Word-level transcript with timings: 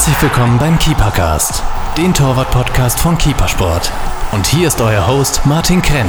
Herzlich 0.00 0.22
willkommen 0.22 0.56
beim 0.56 0.78
Keepercast, 0.78 1.62
den 1.98 2.14
Torwart-Podcast 2.14 2.98
von 2.98 3.18
Keepersport. 3.18 3.92
Und 4.32 4.46
hier 4.46 4.68
ist 4.68 4.80
euer 4.80 5.06
Host 5.06 5.44
Martin 5.44 5.82
Krenn. 5.82 6.08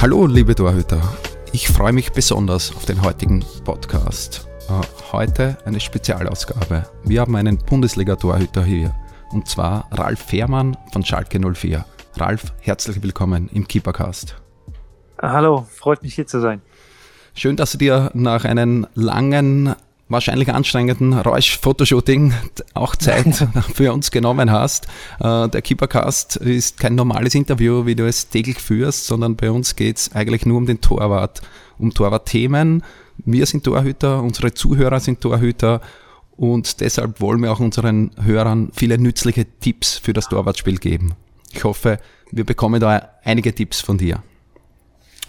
Hallo, 0.00 0.28
liebe 0.28 0.54
Torhüter. 0.54 1.02
Ich 1.50 1.66
freue 1.66 1.92
mich 1.92 2.12
besonders 2.12 2.72
auf 2.76 2.84
den 2.84 3.02
heutigen 3.02 3.44
Podcast. 3.64 4.46
Äh, 4.68 4.80
heute 5.10 5.58
eine 5.64 5.80
Spezialausgabe. 5.80 6.88
Wir 7.02 7.20
haben 7.20 7.34
einen 7.34 7.58
Bundesliga-Torhüter 7.58 8.62
hier. 8.62 8.94
Und 9.32 9.48
zwar 9.48 9.88
Ralf 9.90 10.20
Fehrmann 10.20 10.76
von 10.92 11.04
Schalke 11.04 11.40
04. 11.40 11.84
Ralf, 12.14 12.52
herzlich 12.60 13.02
willkommen 13.02 13.50
im 13.52 13.66
Keepercast. 13.66 14.36
Hallo, 15.32 15.66
freut 15.70 16.02
mich 16.02 16.14
hier 16.14 16.26
zu 16.26 16.38
sein. 16.38 16.60
Schön, 17.34 17.56
dass 17.56 17.72
du 17.72 17.78
dir 17.78 18.10
nach 18.12 18.44
einem 18.44 18.86
langen, 18.94 19.74
wahrscheinlich 20.08 20.52
anstrengenden 20.52 21.14
Räusch-Fotoshooting 21.14 22.34
auch 22.74 22.94
Zeit 22.94 23.48
für 23.74 23.94
uns 23.94 24.10
genommen 24.10 24.50
hast. 24.50 24.86
Äh, 25.20 25.48
der 25.48 25.62
Keepercast 25.62 26.36
ist 26.36 26.78
kein 26.78 26.94
normales 26.94 27.34
Interview, 27.34 27.86
wie 27.86 27.94
du 27.94 28.06
es 28.06 28.28
täglich 28.28 28.58
führst, 28.58 29.06
sondern 29.06 29.36
bei 29.36 29.50
uns 29.50 29.76
geht 29.76 29.96
es 29.96 30.12
eigentlich 30.12 30.44
nur 30.44 30.58
um 30.58 30.66
den 30.66 30.82
Torwart, 30.82 31.40
um 31.78 31.94
Torwartthemen. 31.94 32.82
Wir 33.24 33.46
sind 33.46 33.64
Torhüter, 33.64 34.22
unsere 34.22 34.52
Zuhörer 34.52 35.00
sind 35.00 35.22
Torhüter 35.22 35.80
und 36.36 36.82
deshalb 36.82 37.22
wollen 37.22 37.40
wir 37.40 37.50
auch 37.50 37.60
unseren 37.60 38.10
Hörern 38.22 38.70
viele 38.74 38.98
nützliche 38.98 39.46
Tipps 39.60 39.96
für 39.96 40.12
das 40.12 40.28
Torwartspiel 40.28 40.76
geben. 40.76 41.14
Ich 41.50 41.64
hoffe, 41.64 41.98
wir 42.30 42.44
bekommen 42.44 42.78
da 42.78 43.08
einige 43.24 43.54
Tipps 43.54 43.80
von 43.80 43.96
dir. 43.96 44.22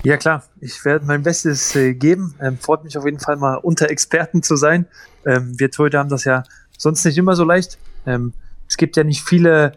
Ja 0.06 0.18
klar, 0.18 0.44
ich 0.62 0.86
werde 0.86 1.04
mein 1.06 1.24
Bestes 1.24 1.76
äh, 1.76 1.96
geben. 1.96 2.36
Ähm, 2.40 2.60
freut 2.60 2.84
mich 2.84 2.96
auf 2.96 3.06
jeden 3.06 3.20
Fall 3.20 3.38
mal 3.38 3.56
unter 3.56 3.90
Experten 3.90 4.44
zu 4.44 4.56
sein. 4.56 4.86
Ähm, 5.26 5.60
wir 5.60 5.72
Torhüter 5.72 5.98
haben 5.98 6.10
das 6.10 6.26
ja 6.26 6.44
sonst 6.78 7.04
nicht 7.06 7.18
immer 7.18 7.36
so 7.36 7.44
leicht. 7.44 7.80
Ähm, 8.06 8.34
es 8.68 8.78
gibt 8.78 8.98
ja 8.98 9.04
nicht 9.04 9.24
viele, 9.24 9.72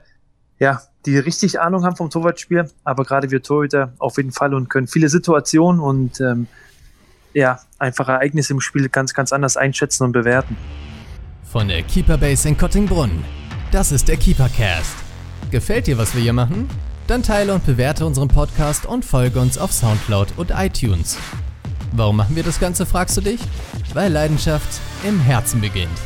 ja, 0.59 0.83
die 1.07 1.17
richtig 1.17 1.61
Ahnung 1.61 1.85
haben 1.85 1.97
vom 1.97 2.11
Torwartspiel, 2.11 2.71
aber 2.85 3.05
gerade 3.05 3.31
wir 3.31 3.43
Torhüter 3.43 3.95
auf 3.99 4.19
jeden 4.19 4.33
Fall 4.33 4.53
und 4.53 4.69
können 4.69 4.87
viele 4.87 5.09
Situationen 5.09 5.81
und 5.81 6.21
ähm, 6.21 6.47
ja, 7.33 7.61
einfach 7.79 8.09
Ereignisse 8.09 8.53
im 8.53 8.61
Spiel 8.61 8.91
ganz, 8.91 9.15
ganz 9.15 9.33
anders 9.33 9.57
einschätzen 9.57 10.05
und 10.05 10.13
bewerten. 10.13 10.59
Von 11.45 11.69
der 11.69 11.83
Keeper 11.85 12.19
Base 12.19 12.47
in 12.47 12.59
Kottingbrunn. 12.59 13.25
Das 13.73 13.93
ist 13.93 14.09
der 14.09 14.19
Keepercast. 14.19 14.95
Gefällt 15.51 15.87
dir, 15.87 15.97
was 15.97 16.15
wir 16.15 16.21
hier 16.21 16.35
machen? 16.35 16.69
Dann 17.09 17.23
teile 17.23 17.55
und 17.55 17.65
bewerte 17.65 18.05
unseren 18.05 18.29
Podcast 18.29 18.85
und 18.85 19.03
folge 19.03 19.41
uns 19.41 19.57
auf 19.57 19.73
Soundcloud 19.73 20.35
und 20.37 20.51
iTunes. 20.55 21.17
Warum 21.93 22.17
machen 22.17 22.37
wir 22.37 22.43
das 22.43 22.61
Ganze, 22.61 22.85
fragst 22.85 23.17
du 23.17 23.23
dich? 23.23 23.41
Weil 23.95 24.13
Leidenschaft 24.13 24.79
im 25.09 25.19
Herzen 25.19 25.63
beginnt. 25.63 25.99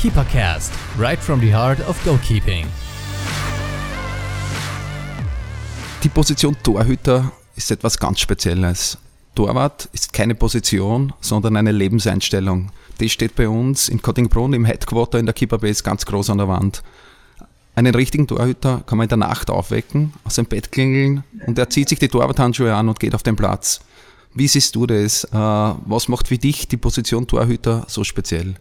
Keepercast, 0.00 0.72
right 0.98 1.18
from 1.18 1.40
the 1.40 1.54
heart 1.54 1.86
of 1.86 2.02
goalkeeping. 2.04 2.64
Die 6.02 6.08
Position 6.08 6.56
Torhüter 6.62 7.30
ist 7.54 7.70
etwas 7.70 7.98
ganz 7.98 8.18
Spezielles. 8.18 8.96
Torwart 9.34 9.90
ist 9.92 10.14
keine 10.14 10.34
Position, 10.34 11.12
sondern 11.20 11.58
eine 11.58 11.72
Lebenseinstellung. 11.72 12.72
Die 12.98 13.10
steht 13.10 13.36
bei 13.36 13.46
uns 13.46 13.90
in 13.90 14.00
Kottingbrunn 14.00 14.54
im 14.54 14.64
Headquarter 14.64 15.18
in 15.18 15.26
der 15.26 15.34
Keeper 15.34 15.58
Base 15.58 15.82
ganz 15.82 16.06
groß 16.06 16.30
an 16.30 16.38
der 16.38 16.48
Wand. 16.48 16.82
Einen 17.76 17.94
richtigen 17.94 18.26
Torhüter 18.26 18.82
kann 18.86 18.98
man 18.98 19.06
in 19.06 19.08
der 19.08 19.18
Nacht 19.18 19.50
aufwecken, 19.50 20.12
aus 20.24 20.36
dem 20.36 20.46
Bett 20.46 20.70
klingeln 20.70 21.24
und 21.46 21.58
er 21.58 21.68
zieht 21.70 21.88
sich 21.88 21.98
die 21.98 22.08
Torwarthandschuhe 22.08 22.72
an 22.72 22.88
und 22.88 23.00
geht 23.00 23.14
auf 23.14 23.24
den 23.24 23.34
Platz. 23.34 23.80
Wie 24.32 24.48
siehst 24.48 24.74
du 24.76 24.86
das? 24.86 25.24
Äh, 25.24 25.32
was 25.32 26.08
macht 26.08 26.28
für 26.28 26.38
dich 26.38 26.68
die 26.68 26.76
Position 26.76 27.26
Torhüter 27.26 27.84
so 27.88 28.04
speziell? 28.04 28.54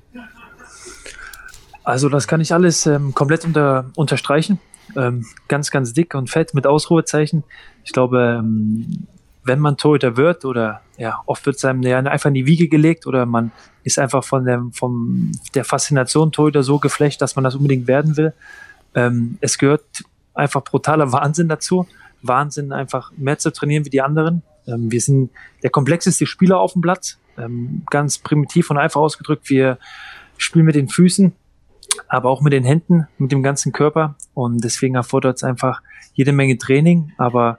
Also 1.83 2.09
das 2.09 2.27
kann 2.27 2.41
ich 2.41 2.53
alles 2.53 2.85
ähm, 2.85 3.13
komplett 3.13 3.45
unter, 3.45 3.91
unterstreichen. 3.95 4.59
Ähm, 4.95 5.25
ganz, 5.47 5.71
ganz 5.71 5.93
dick 5.93 6.13
und 6.15 6.29
fett 6.29 6.53
mit 6.53 6.67
Ausruhezeichen. 6.67 7.43
Ich 7.83 7.91
glaube, 7.91 8.39
ähm, 8.39 9.07
wenn 9.43 9.59
man 9.59 9.77
Torhüter 9.77 10.15
wird 10.15 10.45
oder 10.45 10.81
ja, 10.97 11.21
oft 11.25 11.45
wird 11.45 11.57
es 11.57 11.65
einem 11.65 11.81
ja 11.83 11.99
einfach 11.99 12.27
in 12.27 12.35
die 12.35 12.45
Wiege 12.45 12.67
gelegt 12.67 13.05
oder 13.05 13.25
man 13.25 13.51
ist 13.83 13.99
einfach 13.99 14.23
von 14.23 14.45
der, 14.45 14.63
vom, 14.71 15.31
der 15.53 15.65
Faszination 15.65 16.31
Torhüter 16.31 16.63
so 16.63 16.79
geflecht, 16.79 17.21
dass 17.21 17.35
man 17.35 17.43
das 17.43 17.55
unbedingt 17.55 17.87
werden 17.87 18.15
will. 18.15 18.33
Ähm, 18.95 19.37
es 19.41 19.57
gehört 19.57 19.85
einfach 20.33 20.63
brutaler 20.63 21.11
Wahnsinn 21.11 21.47
dazu. 21.47 21.87
Wahnsinn, 22.21 22.71
einfach 22.71 23.11
mehr 23.17 23.37
zu 23.37 23.51
trainieren 23.51 23.85
wie 23.85 23.89
die 23.89 24.01
anderen. 24.01 24.43
Ähm, 24.67 24.91
wir 24.91 25.01
sind 25.01 25.31
der 25.61 25.69
komplexeste 25.69 26.25
Spieler 26.25 26.59
auf 26.59 26.73
dem 26.73 26.81
Platz. 26.81 27.19
Ähm, 27.37 27.83
ganz 27.89 28.19
primitiv 28.19 28.69
und 28.69 28.77
einfach 28.77 29.01
ausgedrückt. 29.01 29.49
Wir 29.49 29.77
spielen 30.37 30.65
mit 30.65 30.75
den 30.75 30.87
Füßen, 30.87 31.33
aber 32.07 32.29
auch 32.29 32.41
mit 32.41 32.53
den 32.53 32.63
Händen, 32.63 33.07
mit 33.17 33.31
dem 33.31 33.43
ganzen 33.43 33.71
Körper. 33.71 34.15
Und 34.33 34.63
deswegen 34.63 34.95
erfordert 34.95 35.37
es 35.37 35.43
einfach 35.43 35.81
jede 36.13 36.31
Menge 36.31 36.57
Training. 36.57 37.11
Aber 37.17 37.57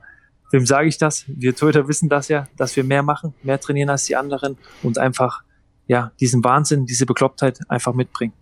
wem 0.50 0.66
sage 0.66 0.88
ich 0.88 0.98
das? 0.98 1.24
Wir 1.26 1.54
Torhüter 1.54 1.88
wissen 1.88 2.08
das 2.08 2.28
ja, 2.28 2.46
dass 2.56 2.76
wir 2.76 2.84
mehr 2.84 3.02
machen, 3.02 3.34
mehr 3.42 3.60
trainieren 3.60 3.90
als 3.90 4.04
die 4.04 4.16
anderen 4.16 4.56
und 4.82 4.98
einfach 4.98 5.42
ja 5.86 6.12
diesen 6.20 6.42
Wahnsinn, 6.44 6.86
diese 6.86 7.06
Beklopptheit 7.06 7.58
einfach 7.68 7.92
mitbringen. 7.92 8.32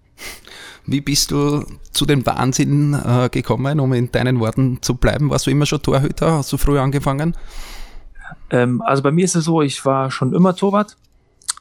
Wie 0.87 1.01
bist 1.01 1.31
du 1.31 1.65
zu 1.93 2.07
dem 2.07 2.27
Wahnsinn 2.27 2.95
äh, 2.95 3.29
gekommen, 3.29 3.79
um 3.79 3.93
in 3.93 4.11
deinen 4.11 4.41
Worten 4.41 4.83
zu 4.83 4.97
bleiben? 4.97 5.31
Warst 5.31 5.47
du 5.47 5.51
immer 5.51 5.67
schon 5.67 5.83
Torhüter? 5.83 6.39
Hast 6.39 6.53
du 6.53 6.57
früh 6.57 6.79
angefangen? 6.79 7.37
Ähm, 8.51 8.83
also 8.83 9.03
bei 9.03 9.13
mir 9.13 9.25
ist 9.25 9.37
es 9.37 9.45
so, 9.45 9.63
ich 9.63 9.85
war 9.85 10.11
schon 10.11 10.35
immer 10.35 10.57
Torwart. 10.57 10.97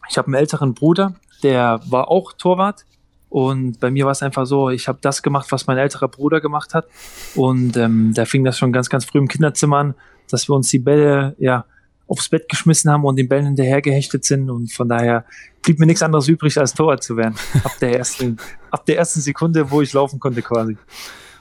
Ich 0.09 0.17
habe 0.17 0.27
einen 0.27 0.35
älteren 0.35 0.73
Bruder, 0.73 1.15
der 1.43 1.81
war 1.89 2.09
auch 2.09 2.33
Torwart. 2.33 2.85
Und 3.29 3.79
bei 3.79 3.91
mir 3.91 4.05
war 4.05 4.11
es 4.11 4.23
einfach 4.23 4.45
so, 4.45 4.69
ich 4.69 4.89
habe 4.89 4.97
das 5.01 5.23
gemacht, 5.23 5.51
was 5.51 5.65
mein 5.65 5.77
älterer 5.77 6.09
Bruder 6.09 6.41
gemacht 6.41 6.73
hat. 6.73 6.87
Und 7.35 7.77
ähm, 7.77 8.13
da 8.13 8.25
fing 8.25 8.43
das 8.43 8.57
schon 8.57 8.73
ganz, 8.73 8.89
ganz 8.89 9.05
früh 9.05 9.19
im 9.19 9.29
Kinderzimmer 9.29 9.77
an, 9.77 9.95
dass 10.29 10.49
wir 10.49 10.55
uns 10.55 10.69
die 10.69 10.79
Bälle 10.79 11.35
ja 11.39 11.65
aufs 12.07 12.29
Bett 12.29 12.49
geschmissen 12.49 12.91
haben 12.91 13.05
und 13.05 13.15
den 13.15 13.29
Bällen 13.29 13.45
hinterher 13.45 13.81
gehechtet 13.81 14.25
sind. 14.25 14.49
Und 14.49 14.71
von 14.71 14.89
daher 14.89 15.25
blieb 15.61 15.79
mir 15.79 15.85
nichts 15.85 16.03
anderes 16.03 16.27
übrig, 16.27 16.57
als 16.57 16.73
Torwart 16.73 17.03
zu 17.03 17.17
werden. 17.17 17.35
Ab 17.63 17.77
der 17.79 17.97
ersten, 17.97 18.37
ab 18.69 18.85
der 18.85 18.97
ersten 18.97 19.21
Sekunde, 19.21 19.69
wo 19.69 19.81
ich 19.81 19.93
laufen 19.93 20.19
konnte 20.19 20.41
quasi. 20.41 20.77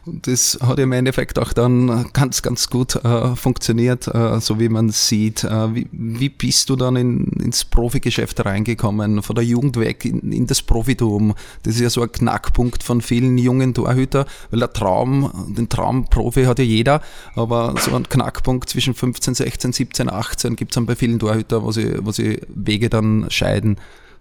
Und 0.06 0.26
das 0.26 0.58
hat 0.62 0.78
im 0.78 0.92
Endeffekt 0.92 1.38
auch 1.38 1.52
dann 1.52 2.06
ganz, 2.12 2.40
ganz 2.40 2.70
gut 2.70 2.96
äh, 3.04 3.36
funktioniert, 3.36 4.06
äh, 4.08 4.40
so 4.40 4.58
wie 4.58 4.70
man 4.70 4.88
sieht. 4.88 5.44
Äh, 5.44 5.74
wie, 5.74 5.88
wie 5.92 6.30
bist 6.30 6.70
du 6.70 6.76
dann 6.76 6.96
in, 6.96 7.26
ins 7.42 7.66
Profigeschäft 7.66 8.44
reingekommen, 8.44 9.22
von 9.22 9.34
der 9.34 9.44
Jugend 9.44 9.76
weg 9.76 10.06
in, 10.06 10.32
in, 10.32 10.46
das 10.46 10.62
Profitum? 10.62 11.34
Das 11.64 11.74
ist 11.74 11.80
ja 11.82 11.90
so 11.90 12.02
ein 12.02 12.10
Knackpunkt 12.10 12.82
von 12.82 13.02
vielen 13.02 13.36
jungen 13.36 13.74
Torhüter, 13.74 14.24
weil 14.50 14.60
der 14.60 14.72
Traum, 14.72 15.30
den 15.54 15.68
Traumprofi 15.68 16.44
hat 16.44 16.58
ja 16.58 16.64
jeder, 16.64 17.02
aber 17.34 17.74
so 17.78 17.94
ein 17.94 18.08
Knackpunkt 18.08 18.70
zwischen 18.70 18.94
15, 18.94 19.34
16, 19.34 19.72
17, 19.72 20.10
18 20.10 20.56
gibt 20.56 20.72
es 20.72 20.74
dann 20.76 20.86
bei 20.86 20.96
vielen 20.96 21.18
Torhütern, 21.18 21.62
wo 21.62 21.72
sie, 21.72 21.94
wo 22.00 22.10
sie 22.10 22.40
Wege 22.48 22.88
dann 22.88 23.26
scheiden. 23.28 23.76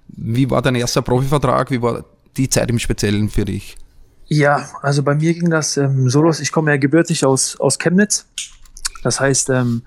Wie 0.10 0.50
war 0.50 0.62
dein 0.62 0.76
erster 0.76 1.02
Profivertrag? 1.02 1.72
Wie 1.72 1.82
war 1.82 2.04
die 2.36 2.50
Zeit 2.50 2.70
im 2.70 2.80
Speziellen 2.80 3.30
für 3.30 3.46
dich? 3.46 3.78
Ja, 4.30 4.70
also 4.84 5.02
bei 5.02 5.16
mir 5.16 5.34
ging 5.34 5.50
das 5.50 5.76
ähm, 5.78 6.10
so 6.10 6.22
los. 6.22 6.40
Ich 6.40 6.52
komme 6.52 6.72
ja 6.72 6.78
gebürtig 6.78 7.26
aus, 7.26 7.60
aus 7.60 7.80
Chemnitz. 7.80 8.28
Das 9.04 9.20
heißt, 9.20 9.50
ähm, 9.50 9.82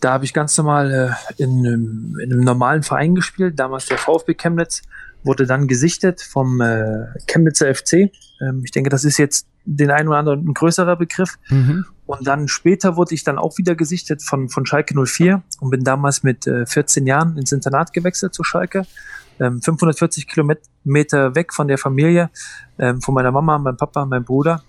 da 0.00 0.12
habe 0.12 0.24
ich 0.24 0.32
ganz 0.32 0.56
normal 0.56 1.16
äh, 1.38 1.42
in, 1.42 1.64
in, 1.64 2.32
einem 2.32 2.44
normalen 2.44 2.84
Verein 2.84 3.16
gespielt. 3.16 3.58
Damals 3.58 3.86
der 3.86 3.98
VfB 3.98 4.34
Chemnitz 4.34 4.82
wurde 5.24 5.46
dann 5.46 5.66
gesichtet 5.66 6.20
vom 6.20 6.60
äh, 6.60 7.06
Chemnitzer 7.26 7.74
FC. 7.74 8.10
Ähm, 8.40 8.62
ich 8.64 8.70
denke, 8.70 8.90
das 8.90 9.04
ist 9.04 9.18
jetzt 9.18 9.46
den 9.64 9.90
einen 9.90 10.08
oder 10.08 10.18
anderen 10.18 10.48
ein 10.48 10.54
größerer 10.54 10.96
Begriff. 10.96 11.38
Mhm. 11.48 11.84
Und 12.06 12.26
dann 12.26 12.46
später 12.46 12.96
wurde 12.96 13.14
ich 13.14 13.24
dann 13.24 13.38
auch 13.38 13.58
wieder 13.58 13.74
gesichtet 13.74 14.22
von, 14.22 14.48
von 14.50 14.66
Schalke 14.66 14.94
04 14.94 15.42
und 15.60 15.70
bin 15.70 15.82
damals 15.82 16.22
mit 16.22 16.46
äh, 16.46 16.66
14 16.66 17.06
Jahren 17.06 17.36
ins 17.38 17.50
Internat 17.52 17.92
gewechselt 17.92 18.34
zu 18.34 18.44
Schalke 18.44 18.84
ähm, 19.42 19.60
540 19.60 20.26
Kilometer 20.28 21.34
weg 21.34 21.52
von 21.52 21.68
der 21.68 21.78
Familie, 21.78 22.30
ähm, 22.78 23.00
von 23.00 23.14
meiner 23.14 23.32
Mama, 23.32 23.58
meinem 23.58 23.76
Papa, 23.76 24.06
meinem 24.06 24.24
Bruder, 24.24 24.62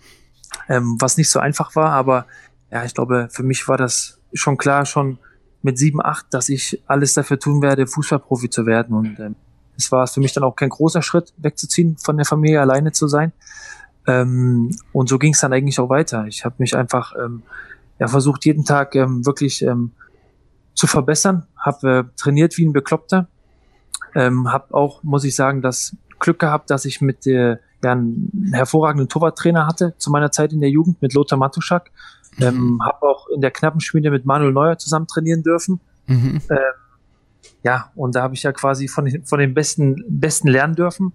ähm, 0.68 0.98
was 1.00 1.18
nicht 1.18 1.30
so 1.30 1.40
einfach 1.40 1.76
war, 1.76 1.92
aber 1.92 2.26
ja, 2.72 2.84
ich 2.84 2.94
glaube, 2.94 3.28
für 3.32 3.44
mich 3.44 3.68
war 3.68 3.78
das 3.78 4.20
schon 4.34 4.58
klar, 4.58 4.86
schon 4.86 5.20
mit 5.62 5.78
sieben, 5.78 6.04
acht, 6.04 6.26
dass 6.32 6.50
ich 6.50 6.84
alles 6.88 7.14
dafür 7.14 7.40
tun 7.40 7.62
werde, 7.62 7.88
Fußballprofi 7.88 8.50
zu 8.50 8.66
werden. 8.66 8.96
Und 8.96 9.20
ähm, 9.20 9.36
es 9.78 9.92
war 9.92 10.06
für 10.08 10.20
mich 10.20 10.34
dann 10.34 10.44
auch 10.44 10.56
kein 10.56 10.70
großer 10.70 11.02
Schritt, 11.02 11.34
wegzuziehen, 11.38 11.98
von 11.98 12.18
der 12.18 12.26
Familie 12.26 12.62
alleine 12.62 12.92
zu 12.92 13.08
sein. 13.08 13.32
Ähm, 14.08 14.76
und 14.92 15.08
so 15.08 15.18
ging 15.18 15.34
es 15.34 15.40
dann 15.40 15.54
eigentlich 15.54 15.80
auch 15.80 15.90
weiter. 15.90 16.26
Ich 16.28 16.44
habe 16.46 16.56
mich 16.58 16.76
einfach 16.76 17.14
ähm, 17.16 17.44
ja, 18.00 18.08
versucht, 18.08 18.46
jeden 18.46 18.66
Tag 18.66 18.96
ähm, 18.96 19.26
wirklich 19.26 19.62
ähm, 19.62 19.92
zu 20.74 20.88
verbessern, 20.88 21.48
habe 21.58 21.90
äh, 21.90 22.04
trainiert 22.18 22.58
wie 22.58 22.66
ein 22.66 22.74
Bekloppter, 22.74 23.28
ähm, 24.16 24.52
habe 24.52 24.74
auch, 24.74 25.04
muss 25.04 25.24
ich 25.24 25.36
sagen, 25.36 25.62
das 25.62 25.96
Glück 26.20 26.40
gehabt, 26.40 26.70
dass 26.70 26.86
ich 26.86 27.02
mit 27.02 27.26
der 27.26 27.60
ja, 27.84 27.92
einen 27.92 28.52
hervorragenden 28.54 29.10
Torwarttrainer 29.10 29.68
hatte 29.68 29.94
zu 29.98 30.10
meiner 30.10 30.32
Zeit 30.32 30.54
in 30.54 30.62
der 30.62 30.70
Jugend 30.70 31.02
mit 31.02 31.14
Lothar 31.14 31.38
Matuschak. 31.38 31.92
Ähm, 32.40 32.56
mhm. 32.56 32.84
habe 32.84 33.06
auch 33.06 33.28
in 33.28 33.42
der 33.42 33.52
knappen 33.52 33.80
Schmiede 33.80 34.10
mit 34.10 34.26
Manuel 34.26 34.54
Neuer 34.54 34.78
zusammen 34.78 35.08
trainieren 35.08 35.44
dürfen. 35.44 35.80
Mhm. 36.08 36.42
Ähm, 36.50 36.58
ja, 37.64 37.92
und 37.96 38.16
da 38.16 38.24
habe 38.24 38.34
ich 38.34 38.44
ja 38.44 38.52
quasi 38.52 38.88
von, 38.88 39.06
den, 39.06 39.26
von 39.26 39.40
den 39.40 39.54
Besten, 39.54 40.04
Besten 40.08 40.48
lernen 40.48 40.76
dürfen. 40.76 41.14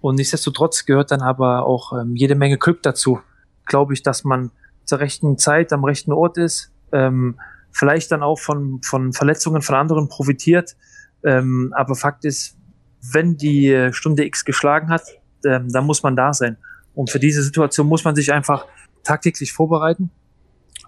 Und 0.00 0.16
nichtsdestotrotz 0.16 0.84
gehört 0.84 1.10
dann 1.10 1.22
aber 1.22 1.64
auch 1.64 1.92
ähm, 1.92 2.14
jede 2.14 2.34
Menge 2.34 2.58
Glück 2.58 2.82
dazu. 2.82 3.20
Glaube 3.66 3.94
ich, 3.94 4.02
dass 4.02 4.24
man 4.24 4.50
zur 4.84 5.00
rechten 5.00 5.38
Zeit 5.38 5.72
am 5.72 5.84
rechten 5.84 6.12
Ort 6.12 6.38
ist, 6.38 6.70
ähm, 6.92 7.38
vielleicht 7.72 8.12
dann 8.12 8.22
auch 8.22 8.38
von, 8.38 8.80
von 8.82 9.12
Verletzungen 9.12 9.60
von 9.60 9.74
anderen 9.74 10.08
profitiert. 10.08 10.76
Ähm, 11.24 11.72
aber 11.76 11.94
Fakt 11.94 12.24
ist, 12.24 12.56
wenn 13.12 13.36
die 13.36 13.88
Stunde 13.92 14.24
X 14.24 14.44
geschlagen 14.44 14.88
hat, 14.88 15.02
ähm, 15.44 15.68
dann 15.70 15.86
muss 15.86 16.02
man 16.02 16.16
da 16.16 16.32
sein. 16.32 16.56
Und 16.94 17.10
für 17.10 17.18
diese 17.18 17.42
Situation 17.42 17.86
muss 17.86 18.04
man 18.04 18.14
sich 18.14 18.32
einfach 18.32 18.66
tagtäglich 19.04 19.52
vorbereiten. 19.52 20.10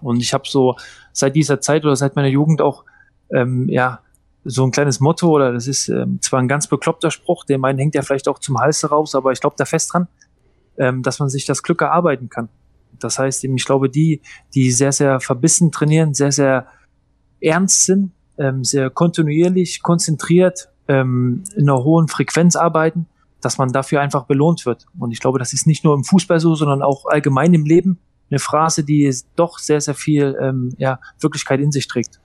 Und 0.01 0.19
ich 0.19 0.33
habe 0.33 0.43
so 0.47 0.75
seit 1.13 1.35
dieser 1.35 1.61
Zeit 1.61 1.85
oder 1.85 1.95
seit 1.95 2.15
meiner 2.15 2.27
Jugend 2.27 2.61
auch 2.61 2.85
ähm, 3.31 3.69
ja 3.69 4.01
so 4.43 4.65
ein 4.65 4.71
kleines 4.71 4.99
Motto 4.99 5.29
oder 5.29 5.53
das 5.53 5.67
ist 5.67 5.87
ähm, 5.89 6.19
zwar 6.21 6.39
ein 6.39 6.47
ganz 6.47 6.67
bekloppter 6.67 7.11
Spruch, 7.11 7.45
der 7.45 7.59
meinen 7.59 7.77
hängt 7.77 7.95
ja 7.95 8.01
vielleicht 8.01 8.27
auch 8.27 8.39
zum 8.39 8.57
Hals 8.57 8.89
raus, 8.89 9.13
aber 9.13 9.31
ich 9.31 9.39
glaube 9.39 9.55
da 9.57 9.65
fest 9.65 9.93
dran, 9.93 10.07
ähm, 10.77 11.03
dass 11.03 11.19
man 11.19 11.29
sich 11.29 11.45
das 11.45 11.61
Glück 11.61 11.81
erarbeiten 11.81 12.29
kann. 12.29 12.49
Das 12.99 13.19
heißt, 13.19 13.43
ich 13.43 13.65
glaube, 13.65 13.89
die, 13.89 14.21
die 14.53 14.71
sehr, 14.71 14.91
sehr 14.91 15.19
verbissen 15.19 15.71
trainieren, 15.71 16.13
sehr, 16.13 16.31
sehr 16.31 16.67
ernst 17.39 17.85
sind, 17.85 18.11
ähm, 18.41 18.63
sehr 18.63 18.89
kontinuierlich, 18.89 19.81
konzentriert, 19.81 20.69
ähm, 20.87 21.43
in 21.55 21.69
einer 21.69 21.83
hohen 21.83 22.07
Frequenz 22.07 22.55
arbeiten, 22.55 23.05
dass 23.39 23.57
man 23.57 23.71
dafür 23.71 24.01
einfach 24.01 24.25
belohnt 24.25 24.65
wird. 24.65 24.87
Und 24.99 25.11
ich 25.11 25.19
glaube, 25.19 25.39
das 25.39 25.53
ist 25.53 25.67
nicht 25.67 25.83
nur 25.83 25.95
im 25.95 26.03
Fußball 26.03 26.39
so, 26.39 26.55
sondern 26.55 26.81
auch 26.81 27.05
allgemein 27.05 27.53
im 27.53 27.65
Leben 27.65 27.99
eine 28.29 28.39
Phrase, 28.39 28.83
die 28.83 29.13
doch 29.35 29.59
sehr, 29.59 29.81
sehr 29.81 29.93
viel 29.93 30.37
ähm, 30.41 30.73
ja, 30.77 30.99
Wirklichkeit 31.19 31.59
in 31.59 31.71
sich 31.71 31.87
trägt 31.87 32.19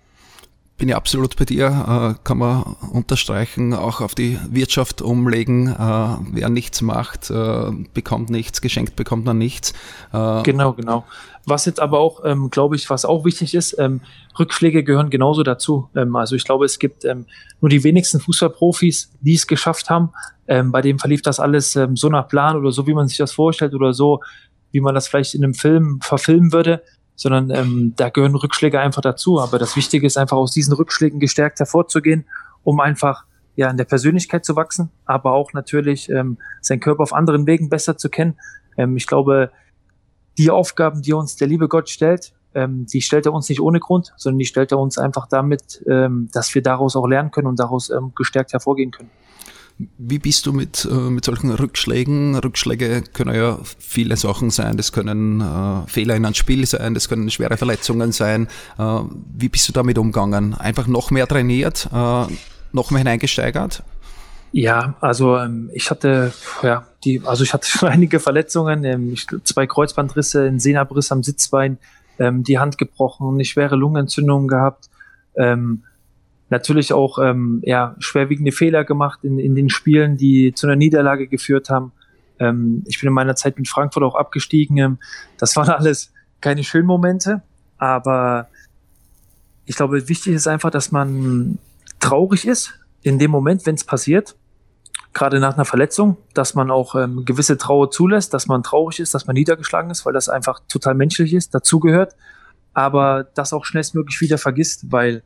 bin 0.79 0.91
ich 0.91 0.97
absolut 0.97 1.37
bei 1.37 1.47
dir, 1.47 1.67
äh, 1.67 2.23
kann 2.23 2.39
man 2.39 2.63
unterstreichen, 2.93 3.73
auch 3.73 4.03
auf 4.03 4.15
die 4.15 4.39
Wirtschaft 4.51 5.01
umlegen. 5.01 5.69
Äh, 5.69 6.17
wer 6.33 6.49
nichts 6.51 6.83
macht, 6.83 7.31
äh, 7.31 7.71
bekommt 7.95 8.29
nichts, 8.29 8.61
geschenkt 8.61 8.95
bekommt 8.95 9.25
man 9.25 9.39
nichts. 9.39 9.73
Genau, 10.13 10.73
genau. 10.75 11.05
Was 11.47 11.65
jetzt 11.65 11.81
aber 11.81 12.01
auch, 12.01 12.25
ähm, 12.25 12.51
glaube 12.51 12.77
ich, 12.77 12.91
was 12.91 13.05
auch 13.05 13.25
wichtig 13.25 13.55
ist, 13.55 13.79
ähm, 13.79 14.01
Rückschläge 14.39 14.83
gehören 14.83 15.11
genauso 15.11 15.45
dazu. 15.45 15.89
Ähm, 15.95 16.15
also 16.17 16.35
ich 16.37 16.45
glaube, 16.45 16.65
es 16.65 16.79
gibt 16.79 17.07
nur 17.61 17.71
die 17.71 17.85
wenigsten 17.85 18.21
Fußballprofis, 18.21 19.13
die 19.21 19.35
es 19.35 19.47
geschafft 19.47 19.89
haben. 19.91 20.11
Bei 20.47 20.81
dem 20.81 20.99
verlief 20.99 21.23
das 21.23 21.41
alles 21.41 21.73
so 21.73 22.09
nach 22.09 22.29
Plan 22.29 22.57
oder 22.57 22.71
so, 22.71 22.87
wie 22.87 22.95
man 22.95 23.09
sich 23.09 23.19
das 23.19 23.33
vorstellt 23.33 23.75
oder 23.75 23.93
so, 23.93 24.21
wie 24.71 24.81
man 24.81 24.95
das 24.95 25.09
vielleicht 25.09 25.35
in 25.35 25.43
einem 25.43 25.55
Film 25.55 25.99
verfilmen 26.03 26.53
würde 26.53 26.83
sondern 27.17 27.51
ähm, 27.51 27.95
da 27.97 28.11
gehören 28.11 28.35
Rückschläge 28.35 28.79
einfach 28.79 29.03
dazu. 29.03 29.41
Aber 29.41 29.59
das 29.59 29.75
Wichtige 29.75 30.07
ist 30.07 30.17
einfach 30.17 30.37
aus 30.37 30.53
diesen 30.53 30.75
Rückschlägen 30.75 31.19
gestärkt 31.19 31.59
hervorzugehen, 31.59 32.27
um 32.63 32.79
einfach 32.81 33.25
ja 33.57 33.71
in 33.71 33.79
der 33.79 33.85
Persönlichkeit 33.85 34.45
zu 34.45 34.55
wachsen, 34.55 34.91
aber 35.07 35.33
auch 35.33 35.53
natürlich 35.55 36.11
ähm, 36.11 36.39
seinen 36.61 36.81
Körper 36.81 37.03
auf 37.03 37.15
anderen 37.15 37.47
Wegen 37.47 37.71
besser 37.71 37.97
zu 37.97 38.11
kennen. 38.11 38.39
Ähm, 38.77 38.97
ich 38.97 39.07
glaube, 39.07 39.51
die 40.39 40.51
Aufgaben, 40.51 41.03
die 41.03 41.15
uns 41.15 41.37
der 41.37 41.49
liebe 41.49 41.67
Gott 41.67 41.89
stellt, 41.89 42.35
ähm, 42.55 42.87
die 42.87 43.01
stellt 43.01 43.27
er 43.27 43.33
uns 43.33 43.49
nicht 43.49 43.61
ohne 43.61 43.81
Grund, 43.81 44.13
sondern 44.17 44.39
die 44.39 44.45
stellt 44.45 44.73
er 44.73 44.79
uns 44.79 44.99
einfach 44.99 45.27
damit, 45.27 45.83
ähm, 45.89 46.29
dass 46.33 46.55
wir 46.55 46.63
daraus 46.63 46.97
auch 46.97 47.07
lernen 47.07 47.31
können 47.31 47.49
und 47.49 47.59
daraus 47.59 47.91
ähm, 47.91 48.13
gestärkt 48.15 48.53
hervorgehen 48.53 48.91
können. 48.91 49.11
Wie 49.79 50.19
bist 50.19 50.47
du 50.47 50.55
mit, 50.55 50.89
äh, 50.91 50.95
mit 50.95 51.27
solchen 51.27 51.51
Rückschlägen? 51.51 52.35
Rückschläge 52.37 53.03
können 53.13 53.35
ja 53.35 53.59
viele 53.79 54.17
Sachen 54.17 54.51
sein. 54.51 54.79
Das 54.79 54.91
können 54.91 55.43
äh, 55.43 55.87
Fehler 55.87 56.17
in 56.17 56.25
einem 56.25 56.35
Spiel 56.35 56.65
sein, 56.65 56.95
das 56.95 57.11
können 57.11 57.31
schwere 57.31 57.59
Verletzungen 57.59 58.13
sein. 58.13 58.49
Äh, 58.79 59.01
wie 59.37 59.51
bist 59.51 59.69
du 59.69 59.73
damit 59.73 59.99
umgegangen? 59.99 60.55
Einfach 60.55 60.87
noch 60.87 61.11
mehr 61.11 61.27
trainiert, 61.27 61.91
äh, 61.93 62.25
noch 62.73 62.91
mehr 62.91 62.99
hineingesteigert? 63.01 63.83
Ja, 64.53 64.95
also 65.01 65.37
ähm, 65.37 65.69
ich 65.75 65.91
hatte 65.91 66.33
ja 66.63 66.87
die, 67.05 67.21
also 67.27 67.45
ich 67.45 67.53
hatte 67.53 67.69
schon 67.69 67.91
einige 67.91 68.19
Verletzungen, 68.19 68.85
ähm, 68.85 69.15
zwei 69.45 69.67
Kreuzbandrisse, 69.67 70.47
ein 70.47 70.59
Sehnabriss 70.59 71.13
am 71.13 71.23
Sitzbein, 71.23 71.77
ähm, 72.19 72.45
die 72.45 72.59
Hand 72.59 72.79
gebrochen, 72.79 73.35
eine 73.35 73.45
schwere 73.45 73.77
Lungenentzündung 73.77 74.49
gehabt. 74.49 74.89
Ähm, 75.37 75.83
natürlich 76.49 76.93
auch 76.93 77.19
ähm, 77.19 77.61
ja, 77.65 77.97
schwerwiegende 77.99 78.53
Fehler 78.53 78.85
gemacht 78.85 79.21
in, 79.23 79.39
in 79.39 79.55
den 79.55 79.69
Spielen, 79.69 80.17
die 80.17 80.53
zu 80.55 80.67
einer 80.67 80.77
Niederlage 80.77 81.27
geführt 81.27 81.71
haben. 81.71 81.93
Ähm, 82.39 82.85
ich 82.87 83.01
bin 83.01 83.09
in 83.09 83.15
meiner 83.15 83.37
Zeit 83.37 83.59
mit 83.59 83.69
Frankfurt 83.69 84.03
auch 84.03 84.15
abgestiegen. 84.15 84.77
Ähm, 84.79 84.99
das 85.39 85.57
waren 85.57 85.69
alles 85.71 86.13
keine 86.41 86.65
schönen 86.65 86.87
Momente, 86.87 87.43
aber 87.79 88.49
ich 89.65 89.77
glaube, 89.77 90.09
wichtig 90.09 90.35
ist 90.35 90.47
einfach, 90.47 90.71
dass 90.71 90.93
man 90.93 91.59
traurig 91.99 92.47
ist 92.47 92.79
in 93.03 93.19
dem 93.19 93.31
Moment, 93.31 93.67
wenn 93.67 93.75
es 93.75 93.85
passiert, 93.85 94.37
gerade 95.13 95.41
nach 95.41 95.55
einer 95.55 95.65
Verletzung, 95.65 96.19
dass 96.35 96.55
man 96.55 96.71
auch 96.71 96.95
ähm, 96.95 97.25
gewisse 97.25 97.57
Trauer 97.57 97.91
zulässt, 97.91 98.35
dass 98.35 98.47
man 98.47 98.63
traurig 98.63 99.01
ist, 99.01 99.15
dass 99.15 99.27
man 99.27 99.35
niedergeschlagen 99.35 99.91
ist, 99.91 100.05
weil 100.05 100.13
das 100.13 100.29
einfach 100.29 100.61
total 100.69 100.95
menschlich 100.95 101.33
ist, 101.33 101.55
dazugehört, 101.55 102.15
aber 102.75 103.25
das 103.35 103.53
auch 103.53 103.65
schnellstmöglich 103.65 104.21
wieder 104.21 104.39
vergisst, 104.39 104.93
weil 104.93 105.23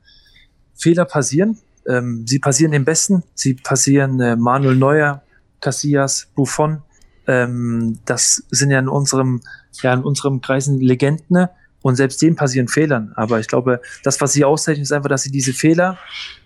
Fehler 0.81 1.05
passieren. 1.05 1.59
Ähm, 1.87 2.25
sie 2.27 2.39
passieren 2.39 2.73
den 2.73 2.85
Besten. 2.85 3.23
Sie 3.35 3.55
passieren 3.55 4.21
äh, 4.21 4.37
Manuel 4.37 4.77
Neuer, 4.77 5.23
Casillas, 5.61 6.29
Buffon. 6.35 6.83
Ähm, 7.27 7.99
das 8.07 8.45
sind 8.51 8.71
ja 8.71 8.79
in 8.79 8.89
unserem, 8.89 9.41
ja, 9.83 9.93
in 9.93 10.03
unserem 10.03 10.41
Kreisen 10.41 10.81
Legenden. 10.81 11.27
Ne? 11.29 11.51
Und 11.83 11.97
selbst 11.97 12.21
denen 12.21 12.37
passieren 12.37 12.69
Fehlern. 12.69 13.13
Aber 13.17 13.41
ich 13.41 13.49
glaube, 13.49 13.81
das, 14.03 14.21
was 14.21 14.33
sie 14.33 14.45
auszeichnen, 14.45 14.83
ist 14.83 14.93
einfach, 14.93 15.09
dass 15.09 15.23
sie 15.23 15.31
diese 15.31 15.53
Fehler 15.53 15.99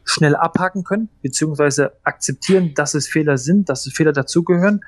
schnell 0.04 0.36
abhaken 0.36 0.84
können, 0.84 1.08
beziehungsweise 1.22 1.92
akzeptieren, 2.04 2.74
dass 2.74 2.94
es 2.94 3.08
Fehler 3.08 3.38
sind, 3.38 3.68
dass 3.68 3.86
es 3.86 3.92
Fehler 3.92 4.12
dazugehören. 4.12 4.80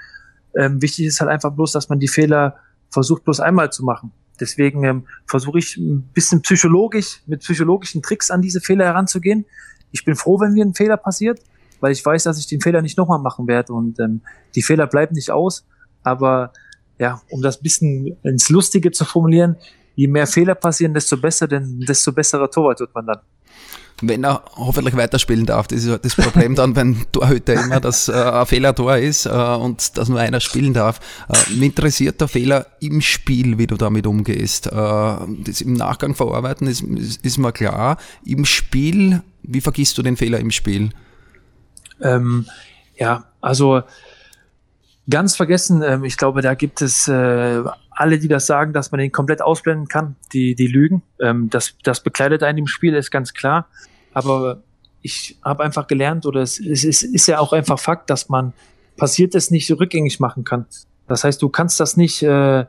Ähm, 0.56 0.80
wichtig 0.82 1.06
ist 1.06 1.20
halt 1.20 1.30
einfach 1.30 1.52
bloß, 1.52 1.72
dass 1.72 1.88
man 1.88 1.98
die 1.98 2.08
Fehler 2.08 2.56
versucht, 2.90 3.24
bloß 3.24 3.40
einmal 3.40 3.70
zu 3.70 3.84
machen. 3.84 4.12
Deswegen 4.40 4.84
ähm, 4.84 5.06
versuche 5.26 5.58
ich 5.58 5.76
ein 5.76 6.02
bisschen 6.14 6.42
psychologisch, 6.42 7.22
mit 7.26 7.40
psychologischen 7.40 8.02
Tricks 8.02 8.30
an 8.30 8.42
diese 8.42 8.60
Fehler 8.60 8.84
heranzugehen. 8.84 9.46
Ich 9.92 10.04
bin 10.04 10.14
froh, 10.14 10.40
wenn 10.40 10.52
mir 10.52 10.64
ein 10.64 10.74
Fehler 10.74 10.96
passiert, 10.96 11.40
weil 11.80 11.92
ich 11.92 12.04
weiß, 12.04 12.24
dass 12.24 12.38
ich 12.38 12.46
den 12.46 12.60
Fehler 12.60 12.82
nicht 12.82 12.98
nochmal 12.98 13.20
machen 13.20 13.46
werde. 13.46 13.72
Und 13.72 13.98
ähm, 14.00 14.20
die 14.54 14.62
Fehler 14.62 14.86
bleiben 14.86 15.14
nicht 15.14 15.30
aus. 15.30 15.66
Aber 16.02 16.52
ja, 16.98 17.20
um 17.30 17.42
das 17.42 17.60
bisschen 17.60 18.16
ins 18.22 18.48
Lustige 18.48 18.90
zu 18.90 19.04
formulieren, 19.04 19.56
je 19.94 20.08
mehr 20.08 20.26
Fehler 20.26 20.54
passieren, 20.54 20.94
desto 20.94 21.16
besser, 21.16 21.48
denn 21.48 21.80
desto 21.80 22.12
besserer 22.12 22.50
Torwart 22.50 22.80
wird 22.80 22.94
man 22.94 23.06
dann 23.06 23.20
wenn 24.02 24.24
er 24.24 24.42
hoffentlich 24.56 24.96
weiterspielen 24.96 25.46
darf. 25.46 25.68
Das 25.68 25.84
ist 25.84 26.04
das 26.04 26.14
Problem 26.16 26.54
dann, 26.54 26.76
wenn 26.76 27.06
Torhüter 27.12 27.54
immer 27.54 27.80
das 27.80 28.08
äh, 28.08 28.12
ein 28.12 28.46
Fehlertor 28.46 28.96
ist 28.98 29.26
äh, 29.26 29.30
und 29.30 29.96
dass 29.96 30.08
nur 30.08 30.20
einer 30.20 30.40
spielen 30.40 30.74
darf. 30.74 31.00
Äh, 31.28 31.52
mich 31.54 31.70
interessiert 31.70 32.20
der 32.20 32.28
Fehler 32.28 32.66
im 32.80 33.00
Spiel, 33.00 33.58
wie 33.58 33.66
du 33.66 33.76
damit 33.76 34.06
umgehst. 34.06 34.66
Äh, 34.66 34.70
das 34.72 35.60
im 35.60 35.72
Nachgang 35.72 36.14
verarbeiten 36.14 36.66
ist, 36.66 36.82
ist, 36.82 37.24
ist 37.24 37.38
mir 37.38 37.52
klar. 37.52 37.96
Im 38.24 38.44
Spiel, 38.44 39.22
wie 39.42 39.60
vergisst 39.60 39.96
du 39.96 40.02
den 40.02 40.16
Fehler 40.16 40.40
im 40.40 40.50
Spiel? 40.50 40.90
Ähm, 42.02 42.46
ja, 42.98 43.24
also 43.40 43.82
ganz 45.08 45.36
vergessen, 45.36 45.82
ähm, 45.82 46.04
ich 46.04 46.16
glaube, 46.16 46.42
da 46.42 46.54
gibt 46.54 46.82
es 46.82 47.08
äh, 47.08 47.62
alle, 47.90 48.18
die 48.18 48.28
das 48.28 48.46
sagen, 48.46 48.72
dass 48.72 48.92
man 48.92 49.00
den 49.00 49.12
komplett 49.12 49.42
ausblenden 49.42 49.88
kann, 49.88 50.16
die, 50.32 50.54
die 50.54 50.66
lügen. 50.66 51.02
Ähm, 51.20 51.48
das, 51.50 51.74
das 51.82 52.02
bekleidet 52.02 52.42
einen 52.42 52.58
im 52.58 52.66
Spiel, 52.66 52.94
ist 52.94 53.10
ganz 53.10 53.32
klar. 53.34 53.68
Aber 54.12 54.62
ich 55.02 55.38
habe 55.44 55.64
einfach 55.64 55.86
gelernt, 55.86 56.26
oder 56.26 56.40
es, 56.40 56.58
es 56.58 56.84
ist, 56.84 57.02
ist 57.02 57.26
ja 57.26 57.38
auch 57.38 57.52
einfach 57.52 57.78
Fakt, 57.78 58.10
dass 58.10 58.28
man 58.28 58.52
Passiertes 58.96 59.50
nicht 59.50 59.70
rückgängig 59.70 60.20
machen 60.20 60.44
kann. 60.44 60.66
Das 61.06 61.22
heißt, 61.22 61.40
du 61.40 61.48
kannst 61.48 61.78
das 61.78 61.96
nicht, 61.96 62.22
äh, 62.22 62.64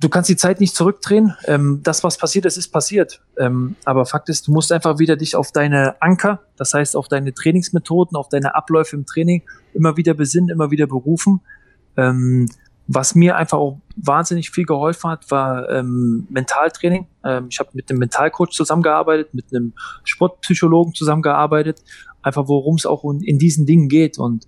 du 0.00 0.08
kannst 0.08 0.28
die 0.28 0.36
Zeit 0.36 0.60
nicht 0.60 0.74
zurückdrehen. 0.74 1.34
Ähm, 1.46 1.80
das, 1.82 2.04
was 2.04 2.18
passiert 2.18 2.44
ist, 2.44 2.56
ist 2.56 2.68
passiert. 2.68 3.20
Ähm, 3.38 3.76
aber 3.84 4.06
Fakt 4.06 4.28
ist, 4.28 4.46
du 4.46 4.52
musst 4.52 4.72
einfach 4.72 4.98
wieder 4.98 5.16
dich 5.16 5.36
auf 5.36 5.52
deine 5.52 6.00
Anker, 6.02 6.40
das 6.56 6.74
heißt 6.74 6.96
auf 6.96 7.08
deine 7.08 7.32
Trainingsmethoden, 7.32 8.16
auf 8.16 8.28
deine 8.28 8.54
Abläufe 8.54 8.96
im 8.96 9.06
Training 9.06 9.42
immer 9.72 9.96
wieder 9.96 10.14
besinnen, 10.14 10.50
immer 10.50 10.70
wieder 10.70 10.86
berufen. 10.86 11.40
Ähm, 11.96 12.48
was 12.86 13.14
mir 13.14 13.36
einfach 13.36 13.58
auch 13.58 13.80
wahnsinnig 13.96 14.50
viel 14.50 14.64
geholfen 14.64 15.10
hat, 15.10 15.30
war 15.30 15.70
ähm, 15.70 16.26
Mentaltraining. 16.28 17.06
Ähm, 17.24 17.46
ich 17.48 17.58
habe 17.58 17.70
mit 17.72 17.88
einem 17.88 17.98
Mentalcoach 17.98 18.50
zusammengearbeitet, 18.50 19.32
mit 19.32 19.46
einem 19.54 19.72
Sportpsychologen 20.04 20.92
zusammengearbeitet, 20.92 21.82
einfach 22.22 22.46
worum 22.46 22.74
es 22.74 22.84
auch 22.84 23.04
in 23.04 23.38
diesen 23.38 23.64
Dingen 23.64 23.88
geht. 23.88 24.18
Und 24.18 24.46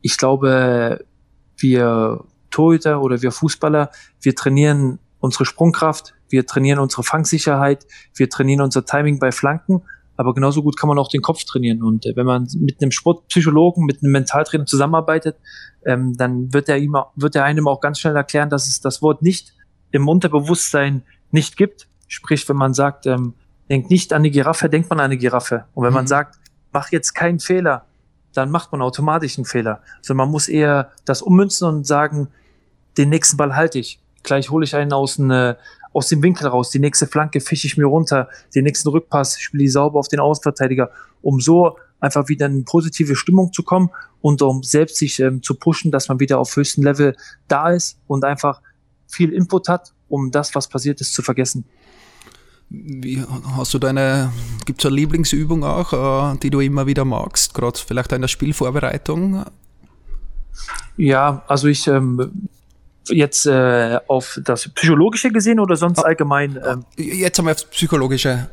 ich 0.00 0.16
glaube, 0.16 1.04
wir 1.58 2.24
Torhüter 2.56 3.02
oder 3.02 3.22
wir 3.22 3.32
Fußballer, 3.32 3.90
wir 4.20 4.34
trainieren 4.34 4.98
unsere 5.20 5.44
Sprungkraft, 5.44 6.14
wir 6.28 6.46
trainieren 6.46 6.78
unsere 6.78 7.02
Fangsicherheit, 7.02 7.86
wir 8.14 8.28
trainieren 8.28 8.62
unser 8.62 8.84
Timing 8.84 9.18
bei 9.18 9.32
Flanken 9.32 9.82
aber 10.16 10.34
genauso 10.34 10.62
gut 10.62 10.76
kann 10.76 10.88
man 10.88 10.98
auch 10.98 11.08
den 11.08 11.22
Kopf 11.22 11.44
trainieren. 11.44 11.82
Und 11.82 12.06
äh, 12.06 12.16
wenn 12.16 12.26
man 12.26 12.48
mit 12.58 12.80
einem 12.80 12.90
Sportpsychologen, 12.90 13.84
mit 13.84 14.02
einem 14.02 14.12
Mentaltrainer 14.12 14.66
zusammenarbeitet, 14.66 15.36
ähm, 15.84 16.16
dann 16.16 16.52
wird 16.52 16.68
er 16.68 16.78
ihm, 16.78 16.96
wird 17.14 17.36
er 17.36 17.44
einem 17.44 17.68
auch 17.68 17.80
ganz 17.80 18.00
schnell 18.00 18.16
erklären, 18.16 18.50
dass 18.50 18.66
es 18.66 18.80
das 18.80 19.02
Wort 19.02 19.22
nicht 19.22 19.54
im 19.90 20.08
Unterbewusstsein 20.08 21.02
nicht 21.30 21.56
gibt. 21.56 21.88
Sprich, 22.08 22.48
wenn 22.48 22.56
man 22.56 22.72
sagt, 22.72 23.06
ähm, 23.06 23.34
denkt 23.68 23.90
nicht 23.90 24.12
an 24.12 24.22
die 24.22 24.30
Giraffe, 24.30 24.68
denkt 24.68 24.88
man 24.90 25.00
an 25.00 25.06
eine 25.06 25.16
Giraffe. 25.16 25.64
Und 25.74 25.84
wenn 25.84 25.90
mhm. 25.90 25.96
man 25.96 26.06
sagt, 26.06 26.36
mach 26.72 26.90
jetzt 26.92 27.12
keinen 27.14 27.40
Fehler, 27.40 27.84
dann 28.32 28.50
macht 28.50 28.72
man 28.72 28.82
automatisch 28.82 29.38
einen 29.38 29.44
Fehler. 29.44 29.82
Also 29.98 30.14
man 30.14 30.30
muss 30.30 30.48
eher 30.48 30.92
das 31.04 31.22
ummünzen 31.22 31.68
und 31.68 31.86
sagen, 31.86 32.28
den 32.96 33.08
nächsten 33.08 33.36
Ball 33.36 33.54
halte 33.54 33.78
ich. 33.78 34.00
Gleich 34.22 34.50
hole 34.50 34.64
ich 34.64 34.74
einen 34.74 34.92
aus, 34.92 35.20
eine, 35.20 35.56
aus 35.92 36.08
dem 36.08 36.22
Winkel 36.22 36.48
raus. 36.48 36.70
Die 36.70 36.78
nächste 36.78 37.06
Flanke 37.06 37.40
fische 37.40 37.66
ich 37.66 37.76
mir 37.76 37.86
runter. 37.86 38.28
Den 38.54 38.64
nächsten 38.64 38.88
Rückpass 38.88 39.38
spiele 39.38 39.64
ich 39.64 39.72
sauber 39.72 39.98
auf 39.98 40.08
den 40.08 40.20
Außenverteidiger, 40.20 40.90
um 41.22 41.40
so 41.40 41.76
einfach 42.00 42.28
wieder 42.28 42.46
in 42.46 42.64
positive 42.64 43.16
Stimmung 43.16 43.52
zu 43.52 43.62
kommen 43.62 43.90
und 44.20 44.42
um 44.42 44.62
selbst 44.62 44.96
sich 44.96 45.20
ähm, 45.20 45.42
zu 45.42 45.54
pushen, 45.54 45.90
dass 45.90 46.08
man 46.08 46.20
wieder 46.20 46.38
auf 46.38 46.54
höchstem 46.54 46.84
Level 46.84 47.16
da 47.48 47.70
ist 47.70 47.98
und 48.06 48.24
einfach 48.24 48.60
viel 49.06 49.32
Input 49.32 49.68
hat, 49.68 49.94
um 50.08 50.30
das, 50.30 50.54
was 50.54 50.68
passiert 50.68 51.00
ist, 51.00 51.14
zu 51.14 51.22
vergessen. 51.22 51.64
Wie, 52.68 53.22
hast 53.56 53.72
du 53.74 53.78
deine, 53.78 54.32
gibt 54.64 54.80
es 54.80 54.86
eine 54.86 54.96
Lieblingsübung 54.96 55.62
auch, 55.62 56.34
äh, 56.34 56.38
die 56.38 56.50
du 56.50 56.60
immer 56.60 56.86
wieder 56.86 57.04
magst, 57.04 57.54
gerade 57.54 57.78
vielleicht 57.78 58.12
in 58.12 58.22
der 58.22 58.28
Spielvorbereitung? 58.28 59.44
Ja, 60.96 61.44
also 61.46 61.68
ich 61.68 61.86
ähm, 61.86 62.48
jetzt 63.08 63.46
äh, 63.46 63.98
auf 64.06 64.40
das 64.44 64.68
Psychologische 64.68 65.30
gesehen 65.30 65.60
oder 65.60 65.76
sonst 65.76 66.00
ah, 66.00 66.06
allgemein? 66.06 66.58
Ähm, 66.64 66.84
jetzt 66.96 67.38
haben 67.38 67.46
wir 67.46 67.52
aufs 67.52 67.64
Psychologische. 67.64 68.48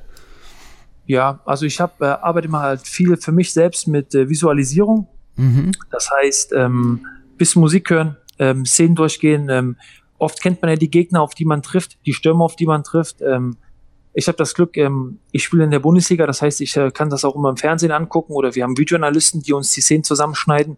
Ja, 1.06 1.40
also 1.46 1.66
ich 1.66 1.80
habe 1.80 2.06
äh, 2.06 2.10
arbeite 2.10 2.48
mal 2.48 2.62
halt 2.62 2.88
viel 2.88 3.18
für 3.18 3.32
mich 3.32 3.52
selbst 3.52 3.88
mit 3.88 4.16
äh, 4.16 4.30
Visualisierung. 4.30 5.08
Mhm. 5.36 5.72
Das 5.92 6.10
heißt, 6.12 6.54
ähm, 6.54 7.06
bisschen 7.38 7.62
Musik 7.62 7.90
hören, 7.90 8.18
ähm, 8.40 8.66
Szenen 8.66 8.96
durchgehen. 8.96 9.50
Ähm, 9.50 9.78
oft 10.18 10.42
kennt 10.42 10.62
man 10.62 10.72
ja 10.72 10.78
die 10.78 10.90
Gegner, 10.90 11.22
auf 11.22 11.36
die 11.36 11.46
man 11.46 11.62
trifft, 11.62 11.98
die 12.06 12.14
Stürmer, 12.14 12.46
auf 12.46 12.56
die 12.56 12.66
man 12.66 12.84
trifft. 12.84 13.22
Ähm, 13.22 13.58
ich 14.14 14.28
habe 14.28 14.38
das 14.38 14.54
Glück, 14.54 14.78
ähm, 14.78 15.20
ich 15.32 15.44
spiele 15.44 15.64
in 15.64 15.72
der 15.72 15.80
Bundesliga, 15.80 16.28
das 16.28 16.42
heißt, 16.42 16.62
ich 16.62 16.78
äh, 16.78 16.92
kann 16.92 17.10
das 17.10 17.26
auch 17.26 17.36
immer 17.36 17.50
im 17.50 17.58
Fernsehen 17.58 17.92
angucken 17.92 18.34
oder 18.34 18.54
wir 18.56 18.64
haben 18.64 18.78
Videoanalysten, 18.78 19.42
die 19.42 19.54
uns 19.54 19.72
die 19.72 19.82
Szenen 19.82 20.04
zusammenschneiden. 20.04 20.78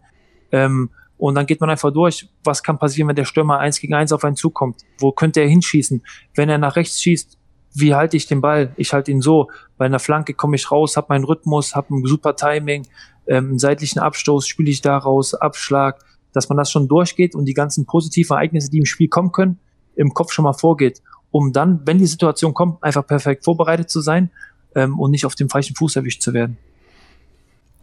Ähm, 0.52 0.90
und 1.18 1.36
dann 1.36 1.46
geht 1.46 1.62
man 1.62 1.70
einfach 1.70 1.92
durch, 1.92 2.28
was 2.44 2.62
kann 2.62 2.78
passieren, 2.78 3.08
wenn 3.08 3.16
der 3.16 3.26
Stürmer 3.26 3.60
eins 3.60 3.80
gegen 3.80 3.94
eins 3.94 4.12
auf 4.12 4.24
einen 4.24 4.36
zukommt? 4.36 4.82
Wo 5.00 5.12
könnte 5.12 5.42
er 5.42 5.48
hinschießen? 5.48 6.04
Wenn 6.36 6.50
er 6.50 6.58
nach 6.58 6.76
rechts 6.76 7.02
schießt, 7.02 7.38
wie 7.74 7.94
halte 7.94 8.18
ich 8.18 8.28
den 8.28 8.42
Ball? 8.42 8.74
Ich 8.78 8.94
halte 8.94 9.12
ihn 9.12 9.22
so. 9.22 9.50
Bei 9.78 9.86
einer 9.86 10.00
Flanke 10.00 10.34
komme 10.34 10.56
ich 10.56 10.72
raus, 10.72 10.96
habe 10.98 11.08
meinen 11.10 11.26
Rhythmus, 11.26 11.76
habe 11.76 11.96
ein 11.96 12.06
super 12.06 12.36
Timing, 12.36 12.88
ähm, 13.28 13.50
einen 13.50 13.60
seitlichen 13.60 14.00
Abstoß 14.00 14.48
spiele 14.48 14.70
ich 14.70 14.82
da 14.82 14.98
raus, 14.98 15.34
Abschlag, 15.34 16.00
dass 16.34 16.50
man 16.50 16.58
das 16.58 16.72
schon 16.72 16.88
durchgeht 16.88 17.36
und 17.36 17.46
die 17.46 17.54
ganzen 17.54 17.86
positiven 17.86 18.36
Ereignisse, 18.36 18.70
die 18.70 18.78
im 18.78 18.86
Spiel 18.86 19.08
kommen 19.08 19.32
können, 19.32 19.60
im 19.96 20.14
Kopf 20.14 20.32
schon 20.32 20.44
mal 20.44 20.54
vorgeht 20.54 21.02
um 21.36 21.52
dann, 21.52 21.82
wenn 21.84 21.98
die 21.98 22.06
Situation 22.06 22.54
kommt, 22.54 22.82
einfach 22.82 23.06
perfekt 23.06 23.44
vorbereitet 23.44 23.90
zu 23.90 24.00
sein 24.00 24.30
ähm, 24.74 24.98
und 24.98 25.12
nicht 25.12 25.26
auf 25.26 25.36
dem 25.36 25.50
falschen 25.50 25.76
Fuß 25.76 25.98
erwischt 25.98 26.22
zu 26.22 26.34
werden. 26.34 26.58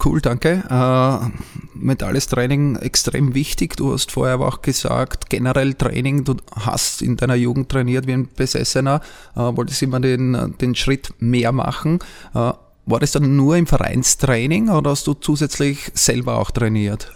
Cool, 0.04 0.20
danke. 0.20 0.64
Äh, 0.68 1.78
mentales 1.78 2.26
Training 2.26 2.76
extrem 2.76 3.34
wichtig. 3.34 3.76
Du 3.76 3.92
hast 3.92 4.10
vorher 4.10 4.34
aber 4.34 4.48
auch 4.48 4.62
gesagt, 4.62 5.30
generell 5.30 5.74
Training, 5.74 6.24
du 6.24 6.36
hast 6.56 7.02
in 7.02 7.16
deiner 7.16 7.36
Jugend 7.36 7.68
trainiert 7.68 8.06
wie 8.06 8.12
ein 8.12 8.28
Besessener, 8.34 9.00
äh, 9.36 9.40
wolltest 9.40 9.82
immer 9.82 10.00
den, 10.00 10.54
den 10.60 10.74
Schritt 10.74 11.14
mehr 11.18 11.52
machen. 11.52 12.00
Äh, 12.34 12.52
war 12.84 13.00
das 13.00 13.12
dann 13.12 13.36
nur 13.36 13.56
im 13.56 13.66
Vereinstraining 13.66 14.68
oder 14.68 14.90
hast 14.90 15.06
du 15.06 15.14
zusätzlich 15.14 15.92
selber 15.94 16.38
auch 16.38 16.50
trainiert? 16.50 17.12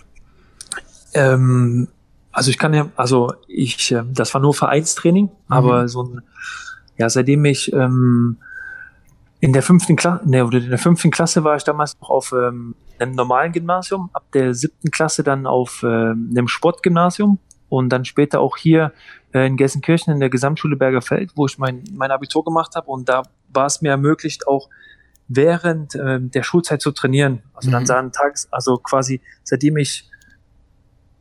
Ähm, 1.13 1.89
also 2.31 2.51
ich 2.51 2.59
kann 2.59 2.75
ja, 2.75 2.91
also 2.97 3.33
ich, 3.49 3.91
äh, 3.93 4.05
das 4.13 4.33
war 4.35 4.41
nur 4.41 4.55
Vereinstraining, 4.55 5.25
mhm. 5.25 5.31
aber 5.49 5.89
so 5.89 6.05
ein, 6.05 6.23
ja, 6.99 7.11
seitdem 7.11 7.45
ich 7.47 7.73
ähm, 7.73 8.37
in 9.41 9.53
der 9.53 9.63
fünften 9.63 9.97
Klasse, 9.97 10.29
ne, 10.29 10.45
oder 10.45 10.59
in 10.59 10.71
der 10.71 10.79
fünften 10.79 11.11
Klasse 11.11 11.45
war 11.45 11.57
ich 11.57 11.65
damals 11.65 11.99
noch 12.01 12.11
auf 12.11 12.33
ähm, 12.33 12.75
einem 12.99 13.13
normalen 13.13 13.53
Gymnasium, 13.53 14.11
ab 14.13 14.25
der 14.33 14.55
siebten 14.55 14.91
Klasse 14.91 15.23
dann 15.23 15.47
auf 15.47 15.83
ähm, 15.83 16.29
einem 16.31 16.49
Sportgymnasium 16.49 17.39
und 17.69 17.91
dann 17.91 18.05
später 18.05 18.41
auch 18.41 18.57
hier 18.57 18.93
äh, 19.33 19.47
in 19.47 19.57
Gelsenkirchen 19.57 20.13
in 20.13 20.21
der 20.21 20.31
Gesamtschule 20.31 20.77
Bergerfeld, 20.77 21.33
wo 21.37 21.47
ich 21.47 21.59
mein, 21.59 21.85
mein 21.93 22.11
Abitur 22.11 22.45
gemacht 22.45 22.75
habe 22.77 22.87
und 22.87 23.09
da 23.09 23.25
war 23.53 23.67
es 23.67 23.83
mir 23.83 23.91
ermöglicht, 23.91 24.49
auch 24.49 24.71
während 25.29 25.95
äh, 25.95 26.21
der 26.21 26.43
Schulzeit 26.43 26.81
zu 26.81 26.93
trainieren. 26.93 27.43
Also 27.53 27.69
mhm. 27.69 27.73
dann 27.73 27.87
sahen 27.87 28.13
Tages, 28.13 28.49
also 28.51 28.79
quasi 28.79 29.21
seitdem 29.43 29.77
ich 29.77 30.09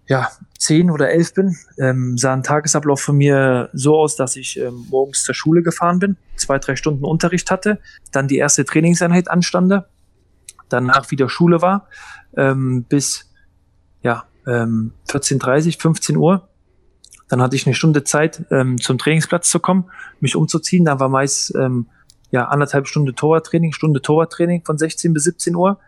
ja, 0.08 0.30
zehn 0.58 0.92
oder 0.92 1.10
elf 1.10 1.34
bin, 1.34 1.58
ähm, 1.80 2.18
sah 2.18 2.34
ein 2.34 2.44
Tagesablauf 2.44 3.02
von 3.02 3.18
mir 3.18 3.70
so 3.74 3.98
aus, 3.98 4.16
dass 4.16 4.36
ich 4.36 4.60
ähm, 4.60 4.86
morgens 4.90 5.24
zur 5.24 5.36
Schule 5.36 5.64
gefahren 5.64 6.00
bin, 6.00 6.18
zwei, 6.36 6.60
drei 6.60 6.76
Stunden 6.76 7.04
Unterricht 7.04 7.50
hatte, 7.52 7.80
dann 8.12 8.28
die 8.28 8.38
erste 8.38 8.66
Trainingseinheit 8.66 9.30
anstande, 9.30 9.88
danach 10.70 11.12
wieder 11.12 11.30
Schule 11.30 11.62
war, 11.62 11.88
ähm, 12.38 12.84
bis 12.84 13.32
ja, 14.02 14.26
ähm, 14.48 14.94
14.30, 15.10 15.80
15 15.82 16.18
Uhr. 16.18 16.48
Dann 17.28 17.42
hatte 17.42 17.56
ich 17.56 17.66
eine 17.66 17.74
Stunde 17.74 18.04
Zeit, 18.04 18.46
ähm, 18.52 18.80
zum 18.80 19.00
Trainingsplatz 19.00 19.50
zu 19.50 19.60
kommen, 19.60 19.90
mich 20.20 20.36
umzuziehen. 20.36 20.86
Da 20.86 21.00
war 21.00 21.10
meist 21.10 21.56
ähm, 21.56 21.88
ja, 22.30 22.46
anderthalb 22.46 22.88
Stunde 22.88 23.16
Torwarttraining, 23.16 23.72
Stunde 23.72 24.02
Torwarttraining 24.02 24.64
von 24.64 24.78
16 24.78 25.14
bis 25.14 25.24
17 25.24 25.56
Uhr. 25.56 25.80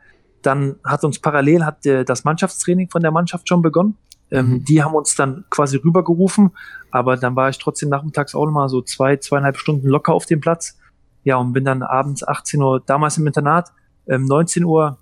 Dann 0.42 0.78
hat 0.84 1.04
uns 1.04 1.20
parallel 1.20 1.66
hat 1.66 1.86
äh, 1.86 2.06
das 2.06 2.24
Mannschaftstraining 2.24 2.90
von 2.90 3.02
der 3.02 3.12
Mannschaft 3.12 3.48
schon 3.48 3.62
begonnen. 3.62 3.98
Ähm, 4.32 4.50
mhm. 4.50 4.66
Die 4.66 4.84
haben 4.84 4.94
uns 4.94 5.16
dann 5.16 5.46
quasi 5.50 5.78
rübergerufen, 5.78 6.52
aber 6.92 7.18
dann 7.18 7.36
war 7.36 7.50
ich 7.50 7.58
trotzdem 7.58 7.90
nachmittags 7.90 8.36
auch 8.36 8.46
nochmal 8.46 8.70
so 8.70 8.82
zwei, 8.82 9.18
zweieinhalb 9.18 9.58
Stunden 9.58 9.88
locker 9.88 10.14
auf 10.14 10.26
dem 10.26 10.42
Platz. 10.42 10.78
Ja, 11.24 11.38
und 11.38 11.54
bin 11.54 11.66
dann 11.66 11.84
abends 11.84 12.26
18 12.26 12.62
Uhr, 12.62 12.82
damals 12.86 13.18
im 13.18 13.28
Internat, 13.28 13.72
ähm, 14.08 14.26
19 14.26 14.64
Uhr 14.64 14.98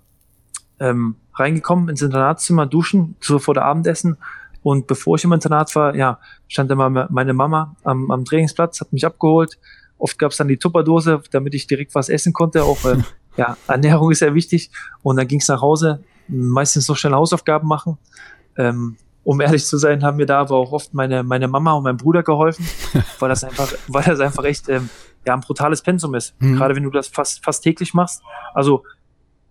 ähm, 0.80 1.16
reingekommen 1.34 1.88
ins 1.88 2.02
Internatszimmer, 2.02 2.66
duschen, 2.66 3.16
so 3.20 3.38
vor 3.38 3.54
der 3.54 3.64
Abendessen. 3.64 4.16
Und 4.62 4.86
bevor 4.88 5.16
ich 5.16 5.24
im 5.24 5.32
Internat 5.32 5.74
war, 5.76 5.94
ja, 5.94 6.18
stand 6.48 6.70
immer 6.70 6.90
meine 6.90 7.32
Mama 7.34 7.76
am, 7.84 8.10
am 8.10 8.24
Trainingsplatz, 8.24 8.80
hat 8.80 8.92
mich 8.92 9.06
abgeholt. 9.06 9.58
Oft 9.98 10.18
gab 10.18 10.32
es 10.32 10.38
dann 10.38 10.48
die 10.48 10.56
Tupperdose, 10.56 11.22
damit 11.30 11.54
ich 11.54 11.66
direkt 11.66 11.94
was 11.94 12.08
essen 12.08 12.32
konnte. 12.32 12.64
Auch 12.64 12.84
äh, 12.84 12.96
ja, 13.36 13.56
Ernährung 13.68 14.10
ist 14.10 14.18
sehr 14.18 14.34
wichtig. 14.34 14.70
Und 15.02 15.16
dann 15.16 15.28
ging 15.28 15.38
es 15.38 15.48
nach 15.48 15.62
Hause, 15.62 16.02
meistens 16.28 16.88
noch 16.88 16.96
schnell 16.96 17.12
Hausaufgaben 17.12 17.68
machen. 17.68 17.98
Ähm, 18.56 18.96
um 19.26 19.40
ehrlich 19.40 19.66
zu 19.66 19.76
sein, 19.76 20.04
haben 20.04 20.18
mir 20.18 20.26
da 20.26 20.38
aber 20.38 20.54
auch 20.54 20.70
oft 20.70 20.94
meine, 20.94 21.24
meine 21.24 21.48
Mama 21.48 21.72
und 21.72 21.82
mein 21.82 21.96
Bruder 21.96 22.22
geholfen, 22.22 22.64
weil 23.18 23.28
das 23.28 23.42
einfach, 23.42 23.72
weil 23.88 24.04
das 24.04 24.20
einfach 24.20 24.44
echt 24.44 24.68
ähm, 24.68 24.88
ja, 25.26 25.34
ein 25.34 25.40
brutales 25.40 25.82
Pensum 25.82 26.14
ist. 26.14 26.40
Mhm. 26.40 26.54
Gerade 26.54 26.76
wenn 26.76 26.84
du 26.84 26.90
das 26.90 27.08
fast, 27.08 27.44
fast 27.44 27.64
täglich 27.64 27.92
machst. 27.92 28.22
Also 28.54 28.84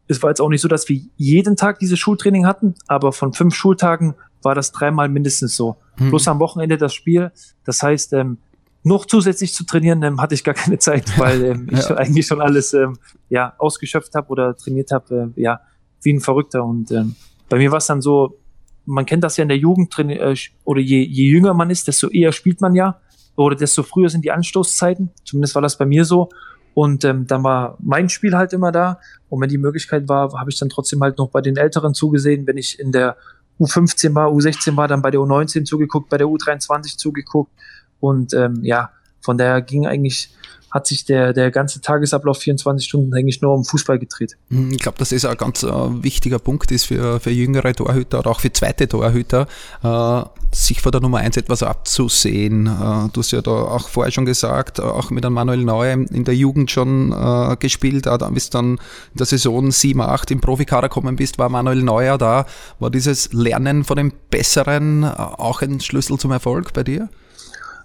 es 0.08 0.24
war 0.24 0.29
jetzt 0.29 0.39
auch 0.39 0.48
nicht 0.48 0.62
so, 0.62 0.70
dass 0.70 0.88
wir 0.88 1.01
jeden 1.17 1.58
Tag 1.58 1.79
dieses 1.79 2.00
Schultraining 2.00 2.46
hatten, 2.46 2.75
aber 2.88 3.12
von 3.12 3.34
fünf 3.34 3.53
Schultagen 3.53 4.15
war 4.41 4.55
das 4.55 4.72
dreimal 4.72 5.10
mindestens 5.10 5.58
so. 5.58 5.75
Mhm. 5.98 6.08
Plus 6.08 6.25
am 6.29 6.39
Wochenende 6.39 6.77
das 6.77 6.94
Spiel. 6.94 7.34
Das 7.65 7.84
heißt, 7.84 8.13
ähm, 8.13 8.38
noch 8.84 9.05
zusätzlich 9.05 9.53
zu 9.53 9.65
trainieren 9.65 10.01
ähm, 10.03 10.22
hatte 10.22 10.36
ich 10.36 10.46
gar 10.46 10.55
keine 10.55 10.79
Zeit, 10.79 11.20
weil 11.20 11.44
ähm, 11.44 11.67
ich 11.74 11.89
ja. 11.89 11.98
eigentlich 11.98 12.27
schon 12.27 12.39
alles 12.39 12.74
ähm, 12.74 12.98
ja, 13.27 13.53
ausgeschöpft 13.58 14.15
habe 14.15 14.29
oder 14.29 14.55
trainiert 14.55 14.91
habe, 14.91 15.34
äh, 15.36 15.41
ja, 15.41 15.60
wie 16.01 16.13
ein 16.13 16.22
Verrückter. 16.22 16.63
Und 16.63 16.91
ähm, 16.91 17.17
bei 17.50 17.58
mir 17.58 17.72
war 17.72 17.79
es 17.79 17.88
dann 17.88 18.01
so, 18.01 18.39
man 18.86 19.06
kennt 19.06 19.24
das 19.24 19.38
ja 19.38 19.44
in 19.44 19.50
der 19.50 19.58
Jugend 19.58 19.98
äh, 20.00 20.36
oder 20.63 20.82
je, 20.82 21.04
je 21.04 21.30
jünger 21.30 21.54
man 21.54 21.70
ist, 21.70 21.88
desto 21.88 22.10
eher 22.10 22.32
spielt 22.32 22.62
man 22.62 22.75
ja 22.75 23.00
oder 23.36 23.56
desto 23.56 23.84
früher 23.84 24.10
sind 24.10 24.24
die 24.24 24.32
Anstoßzeiten. 24.32 25.10
Zumindest 25.24 25.56
war 25.56 25.62
das 25.62 25.77
bei 25.77 25.86
mir 25.86 26.06
so. 26.06 26.30
Und 26.74 27.06
ähm, 27.06 27.25
dann 27.25 27.44
war 27.44 27.77
mein 27.82 28.10
Spiel 28.10 28.36
halt 28.36 28.54
immer 28.54 28.72
da. 28.72 29.00
Und 29.30 29.42
wenn 29.42 29.50
die 29.50 29.58
Möglichkeit 29.58 30.10
war, 30.10 30.34
habe 30.34 30.50
ich 30.50 30.60
dann 30.60 30.70
trotzdem 30.70 31.01
halt 31.01 31.18
noch 31.18 31.30
bei 31.30 31.42
den 31.42 31.58
Älteren 31.58 31.94
zugesehen. 31.94 32.48
Wenn 32.48 32.58
ich 32.58 32.80
in 32.80 32.92
der 32.92 33.18
U15 33.60 34.13
war, 34.13 34.30
U16 34.30 34.75
war, 34.75 34.88
dann 34.88 35.01
bei 35.01 35.12
der 35.12 35.22
U19 35.22 35.63
zugeguckt, 35.63 36.10
bei 36.10 36.18
der 36.18 36.27
U23 36.27 36.98
zugeguckt. 36.98 37.51
Und 38.00 38.34
ähm, 38.34 38.60
ja, 38.62 38.92
von 39.22 39.38
daher 39.38 39.62
ging 39.62 39.88
eigentlich 39.88 40.34
hat 40.75 40.88
sich 40.88 41.05
der, 41.05 41.32
der 41.32 41.51
ganze 41.51 41.79
Tagesablauf 41.79 42.39
24 42.39 42.86
Stunden 42.86 43.13
eigentlich 43.13 43.41
nur 43.41 43.53
um 43.53 43.63
Fußball 43.63 43.98
gedreht. 43.98 44.36
Hm, 44.50 44.72
ich 44.74 44.79
glaube, 44.79 44.98
dass 44.98 45.10
das 45.10 45.24
ein 45.24 45.38
ganz 45.38 45.63
äh, 45.63 45.70
wichtiger 45.70 46.38
Punkt 46.38 46.70
ist 46.70 46.88
für, 46.88 47.22
für 47.22 47.29
jüngere 47.29 47.74
Torhüter 47.74 48.20
oder 48.20 48.32
auch 48.32 48.41
für 48.41 48.51
zweite 48.51 48.86
Torhüter, 48.89 49.48
äh, 49.84 50.22
sich 50.53 50.82
vor 50.82 50.91
der 50.91 51.00
Nummer 51.00 51.20
1 51.20 51.38
etwas 51.38 51.63
abzusehen. 51.63 52.67
Äh, 52.67 53.10
du 53.13 53.22
hast 53.22 53.32
ja 53.32 53.41
da 53.41 53.51
auch 53.51 53.88
vorher 53.88 54.12
schon 54.12 54.25
gesagt, 54.25 54.82
auch 54.82 55.12
mit 55.12 55.25
einem 55.25 55.36
Manuel 55.36 55.63
Neuer 55.63 55.94
in 55.94 56.25
der 56.25 56.36
Jugend 56.36 56.70
schon 56.70 57.13
äh, 57.13 57.55
gespielt, 57.55 58.10
auch 58.10 58.29
bis 58.32 58.50
dann 58.50 58.72
in 58.72 59.17
der 59.17 59.27
Saison 59.27 59.72
7, 59.72 60.01
8 60.01 60.32
im 60.32 60.41
Profikader 60.41 60.89
gekommen 60.89 61.15
bist, 61.15 61.39
war 61.39 61.48
Manuel 61.48 61.84
Neuer 61.84 62.17
da. 62.17 62.46
War 62.79 62.89
dieses 62.89 63.32
Lernen 63.32 63.86
von 63.86 63.96
dem 63.96 64.12
Besseren 64.29 65.03
äh, 65.03 65.08
auch 65.08 65.62
ein 65.62 65.79
Schlüssel 65.79 66.17
zum 66.17 66.32
Erfolg 66.32 66.74
bei 66.74 66.84
dir? 66.84 67.08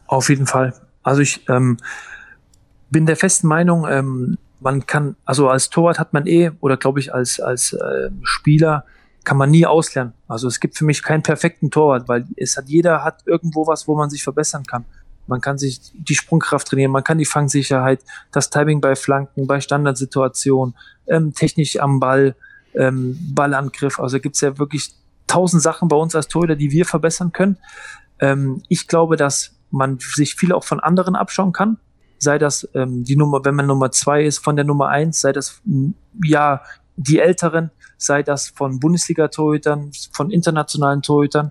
Auf 0.08 0.28
jeden 0.28 0.48
Fall. 0.48 0.74
Also 1.04 1.22
ich 1.22 1.48
ähm, 1.48 1.78
bin 2.90 3.06
der 3.06 3.16
festen 3.16 3.46
Meinung, 3.46 3.86
ähm, 3.88 4.38
man 4.60 4.86
kann, 4.86 5.16
also 5.24 5.48
als 5.48 5.70
Torwart 5.70 5.98
hat 5.98 6.12
man 6.12 6.26
eh, 6.26 6.50
oder 6.60 6.76
glaube 6.76 7.00
ich 7.00 7.14
als, 7.14 7.40
als 7.40 7.72
äh, 7.72 8.10
Spieler, 8.22 8.84
kann 9.24 9.36
man 9.36 9.50
nie 9.50 9.66
auslernen. 9.66 10.12
Also 10.28 10.48
es 10.48 10.60
gibt 10.60 10.76
für 10.76 10.84
mich 10.84 11.02
keinen 11.02 11.22
perfekten 11.22 11.70
Torwart, 11.70 12.08
weil 12.08 12.26
es 12.36 12.56
hat 12.56 12.68
jeder 12.68 13.04
hat 13.04 13.22
irgendwo 13.26 13.66
was, 13.66 13.86
wo 13.86 13.96
man 13.96 14.10
sich 14.10 14.22
verbessern 14.22 14.64
kann. 14.64 14.84
man 15.26 15.40
kann 15.40 15.58
sich 15.58 15.80
die 15.94 16.14
Sprungkraft 16.14 16.68
trainieren, 16.68 16.90
man 16.90 17.04
kann 17.04 17.18
die 17.18 17.24
Fangsicherheit, 17.24 18.00
das 18.32 18.50
Timing 18.50 18.80
bei 18.80 18.96
Flanken, 18.96 19.46
bei 19.46 19.60
Standardsituationen, 19.60 20.74
ähm, 21.06 21.34
technisch 21.34 21.78
am 21.78 22.00
Ball, 22.00 22.34
ähm, 22.74 23.16
Ballangriff. 23.34 24.00
Also 24.00 24.18
gibt's 24.18 24.40
ja 24.40 24.58
wirklich 24.58 24.94
tausend 25.26 25.62
Sachen 25.62 25.88
bei 25.88 25.96
uns 25.96 26.14
als 26.14 26.26
Torhüter, 26.26 26.56
die 26.56 26.72
wir 26.72 26.84
verbessern 26.84 27.32
können. 27.32 27.58
Ähm, 28.18 28.62
ich 28.68 28.88
glaube, 28.88 29.16
dass 29.16 29.54
man 29.70 29.98
sich 30.00 30.34
viel 30.34 30.52
auch 30.52 30.64
von 30.64 30.80
anderen 30.80 31.14
abschauen 31.14 31.52
kann. 31.52 31.78
Sei 32.20 32.38
das 32.38 32.68
ähm, 32.74 33.02
die 33.02 33.16
Nummer, 33.16 33.44
wenn 33.44 33.54
man 33.54 33.66
Nummer 33.66 33.90
zwei 33.90 34.24
ist, 34.24 34.38
von 34.38 34.54
der 34.54 34.64
Nummer 34.64 34.88
eins, 34.88 35.20
sei 35.20 35.32
das 35.32 35.60
ja 36.22 36.62
die 36.96 37.18
Älteren, 37.18 37.70
sei 37.96 38.22
das 38.22 38.50
von 38.50 38.78
Bundesliga-Torhütern, 38.78 39.90
von 40.12 40.30
internationalen 40.30 41.02
Torhütern. 41.02 41.50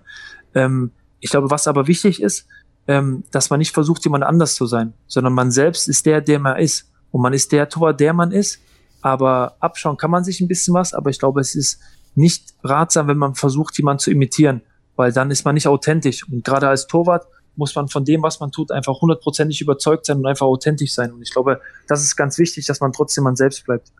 Ähm, 0.54 0.92
ich 1.18 1.30
glaube, 1.30 1.50
was 1.50 1.66
aber 1.66 1.86
wichtig 1.88 2.22
ist, 2.22 2.46
ähm, 2.86 3.24
dass 3.30 3.50
man 3.50 3.58
nicht 3.58 3.74
versucht, 3.74 4.04
jemand 4.04 4.24
anders 4.24 4.54
zu 4.54 4.66
sein, 4.66 4.94
sondern 5.06 5.32
man 5.32 5.50
selbst 5.50 5.88
ist 5.88 6.06
der, 6.06 6.20
der 6.20 6.38
man 6.38 6.56
ist. 6.56 6.90
Und 7.10 7.22
man 7.22 7.32
ist 7.32 7.50
der 7.52 7.68
Tor, 7.68 7.92
der 7.92 8.12
man 8.12 8.30
ist. 8.30 8.60
Aber 9.02 9.56
abschauen 9.60 9.96
kann 9.96 10.10
man 10.10 10.24
sich 10.24 10.40
ein 10.40 10.48
bisschen 10.48 10.74
was, 10.74 10.94
aber 10.94 11.10
ich 11.10 11.18
glaube, 11.18 11.40
es 11.40 11.54
ist 11.54 11.80
nicht 12.14 12.54
ratsam, 12.62 13.08
wenn 13.08 13.16
man 13.16 13.34
versucht, 13.34 13.76
jemanden 13.78 14.00
zu 14.00 14.10
imitieren, 14.10 14.62
weil 14.96 15.12
dann 15.12 15.30
ist 15.30 15.44
man 15.44 15.54
nicht 15.54 15.66
authentisch. 15.66 16.28
Und 16.28 16.44
gerade 16.44 16.68
als 16.68 16.86
Torwart 16.86 17.26
muss 17.56 17.74
man 17.74 17.88
von 17.88 18.04
dem, 18.04 18.22
was 18.22 18.40
man 18.40 18.52
tut, 18.52 18.70
einfach 18.72 19.00
hundertprozentig 19.00 19.60
überzeugt 19.60 20.06
sein 20.06 20.18
und 20.18 20.26
einfach 20.26 20.46
authentisch 20.46 20.92
sein. 20.92 21.12
Und 21.12 21.22
ich 21.22 21.32
glaube, 21.32 21.60
das 21.88 22.02
ist 22.02 22.16
ganz 22.16 22.38
wichtig, 22.38 22.66
dass 22.66 22.80
man 22.80 22.92
trotzdem 22.92 23.24
man 23.24 23.36
selbst 23.36 23.64
bleibt. 23.64 23.92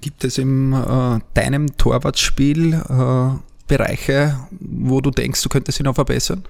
Gibt 0.00 0.24
es 0.24 0.38
in 0.38 0.72
äh, 0.72 1.20
deinem 1.34 1.76
Torwartspiel 1.76 2.74
äh, 2.74 3.30
Bereiche, 3.66 4.38
wo 4.60 5.00
du 5.00 5.10
denkst, 5.10 5.42
du 5.42 5.48
könntest 5.48 5.80
ihn 5.80 5.84
noch 5.84 5.94
verbessern? 5.94 6.44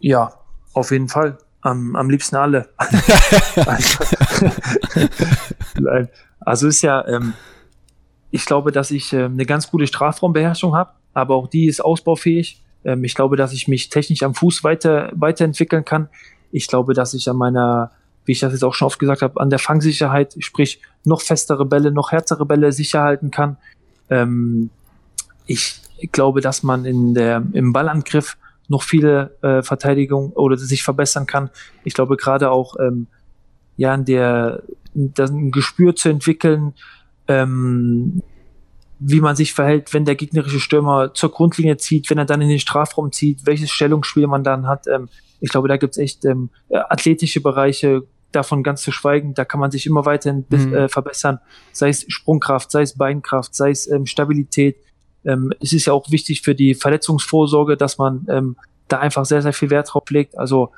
Ja, 0.00 0.34
auf 0.72 0.90
jeden 0.90 1.08
Fall. 1.08 1.38
Am, 1.60 1.96
am 1.96 2.10
liebsten 2.10 2.36
alle. 2.36 2.68
also 6.40 6.68
ist 6.68 6.82
ja, 6.82 7.06
ähm, 7.08 7.32
ich 8.30 8.44
glaube, 8.44 8.70
dass 8.70 8.90
ich 8.90 9.12
äh, 9.14 9.24
eine 9.24 9.46
ganz 9.46 9.70
gute 9.70 9.86
Strafraumbeherrschung 9.86 10.74
habe, 10.74 10.92
aber 11.14 11.36
auch 11.36 11.48
die 11.48 11.66
ist 11.66 11.80
ausbaufähig. 11.80 12.63
Ähm, 12.84 13.04
ich 13.04 13.14
glaube, 13.14 13.36
dass 13.36 13.52
ich 13.52 13.68
mich 13.68 13.88
technisch 13.88 14.22
am 14.22 14.34
Fuß 14.34 14.64
weiter, 14.64 15.10
weiterentwickeln 15.14 15.84
kann. 15.84 16.08
Ich 16.52 16.68
glaube, 16.68 16.94
dass 16.94 17.14
ich 17.14 17.28
an 17.28 17.36
meiner 17.36 17.90
wie 18.24 18.32
ich 18.32 18.40
das 18.40 18.52
jetzt 18.52 18.64
auch 18.64 18.74
schon 18.74 18.86
oft 18.86 18.98
gesagt 18.98 19.22
habe, 19.22 19.40
an 19.40 19.50
der 19.50 19.58
Fangsicherheit, 19.58 20.34
sprich 20.38 20.80
noch 21.04 21.20
festere 21.20 21.66
Bälle, 21.66 21.90
noch 21.92 22.12
härtere 22.12 22.46
Bälle 22.46 22.72
sicher 22.72 23.02
halten 23.02 23.30
kann. 23.30 23.56
Ähm, 24.08 24.70
ich 25.46 25.80
glaube, 26.12 26.40
dass 26.40 26.62
man 26.62 26.84
in 26.84 27.14
der, 27.14 27.42
im 27.52 27.72
Ballangriff 27.72 28.36
noch 28.68 28.82
viele 28.82 29.36
äh, 29.42 29.62
Verteidigung 29.62 30.32
oder 30.32 30.56
sich 30.56 30.82
verbessern 30.82 31.26
kann. 31.26 31.50
Ich 31.84 31.92
glaube 31.92 32.16
gerade 32.16 32.50
auch 32.50 32.76
ähm, 32.80 33.06
ja 33.76 33.94
in 33.94 34.04
der 34.04 34.62
das 34.94 35.30
ein 35.30 35.50
Gespür 35.50 35.96
zu 35.96 36.08
entwickeln, 36.08 36.72
ähm, 37.26 38.22
wie 39.06 39.20
man 39.20 39.36
sich 39.36 39.52
verhält, 39.52 39.92
wenn 39.92 40.06
der 40.06 40.14
gegnerische 40.14 40.60
Stürmer 40.60 41.12
zur 41.12 41.30
Grundlinie 41.30 41.76
zieht, 41.76 42.08
wenn 42.08 42.18
er 42.18 42.24
dann 42.24 42.40
in 42.40 42.48
den 42.48 42.58
Strafraum 42.58 43.12
zieht, 43.12 43.44
welches 43.44 43.70
Stellungsspiel 43.70 44.26
man 44.26 44.44
dann 44.44 44.66
hat. 44.66 44.86
Ähm, 44.86 45.08
ich 45.40 45.50
glaube, 45.50 45.68
da 45.68 45.76
gibt's 45.76 45.98
echt 45.98 46.24
ähm, 46.24 46.48
athletische 46.70 47.42
Bereiche, 47.42 48.04
davon 48.32 48.62
ganz 48.62 48.82
zu 48.82 48.90
schweigen, 48.90 49.34
da 49.34 49.44
kann 49.44 49.60
man 49.60 49.70
sich 49.70 49.86
immer 49.86 50.06
weiterhin 50.06 50.44
mhm. 50.48 50.74
äh, 50.74 50.88
verbessern, 50.88 51.38
sei 51.72 51.90
es 51.90 52.04
Sprungkraft, 52.08 52.70
sei 52.70 52.82
es 52.82 52.96
Beinkraft, 52.96 53.54
sei 53.54 53.70
es 53.70 53.88
ähm, 53.88 54.06
Stabilität. 54.06 54.76
Ähm, 55.24 55.52
es 55.60 55.72
ist 55.72 55.86
ja 55.86 55.92
auch 55.92 56.10
wichtig 56.10 56.42
für 56.42 56.54
die 56.54 56.74
Verletzungsvorsorge, 56.74 57.76
dass 57.76 57.98
man 57.98 58.26
ähm, 58.28 58.56
da 58.88 58.98
einfach 58.98 59.24
sehr, 59.24 59.42
sehr 59.42 59.52
viel 59.52 59.70
Wert 59.70 59.92
drauf 59.92 60.08
legt. 60.10 60.36
Also 60.36 60.72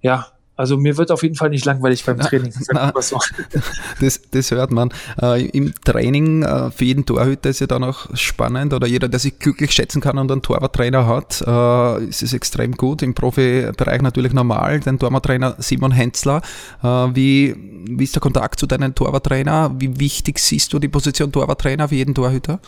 ja, 0.00 0.28
also 0.56 0.76
mir 0.76 0.96
wird 0.96 1.10
auf 1.10 1.22
jeden 1.24 1.34
Fall 1.34 1.50
nicht 1.50 1.64
langweilig 1.64 2.04
beim 2.04 2.20
Training. 2.20 2.52
Na, 2.72 2.92
na, 2.94 3.02
so. 3.02 3.18
das, 4.00 4.20
das, 4.30 4.50
hört 4.52 4.70
man. 4.70 4.90
Äh, 5.20 5.46
Im 5.46 5.74
Training 5.84 6.44
äh, 6.44 6.70
für 6.70 6.84
jeden 6.84 7.04
Torhüter 7.04 7.50
ist 7.50 7.58
ja 7.58 7.66
dann 7.66 7.82
auch 7.82 8.06
spannend 8.14 8.72
oder 8.72 8.86
jeder, 8.86 9.08
der 9.08 9.18
sich 9.18 9.38
glücklich 9.40 9.72
schätzen 9.72 10.00
kann 10.00 10.16
und 10.16 10.30
einen 10.30 10.42
Torwarttrainer 10.42 11.06
hat, 11.06 11.42
äh, 11.44 12.04
ist 12.04 12.22
es 12.22 12.32
extrem 12.32 12.72
gut. 12.72 13.02
Im 13.02 13.14
Profibereich 13.14 14.00
natürlich 14.00 14.32
normal. 14.32 14.78
Den 14.78 15.00
Torwarttrainer 15.00 15.56
Simon 15.58 15.90
Henzler. 15.90 16.40
Äh, 16.82 16.86
wie, 16.86 17.56
wie 17.90 18.04
ist 18.04 18.14
der 18.14 18.22
Kontakt 18.22 18.60
zu 18.60 18.66
deinem 18.66 18.94
Torwarttrainer? 18.94 19.74
Wie 19.76 19.98
wichtig 19.98 20.38
siehst 20.38 20.72
du 20.72 20.78
die 20.78 20.88
Position 20.88 21.32
Torwarttrainer 21.32 21.88
für 21.88 21.96
jeden 21.96 22.14
Torhüter? 22.14 22.60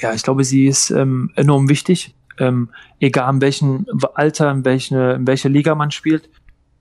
Ja, 0.00 0.12
ich 0.12 0.24
glaube, 0.24 0.42
sie 0.42 0.66
ist 0.66 0.90
ähm, 0.90 1.30
enorm 1.36 1.68
wichtig. 1.68 2.12
Ähm, 2.38 2.70
egal 2.98 3.34
in 3.34 3.40
welchem 3.40 3.86
Alter, 4.14 4.50
in, 4.50 4.64
welche, 4.64 5.12
in 5.12 5.26
welcher 5.28 5.48
Liga 5.48 5.74
man 5.76 5.92
spielt 5.92 6.28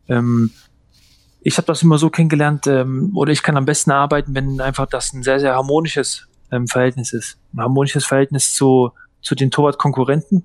ähm, 0.08 0.52
ich 1.42 1.58
habe 1.58 1.68
das 1.68 1.84
immer 1.84 1.98
so 1.98 2.10
kennengelernt, 2.10 2.66
ähm, 2.68 3.12
oder 3.14 3.32
ich 3.32 3.44
kann 3.44 3.56
am 3.56 3.66
besten 3.66 3.92
arbeiten, 3.92 4.34
wenn 4.34 4.60
einfach 4.62 4.88
das 4.88 5.14
ein 5.14 5.22
sehr, 5.22 5.40
sehr 5.40 5.54
harmonisches 5.54 6.28
ähm, 6.52 6.68
Verhältnis 6.68 7.14
ist. 7.14 7.38
Ein 7.54 7.62
harmonisches 7.62 8.06
Verhältnis 8.06 8.54
zu, 8.54 8.92
zu 9.22 9.36
den 9.36 9.52
Torwartkonkurrenten, 9.52 10.44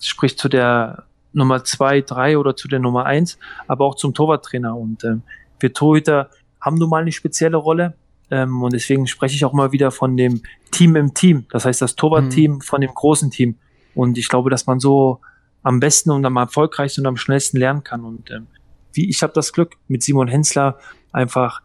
sprich 0.00 0.36
zu 0.36 0.48
der 0.48 1.04
Nummer 1.32 1.62
zwei, 1.64 2.00
drei 2.00 2.36
oder 2.36 2.56
zu 2.56 2.68
der 2.68 2.80
Nummer 2.80 3.06
eins, 3.06 3.38
aber 3.68 3.84
auch 3.84 3.94
zum 3.94 4.14
Torwarttrainer. 4.14 4.76
Und 4.76 5.04
ähm, 5.04 5.22
wir 5.60 5.72
Torhüter 5.72 6.30
haben 6.60 6.76
nun 6.76 6.90
mal 6.90 7.02
eine 7.02 7.12
spezielle 7.12 7.56
Rolle. 7.56 7.94
Ähm, 8.30 8.62
und 8.62 8.72
deswegen 8.72 9.06
spreche 9.06 9.36
ich 9.36 9.44
auch 9.44 9.52
mal 9.52 9.72
wieder 9.72 9.90
von 9.90 10.16
dem 10.16 10.42
Team 10.70 10.96
im 10.96 11.14
Team. 11.14 11.46
Das 11.50 11.64
heißt, 11.64 11.80
das 11.80 11.94
Torwartteam 11.94 12.54
mhm. 12.54 12.60
von 12.60 12.80
dem 12.80 12.92
großen 12.92 13.30
Team. 13.30 13.56
Und 13.94 14.18
ich 14.18 14.28
glaube, 14.28 14.50
dass 14.50 14.66
man 14.66 14.80
so 14.80 15.20
am 15.62 15.80
besten 15.80 16.10
und 16.10 16.24
am 16.24 16.36
erfolgreichsten 16.36 17.02
und 17.02 17.06
am 17.06 17.16
schnellsten 17.16 17.58
lernen 17.58 17.84
kann. 17.84 18.04
Und 18.04 18.30
ähm, 18.30 18.48
wie 18.92 19.08
ich 19.08 19.22
habe 19.22 19.32
das 19.32 19.52
Glück, 19.52 19.76
mit 19.86 20.02
Simon 20.02 20.28
Hensler 20.28 20.78
einfach 21.12 21.62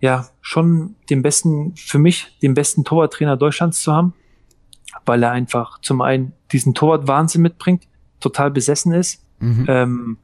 ja 0.00 0.26
schon 0.40 0.96
den 1.10 1.22
besten, 1.22 1.74
für 1.76 1.98
mich 1.98 2.36
den 2.42 2.54
besten 2.54 2.84
Torwarttrainer 2.84 3.36
Deutschlands 3.36 3.80
zu 3.80 3.92
haben, 3.92 4.14
weil 5.04 5.22
er 5.22 5.32
einfach 5.32 5.80
zum 5.80 6.00
einen 6.02 6.32
diesen 6.52 6.74
Torwart-Wahnsinn 6.74 7.42
mitbringt, 7.42 7.88
total 8.20 8.50
besessen 8.50 8.92
ist, 8.92 9.22
mhm. 9.40 9.64
ähm, 9.68 10.18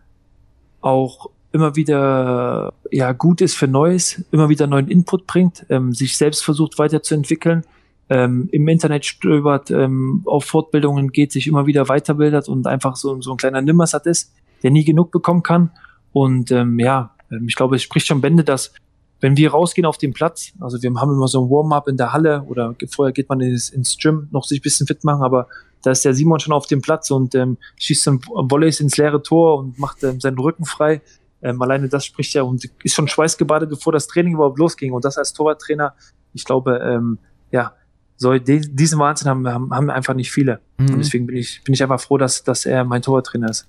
auch 0.80 1.30
immer 1.52 1.76
wieder 1.76 2.72
ja 2.90 3.12
gut 3.12 3.40
ist 3.40 3.56
für 3.56 3.68
Neues, 3.68 4.24
immer 4.30 4.48
wieder 4.48 4.66
neuen 4.66 4.88
Input 4.88 5.26
bringt, 5.26 5.66
ähm, 5.68 5.92
sich 5.92 6.16
selbst 6.16 6.42
versucht 6.44 6.78
weiterzuentwickeln, 6.78 7.64
ähm, 8.08 8.48
im 8.52 8.66
Internet 8.68 9.04
stöbert, 9.04 9.70
ähm, 9.70 10.22
auf 10.26 10.44
Fortbildungen 10.44 11.12
geht, 11.12 11.32
sich 11.32 11.46
immer 11.46 11.66
wieder 11.66 11.88
weiterbildet 11.88 12.48
und 12.48 12.66
einfach 12.66 12.96
so, 12.96 13.20
so 13.20 13.32
ein 13.32 13.36
kleiner 13.36 13.62
Nimmersat 13.62 14.06
ist, 14.06 14.32
der 14.62 14.70
nie 14.70 14.84
genug 14.84 15.10
bekommen 15.10 15.42
kann 15.42 15.70
und 16.12 16.50
ähm, 16.50 16.78
ja, 16.78 17.14
ähm, 17.30 17.46
ich 17.48 17.56
glaube, 17.56 17.76
es 17.76 17.82
spricht 17.82 18.06
schon 18.06 18.20
Bände, 18.20 18.44
dass 18.44 18.72
wenn 19.20 19.36
wir 19.36 19.52
rausgehen 19.52 19.86
auf 19.86 19.98
den 19.98 20.12
Platz, 20.12 20.52
also 20.60 20.82
wir 20.82 20.92
haben 20.94 21.12
immer 21.12 21.28
so 21.28 21.44
ein 21.44 21.50
Warm-up 21.50 21.86
in 21.86 21.96
der 21.96 22.12
Halle 22.12 22.42
oder 22.48 22.74
vorher 22.90 23.12
geht 23.12 23.28
man 23.28 23.40
ins, 23.40 23.70
ins 23.70 23.96
Gym, 23.96 24.28
noch 24.32 24.44
sich 24.44 24.58
ein 24.60 24.62
bisschen 24.62 24.86
fit 24.86 25.04
machen, 25.04 25.22
aber 25.22 25.46
da 25.82 25.92
ist 25.92 26.04
der 26.04 26.14
Simon 26.14 26.40
schon 26.40 26.52
auf 26.52 26.66
dem 26.66 26.80
Platz 26.82 27.10
und 27.10 27.34
ähm, 27.34 27.56
schießt 27.76 28.06
dann 28.06 28.20
Volleys 28.24 28.80
ins 28.80 28.96
leere 28.96 29.22
Tor 29.22 29.58
und 29.58 29.78
macht 29.78 30.02
ähm, 30.02 30.20
seinen 30.20 30.38
Rücken 30.38 30.64
frei. 30.64 31.02
Ähm, 31.40 31.60
alleine 31.60 31.88
das 31.88 32.04
spricht 32.04 32.34
ja 32.34 32.42
und 32.42 32.64
ist 32.82 32.94
schon 32.94 33.08
schweißgebadet, 33.08 33.68
bevor 33.68 33.92
das 33.92 34.06
Training 34.06 34.34
überhaupt 34.34 34.58
losging. 34.58 34.92
Und 34.92 35.04
das 35.04 35.18
als 35.18 35.32
Torwarttrainer, 35.32 35.94
ich 36.34 36.44
glaube, 36.44 36.80
ähm, 36.84 37.18
ja, 37.50 37.74
so 38.22 38.38
diesen 38.38 38.98
Wahnsinn 38.98 39.28
haben, 39.28 39.46
haben, 39.46 39.74
haben 39.74 39.90
einfach 39.90 40.14
nicht 40.14 40.30
viele. 40.30 40.60
Mhm. 40.78 40.90
Und 40.90 40.98
deswegen 40.98 41.26
bin 41.26 41.36
ich, 41.36 41.60
bin 41.64 41.74
ich 41.74 41.82
einfach 41.82 42.00
froh, 42.00 42.18
dass, 42.18 42.44
dass 42.44 42.64
er 42.64 42.84
mein 42.84 43.02
Torwarttrainer 43.02 43.50
ist. 43.50 43.68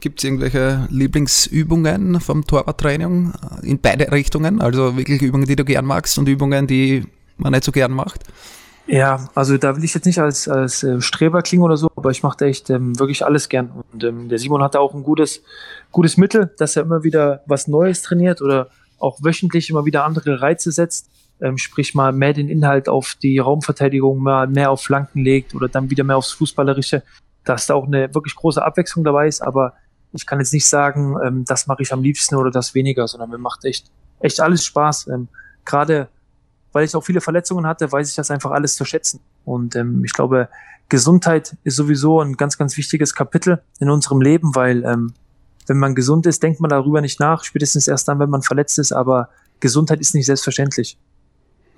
Gibt 0.00 0.20
es 0.20 0.24
irgendwelche 0.24 0.86
Lieblingsübungen 0.90 2.20
vom 2.20 2.46
Torwarttraining 2.46 3.32
in 3.62 3.80
beide 3.80 4.10
Richtungen? 4.12 4.60
Also 4.60 4.96
wirklich 4.96 5.20
Übungen, 5.20 5.46
die 5.46 5.56
du 5.56 5.64
gern 5.64 5.84
magst 5.84 6.16
und 6.18 6.28
Übungen, 6.28 6.68
die 6.68 7.04
man 7.36 7.52
nicht 7.52 7.64
so 7.64 7.72
gern 7.72 7.92
macht? 7.92 8.22
Ja, 8.86 9.28
also 9.34 9.58
da 9.58 9.76
will 9.76 9.84
ich 9.84 9.92
jetzt 9.92 10.06
nicht 10.06 10.18
als, 10.18 10.48
als 10.48 10.82
äh, 10.82 11.00
Streber 11.02 11.42
klingen 11.42 11.62
oder 11.62 11.76
so, 11.76 11.90
aber 11.94 12.10
ich 12.10 12.22
mache 12.22 12.46
echt 12.46 12.70
ähm, 12.70 12.98
wirklich 12.98 13.24
alles 13.24 13.48
gern. 13.48 13.70
Und 13.92 14.02
ähm, 14.02 14.28
der 14.28 14.38
Simon 14.38 14.62
hatte 14.62 14.80
auch 14.80 14.94
ein 14.94 15.02
gutes, 15.02 15.42
gutes 15.92 16.16
Mittel, 16.16 16.50
dass 16.56 16.76
er 16.76 16.84
immer 16.84 17.04
wieder 17.04 17.42
was 17.44 17.68
Neues 17.68 18.00
trainiert 18.00 18.40
oder 18.40 18.70
auch 18.98 19.18
wöchentlich 19.22 19.68
immer 19.68 19.84
wieder 19.84 20.04
andere 20.04 20.40
Reize 20.40 20.72
setzt. 20.72 21.10
Ähm, 21.40 21.56
sprich 21.58 21.94
mal 21.94 22.12
mehr 22.12 22.32
den 22.32 22.48
Inhalt 22.48 22.88
auf 22.88 23.16
die 23.22 23.38
Raumverteidigung, 23.38 24.18
mal 24.18 24.46
mehr 24.46 24.70
auf 24.70 24.82
Flanken 24.82 25.22
legt 25.22 25.54
oder 25.54 25.68
dann 25.68 25.90
wieder 25.90 26.04
mehr 26.04 26.16
aufs 26.16 26.32
Fußballerische, 26.32 27.02
dass 27.44 27.66
da 27.66 27.74
auch 27.74 27.86
eine 27.86 28.12
wirklich 28.14 28.34
große 28.34 28.64
Abwechslung 28.64 29.04
dabei 29.04 29.28
ist, 29.28 29.40
aber 29.40 29.74
ich 30.12 30.26
kann 30.26 30.38
jetzt 30.38 30.52
nicht 30.52 30.66
sagen, 30.66 31.16
ähm, 31.24 31.44
das 31.44 31.66
mache 31.66 31.82
ich 31.82 31.92
am 31.92 32.02
liebsten 32.02 32.34
oder 32.34 32.50
das 32.50 32.74
weniger, 32.74 33.06
sondern 33.06 33.30
mir 33.30 33.38
macht 33.38 33.64
echt, 33.64 33.90
echt 34.20 34.40
alles 34.40 34.64
Spaß. 34.64 35.08
Ähm, 35.08 35.28
Gerade 35.64 36.08
weil 36.72 36.84
ich 36.84 36.94
auch 36.94 37.04
viele 37.04 37.20
Verletzungen 37.20 37.66
hatte, 37.66 37.90
weiß 37.90 38.08
ich 38.08 38.14
das 38.14 38.30
einfach 38.30 38.50
alles 38.50 38.76
zu 38.76 38.84
schätzen. 38.84 39.20
Und 39.44 39.74
ähm, 39.76 40.04
ich 40.04 40.12
glaube, 40.12 40.48
Gesundheit 40.88 41.56
ist 41.64 41.76
sowieso 41.76 42.20
ein 42.20 42.36
ganz, 42.36 42.58
ganz 42.58 42.76
wichtiges 42.76 43.14
Kapitel 43.14 43.62
in 43.78 43.90
unserem 43.90 44.20
Leben, 44.20 44.54
weil 44.54 44.84
ähm, 44.84 45.12
wenn 45.66 45.78
man 45.78 45.94
gesund 45.94 46.26
ist, 46.26 46.42
denkt 46.42 46.60
man 46.60 46.70
darüber 46.70 47.00
nicht 47.00 47.20
nach, 47.20 47.44
spätestens 47.44 47.88
erst 47.88 48.08
dann, 48.08 48.18
wenn 48.18 48.30
man 48.30 48.42
verletzt 48.42 48.78
ist, 48.78 48.92
aber 48.92 49.28
Gesundheit 49.60 50.00
ist 50.00 50.14
nicht 50.14 50.26
selbstverständlich. 50.26 50.98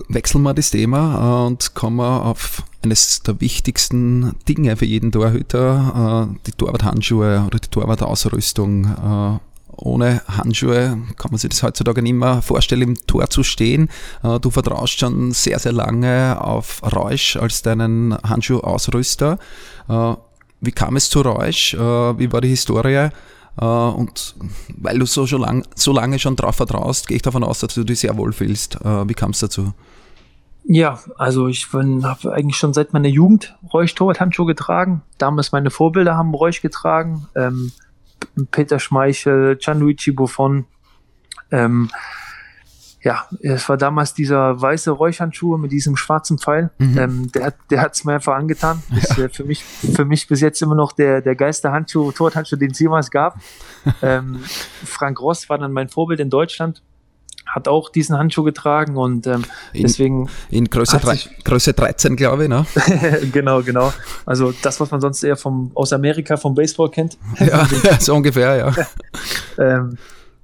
Wechseln 0.09 0.43
wir 0.43 0.55
das 0.55 0.71
Thema 0.71 1.45
äh, 1.45 1.47
und 1.47 1.75
kommen 1.75 2.01
auf 2.01 2.63
eines 2.83 3.23
der 3.23 3.41
wichtigsten 3.41 4.35
Dinge 4.49 4.77
für 4.77 4.87
jeden 4.87 5.13
Torhüter, 5.13 6.29
äh, 6.31 6.39
die 6.47 6.53
Torwarthandschuhe 6.53 7.45
oder 7.47 7.59
die 7.59 7.69
Torwartausrüstung. 7.69 8.85
Äh, 8.85 9.39
ohne 9.77 10.23
Handschuhe 10.27 10.99
kann 11.17 11.31
man 11.31 11.39
sich 11.39 11.51
das 11.51 11.63
heutzutage 11.63 12.03
nicht 12.03 12.15
mehr 12.15 12.43
vorstellen, 12.43 12.83
im 12.83 13.07
Tor 13.07 13.31
zu 13.31 13.43
stehen. 13.43 13.89
Du 14.43 14.51
vertraust 14.51 14.99
schon 14.99 15.33
sehr, 15.33 15.59
sehr 15.59 15.73
lange 15.73 16.39
auf 16.39 16.83
Reusch 16.83 17.37
als 17.37 17.63
deinen 17.63 18.15
Handschuhausrüster. 18.23 19.39
Wie 20.61 20.73
kam 20.73 20.97
es 20.97 21.09
zu 21.09 21.23
Reusch? 21.23 21.73
Wie 21.73 22.31
war 22.31 22.43
die 22.43 22.49
Historie? 22.49 23.09
Und 23.57 24.37
weil 24.77 24.99
du 24.99 25.07
so, 25.07 25.27
schon 25.27 25.41
lang, 25.43 25.67
so 25.75 25.93
lange 25.93 26.19
schon 26.19 26.37
drauf 26.37 26.57
vertraust, 26.57 27.09
gehe 27.09 27.17
ich 27.17 27.23
davon 27.23 27.45
aus, 27.45 27.61
dass 27.61 27.75
du 27.75 27.85
dich 27.85 28.01
sehr 28.01 28.17
wohl 28.17 28.33
fühlst. 28.33 28.79
Wie 28.83 29.15
kam 29.15 29.33
es 29.33 29.41
dazu? 29.41 29.75
Ja, 30.65 31.01
also 31.17 31.49
ich 31.49 31.67
habe 31.73 32.33
eigentlich 32.33 32.57
schon 32.57 32.75
seit 32.75 32.93
meiner 32.93 33.09
Jugend 33.09 33.57
Räusch 33.73 33.95
Torwarthandschuhe 33.95 34.47
getragen. 34.47 35.03
Damals 35.19 35.53
meine 35.53 35.71
Vorbilder 35.71 36.17
haben 36.17 36.33
Räusch 36.35 36.63
getragen. 36.63 37.27
Ähm, 37.35 37.73
Peter 38.51 38.79
Schmeichel, 38.79 39.57
Gianluigi 39.57 40.13
Buffon. 40.13 40.67
Ähm, 41.51 41.91
ja, 43.03 43.27
es 43.41 43.69
war 43.69 43.79
damals 43.79 44.13
dieser 44.13 44.61
weiße 44.61 44.91
Räuchhandschuhe 44.91 45.59
mit 45.59 45.73
diesem 45.73 45.97
schwarzen 45.97 46.39
Pfeil. 46.39 46.71
Mhm. 46.79 46.99
Ähm, 46.99 47.33
der, 47.33 47.55
der 47.71 47.81
hat 47.81 47.95
es 47.95 48.05
mir 48.05 48.15
einfach 48.15 48.35
angetan. 48.35 48.83
Ja. 48.91 48.97
Ist 48.99 49.19
äh, 49.19 49.29
für, 49.29 49.45
mich, 49.45 49.65
für 49.65 50.05
mich 50.05 50.27
bis 50.29 50.41
jetzt 50.41 50.61
immer 50.61 50.75
noch 50.75 50.93
der, 50.93 51.23
der 51.23 51.35
geilste 51.37 51.71
Handschuh, 51.71 52.13
Torwarthandschuh, 52.13 52.57
den 52.57 52.73
es 52.73 52.79
jemals 52.79 53.11
gab. 53.11 53.39
ähm, 54.03 54.41
Frank 54.85 55.21
Ross 55.21 55.49
war 55.49 55.59
dann 55.59 55.73
mein 55.73 55.89
Vorbild 55.89 56.21
in 56.21 56.29
Deutschland 56.29 56.83
hat 57.47 57.67
auch 57.67 57.89
diesen 57.89 58.17
Handschuh 58.17 58.45
getragen 58.45 58.97
und 58.97 59.27
ähm, 59.27 59.45
in, 59.73 59.83
deswegen. 59.83 60.29
In 60.51 60.67
Größe, 60.71 60.99
drei, 60.99 61.19
Größe 61.45 61.73
13, 61.73 62.15
glaube 62.15 62.45
ich, 62.45 62.49
ne? 62.49 62.65
genau, 63.33 63.63
genau. 63.63 63.93
Also 64.25 64.53
das, 64.63 64.79
was 64.79 64.91
man 64.93 65.01
sonst 65.01 65.25
eher 65.25 65.37
vom, 65.37 65.73
aus 65.75 65.93
Amerika 65.93 66.37
vom 66.37 66.55
Baseball 66.55 66.91
kennt. 66.91 67.19
ja, 67.41 67.67
so 67.99 68.15
ungefähr, 68.15 68.57
ja. 68.57 68.87
ähm, 69.59 69.99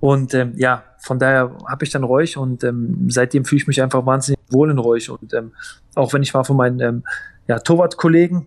und 0.07 0.35
ähm, 0.35 0.53
ja, 0.55 0.85
von 1.01 1.19
daher 1.19 1.51
habe 1.67 1.85
ich 1.85 1.91
dann 1.91 2.05
Räuch 2.05 2.37
und 2.37 2.63
ähm, 2.63 3.11
seitdem 3.11 3.45
fühle 3.45 3.63
ich 3.63 3.67
mich 3.67 3.83
einfach 3.83 4.07
wahnsinnig 4.07 4.39
wohl 4.51 4.71
in 4.71 4.79
Räuch. 4.79 5.11
Und 5.11 5.35
ähm, 5.35 5.51
auch 5.97 6.13
wenn 6.13 6.23
ich 6.23 6.33
mal 6.33 6.45
von 6.45 6.57
meinen 6.57 6.79
ähm, 6.79 7.03
ja, 7.49 7.59
Torwart-Kollegen 7.59 8.47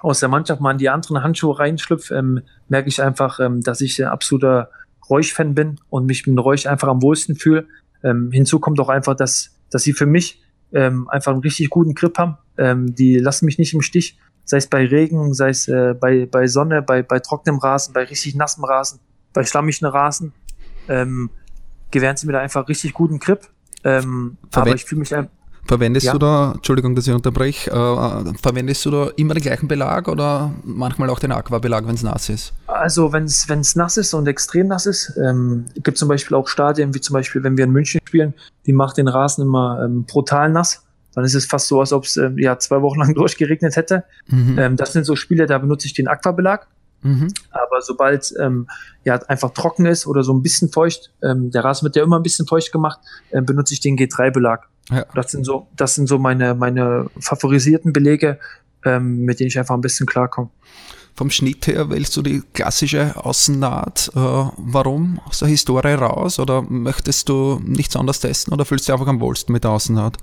aus 0.00 0.18
der 0.18 0.28
Mannschaft 0.28 0.60
mal 0.60 0.72
in 0.72 0.78
die 0.78 0.88
anderen 0.88 1.22
Handschuhe 1.22 1.56
reinschlüpfe, 1.56 2.16
ähm, 2.16 2.40
merke 2.68 2.88
ich 2.88 3.00
einfach, 3.00 3.38
ähm, 3.38 3.60
dass 3.60 3.80
ich 3.80 4.02
ein 4.02 4.08
absoluter 4.08 4.70
Räuch-Fan 5.08 5.54
bin 5.54 5.78
und 5.88 6.06
mich 6.06 6.26
mit 6.26 6.36
Räuch 6.36 6.68
einfach 6.68 6.88
am 6.88 7.00
wohlsten 7.00 7.36
fühle. 7.36 7.68
Ähm, 8.02 8.32
hinzu 8.32 8.58
kommt 8.58 8.80
auch 8.80 8.88
einfach, 8.88 9.14
dass, 9.14 9.56
dass 9.70 9.84
sie 9.84 9.92
für 9.92 10.06
mich 10.06 10.42
ähm, 10.72 11.08
einfach 11.10 11.30
einen 11.30 11.42
richtig 11.42 11.70
guten 11.70 11.94
Grip 11.94 12.18
haben. 12.18 12.38
Ähm, 12.56 12.92
die 12.96 13.20
lassen 13.20 13.44
mich 13.44 13.56
nicht 13.56 13.72
im 13.72 13.82
Stich, 13.82 14.18
sei 14.44 14.56
es 14.56 14.66
bei 14.66 14.84
Regen, 14.84 15.32
sei 15.32 15.50
es 15.50 15.68
äh, 15.68 15.94
bei, 15.94 16.26
bei 16.26 16.48
Sonne, 16.48 16.82
bei, 16.82 17.04
bei 17.04 17.20
trockenem 17.20 17.60
Rasen, 17.60 17.94
bei 17.94 18.02
richtig 18.02 18.34
nassem 18.34 18.64
Rasen, 18.64 18.98
bei 19.32 19.44
schlammigen 19.44 19.86
Rasen. 19.86 20.32
Ähm, 20.88 21.30
gewähren 21.90 22.16
sie 22.16 22.26
mir 22.26 22.32
da 22.32 22.40
einfach 22.40 22.68
richtig 22.68 22.94
guten 22.94 23.18
Grip. 23.18 23.40
Ähm, 23.84 24.36
aber 24.52 24.74
ich 24.74 24.84
fühle 24.84 25.00
mich 25.00 25.14
einfach 25.14 25.30
Verwendest 25.68 26.06
ja. 26.06 26.12
du 26.12 26.18
da, 26.18 26.52
Entschuldigung, 26.54 26.94
dass 26.94 27.06
ich 27.06 27.12
unterbreche, 27.12 27.70
äh, 27.70 28.32
verwendest 28.40 28.86
du 28.86 28.90
da 28.90 29.10
immer 29.16 29.34
den 29.34 29.42
gleichen 29.42 29.68
Belag 29.68 30.08
oder 30.08 30.50
manchmal 30.64 31.10
auch 31.10 31.18
den 31.18 31.30
Aquabelag, 31.30 31.86
wenn 31.86 31.94
es 31.94 32.02
nass 32.02 32.30
ist? 32.30 32.54
Also 32.66 33.12
wenn 33.12 33.24
es 33.24 33.76
nass 33.76 33.98
ist 33.98 34.14
und 34.14 34.26
extrem 34.26 34.68
nass 34.68 34.86
ist, 34.86 35.14
ähm, 35.22 35.66
gibt 35.82 35.98
zum 35.98 36.08
Beispiel 36.08 36.38
auch 36.38 36.48
Stadien, 36.48 36.94
wie 36.94 37.02
zum 37.02 37.12
Beispiel, 37.12 37.44
wenn 37.44 37.58
wir 37.58 37.64
in 37.64 37.70
München 37.70 38.00
spielen, 38.06 38.32
die 38.64 38.72
macht 38.72 38.96
den 38.96 39.08
Rasen 39.08 39.42
immer 39.42 39.82
ähm, 39.84 40.04
brutal 40.04 40.48
nass. 40.48 40.86
Dann 41.14 41.24
ist 41.24 41.34
es 41.34 41.44
fast 41.44 41.68
so, 41.68 41.80
als 41.80 41.92
ob 41.92 42.04
es 42.04 42.16
ähm, 42.16 42.38
ja, 42.38 42.58
zwei 42.58 42.80
Wochen 42.80 43.00
lang 43.00 43.12
durchgeregnet 43.14 43.76
hätte. 43.76 44.04
Mhm. 44.28 44.58
Ähm, 44.58 44.76
das 44.76 44.94
sind 44.94 45.04
so 45.04 45.16
Spiele, 45.16 45.44
da 45.44 45.58
benutze 45.58 45.86
ich 45.86 45.92
den 45.92 46.08
Aquabelag. 46.08 46.66
Mhm. 47.02 47.32
Aber 47.50 47.80
sobald 47.80 48.34
ähm, 48.40 48.68
ja 49.04 49.16
einfach 49.28 49.50
trocken 49.50 49.86
ist 49.86 50.06
oder 50.06 50.22
so 50.22 50.32
ein 50.32 50.42
bisschen 50.42 50.70
feucht, 50.70 51.12
ähm, 51.22 51.50
der 51.50 51.64
Rasen 51.64 51.84
wird 51.84 51.96
ja 51.96 52.02
immer 52.02 52.18
ein 52.18 52.22
bisschen 52.22 52.46
feucht 52.46 52.72
gemacht, 52.72 52.98
äh, 53.30 53.40
benutze 53.40 53.74
ich 53.74 53.80
den 53.80 53.96
G3-Belag. 53.96 54.68
Ja. 54.90 55.04
Das 55.14 55.30
sind 55.30 55.44
so, 55.44 55.68
das 55.76 55.94
sind 55.94 56.08
so 56.08 56.18
meine, 56.18 56.54
meine 56.54 57.10
favorisierten 57.20 57.92
Belege, 57.92 58.38
ähm, 58.84 59.24
mit 59.24 59.40
denen 59.40 59.48
ich 59.48 59.58
einfach 59.58 59.74
ein 59.74 59.80
bisschen 59.80 60.06
klarkomme. 60.06 60.50
Vom 61.14 61.30
Schnitt 61.30 61.66
her 61.66 61.90
wählst 61.90 62.16
du 62.16 62.22
die 62.22 62.42
klassische 62.54 63.16
Außennaht. 63.16 64.12
Äh, 64.14 64.20
warum 64.20 65.20
aus 65.26 65.40
der 65.40 65.48
Historie 65.48 65.94
raus? 65.94 66.38
Oder 66.38 66.62
möchtest 66.62 67.28
du 67.28 67.60
nichts 67.64 67.96
anderes 67.96 68.20
testen 68.20 68.52
oder 68.52 68.64
fühlst 68.64 68.88
du 68.88 68.92
dich 68.92 69.00
einfach 69.00 69.10
am 69.10 69.20
wohlsten 69.20 69.52
mit 69.52 69.64
der 69.64 69.72
Außennaht? 69.72 70.16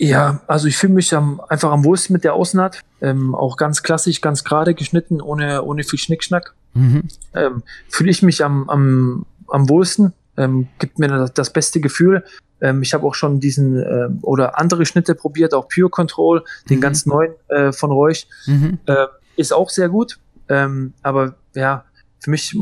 Ja, 0.00 0.40
also 0.46 0.66
ich 0.66 0.78
fühle 0.78 0.94
mich 0.94 1.14
am, 1.14 1.42
einfach 1.48 1.70
am 1.70 1.84
wohlsten 1.84 2.14
mit 2.14 2.24
der 2.24 2.32
Außennaht. 2.32 2.80
Ähm, 3.02 3.34
auch 3.34 3.58
ganz 3.58 3.82
klassisch, 3.82 4.22
ganz 4.22 4.44
gerade 4.44 4.74
geschnitten, 4.74 5.20
ohne, 5.20 5.62
ohne 5.62 5.84
viel 5.84 5.98
Schnickschnack. 5.98 6.54
Mhm. 6.72 7.02
Ähm, 7.34 7.62
fühle 7.90 8.10
ich 8.10 8.22
mich 8.22 8.42
am, 8.42 8.70
am, 8.70 9.26
am 9.48 9.68
wohlsten. 9.68 10.14
Ähm, 10.38 10.68
gibt 10.78 10.98
mir 10.98 11.08
das, 11.08 11.34
das 11.34 11.52
beste 11.52 11.80
Gefühl. 11.80 12.24
Ähm, 12.62 12.80
ich 12.80 12.94
habe 12.94 13.06
auch 13.06 13.14
schon 13.14 13.40
diesen 13.40 13.76
äh, 13.76 14.08
oder 14.22 14.58
andere 14.58 14.86
Schnitte 14.86 15.14
probiert, 15.14 15.52
auch 15.52 15.68
Pure 15.68 15.90
Control, 15.90 16.44
den 16.70 16.78
mhm. 16.78 16.80
ganz 16.80 17.04
neuen 17.04 17.32
äh, 17.48 17.70
von 17.70 17.92
Reuch. 17.92 18.26
Mhm. 18.46 18.78
Äh, 18.86 19.06
ist 19.36 19.52
auch 19.52 19.68
sehr 19.68 19.90
gut. 19.90 20.18
Ähm, 20.48 20.94
aber 21.02 21.34
ja, 21.54 21.84
für 22.20 22.30
mich 22.30 22.56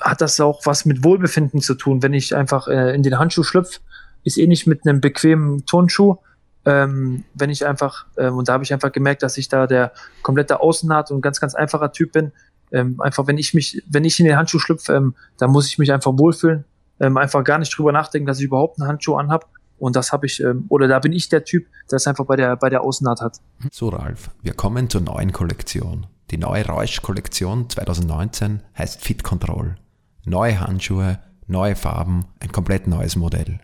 hat 0.00 0.20
das 0.20 0.38
auch 0.38 0.64
was 0.64 0.84
mit 0.84 1.02
Wohlbefinden 1.02 1.60
zu 1.60 1.74
tun, 1.74 2.04
wenn 2.04 2.14
ich 2.14 2.36
einfach 2.36 2.68
äh, 2.68 2.94
in 2.94 3.02
den 3.02 3.18
Handschuh 3.18 3.42
schlüpfe. 3.42 3.80
Ist 4.22 4.38
ähnlich 4.38 4.68
mit 4.68 4.86
einem 4.86 5.00
bequemen 5.00 5.66
Turnschuh 5.66 6.18
ähm, 6.64 7.24
wenn 7.34 7.50
ich 7.50 7.66
einfach, 7.66 8.06
ähm, 8.16 8.36
und 8.36 8.48
da 8.48 8.54
habe 8.54 8.64
ich 8.64 8.72
einfach 8.72 8.92
gemerkt, 8.92 9.22
dass 9.22 9.38
ich 9.38 9.48
da 9.48 9.66
der 9.66 9.92
komplette 10.22 10.60
Außennaht 10.60 11.10
und 11.10 11.20
ganz, 11.20 11.40
ganz 11.40 11.54
einfacher 11.54 11.92
Typ 11.92 12.12
bin. 12.12 12.32
Ähm, 12.72 13.00
einfach, 13.00 13.26
wenn 13.26 13.38
ich 13.38 13.54
mich, 13.54 13.82
wenn 13.88 14.04
ich 14.04 14.20
in 14.20 14.26
den 14.26 14.36
Handschuh 14.36 14.58
schlüpfe, 14.58 14.94
ähm, 14.94 15.14
dann 15.38 15.50
muss 15.50 15.66
ich 15.68 15.78
mich 15.78 15.92
einfach 15.92 16.12
wohlfühlen. 16.16 16.64
Ähm, 17.00 17.16
einfach 17.16 17.44
gar 17.44 17.58
nicht 17.58 17.76
drüber 17.76 17.92
nachdenken, 17.92 18.26
dass 18.26 18.38
ich 18.38 18.46
überhaupt 18.46 18.80
einen 18.80 18.88
Handschuh 18.88 19.16
anhab. 19.16 19.48
Und 19.78 19.94
das 19.94 20.12
habe 20.12 20.26
ich, 20.26 20.42
ähm, 20.42 20.66
oder 20.68 20.88
da 20.88 20.98
bin 20.98 21.12
ich 21.12 21.28
der 21.28 21.44
Typ, 21.44 21.66
der 21.90 21.96
es 21.96 22.06
einfach 22.06 22.26
bei 22.26 22.36
der, 22.36 22.56
bei 22.56 22.68
der 22.68 22.82
Außennaht 22.82 23.20
hat. 23.20 23.38
So, 23.70 23.88
Ralf, 23.88 24.30
wir 24.42 24.52
kommen 24.52 24.90
zur 24.90 25.00
neuen 25.00 25.32
Kollektion. 25.32 26.06
Die 26.32 26.38
neue 26.38 26.66
Reusch-Kollektion 26.66 27.70
2019 27.70 28.62
heißt 28.76 29.00
Fit 29.00 29.22
Control. 29.22 29.76
Neue 30.24 30.60
Handschuhe, 30.60 31.20
neue 31.46 31.76
Farben, 31.76 32.26
ein 32.40 32.52
komplett 32.52 32.86
neues 32.88 33.16
Modell. 33.16 33.60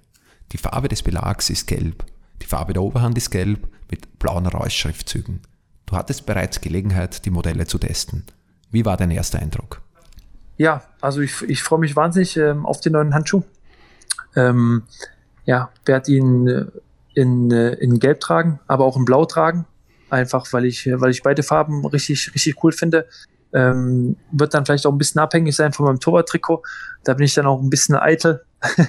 Die 0.52 0.58
Farbe 0.58 0.88
des 0.88 1.02
Belags 1.02 1.50
ist 1.50 1.66
gelb 1.66 2.06
die 2.44 2.48
Farbe 2.48 2.74
der 2.74 2.82
Oberhand 2.82 3.16
ist 3.16 3.30
gelb 3.30 3.66
mit 3.90 4.18
blauen 4.18 4.46
Reusch-Schriftzügen. 4.46 5.40
Du 5.86 5.96
hattest 5.96 6.26
bereits 6.26 6.60
Gelegenheit, 6.60 7.24
die 7.24 7.30
Modelle 7.30 7.66
zu 7.66 7.78
testen. 7.78 8.24
Wie 8.70 8.84
war 8.84 8.98
dein 8.98 9.10
erster 9.10 9.38
Eindruck? 9.38 9.80
Ja, 10.58 10.82
also 11.00 11.20
ich, 11.20 11.40
ich 11.42 11.62
freue 11.62 11.78
mich 11.78 11.96
wahnsinnig 11.96 12.36
ähm, 12.36 12.66
auf 12.66 12.80
den 12.82 12.92
neuen 12.92 13.14
Handschuh. 13.14 13.42
Ähm, 14.36 14.82
ja, 15.46 15.70
werde 15.86 16.12
ihn 16.12 16.46
äh, 16.46 16.66
in, 17.14 17.50
äh, 17.50 17.72
in 17.74 17.98
Gelb 17.98 18.20
tragen, 18.20 18.60
aber 18.66 18.84
auch 18.84 18.96
in 18.96 19.06
Blau 19.06 19.24
tragen. 19.24 19.64
Einfach 20.10 20.52
weil 20.52 20.66
ich, 20.66 20.86
weil 20.86 21.10
ich 21.10 21.22
beide 21.22 21.42
Farben 21.42 21.84
richtig, 21.86 22.34
richtig 22.34 22.62
cool 22.62 22.72
finde. 22.72 23.08
Ähm, 23.54 24.16
wird 24.32 24.52
dann 24.52 24.66
vielleicht 24.66 24.86
auch 24.86 24.92
ein 24.92 24.98
bisschen 24.98 25.20
abhängig 25.20 25.56
sein 25.56 25.72
von 25.72 25.86
meinem 25.86 26.00
Torwarttrikot. 26.00 26.62
Da 27.04 27.14
bin 27.14 27.24
ich 27.24 27.34
dann 27.34 27.46
auch 27.46 27.62
ein 27.62 27.70
bisschen 27.70 27.96
eitel 27.96 28.44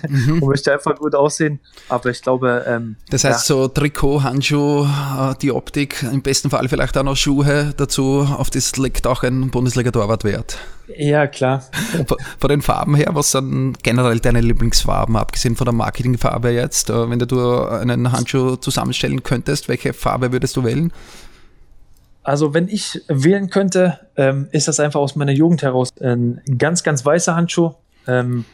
mhm. 0.08 0.34
und 0.42 0.50
möchte 0.50 0.74
einfach 0.74 0.96
gut 0.96 1.16
aussehen. 1.16 1.60
Aber 1.90 2.10
ich 2.10 2.22
glaube. 2.22 2.66
Ähm, 2.68 2.96
das 3.10 3.24
heißt, 3.24 3.50
ja. 3.50 3.56
so 3.56 3.68
Trikot, 3.68 4.24
Handschuh, 4.24 4.86
äh, 4.86 5.36
die 5.42 5.52
Optik, 5.52 6.04
im 6.04 6.22
besten 6.22 6.50
Fall 6.50 6.68
vielleicht 6.70 6.98
auch 6.98 7.04
noch 7.04 7.16
Schuhe 7.16 7.74
dazu, 7.78 8.28
auf 8.38 8.50
das 8.50 8.78
legt 8.78 9.08
auch 9.08 9.24
ein 9.24 9.52
Bundesliga-Torwart 9.52 10.24
Wert. 10.24 10.58
Ja, 10.98 11.26
klar. 11.28 11.64
Von 12.40 12.50
den 12.50 12.62
Farben 12.62 12.96
her, 12.96 13.10
was 13.14 13.32
sind 13.32 13.84
generell 13.84 14.20
deine 14.20 14.42
Lieblingsfarben, 14.42 15.16
abgesehen 15.16 15.56
von 15.56 15.66
der 15.66 15.74
Marketingfarbe 15.74 16.50
jetzt? 16.50 16.90
Äh, 16.90 17.10
wenn 17.10 17.20
du 17.20 17.66
einen 17.66 18.12
Handschuh 18.12 18.56
zusammenstellen 18.58 19.24
könntest, 19.24 19.68
welche 19.68 19.94
Farbe 19.94 20.32
würdest 20.32 20.56
du 20.56 20.64
wählen? 20.64 20.92
Also 22.26 22.56
wenn 22.56 22.68
ich 22.68 23.04
wählen 23.08 23.52
könnte, 23.52 24.00
ähm, 24.16 24.48
ist 24.52 24.68
das 24.68 24.80
einfach 24.80 25.00
aus 25.00 25.16
meiner 25.16 25.32
Jugend 25.32 25.62
heraus 25.62 25.90
ein 26.02 26.42
ganz, 26.58 26.84
ganz 26.84 27.06
weißer 27.06 27.36
Handschuh. 27.36 27.74
Ähm, 28.08 28.46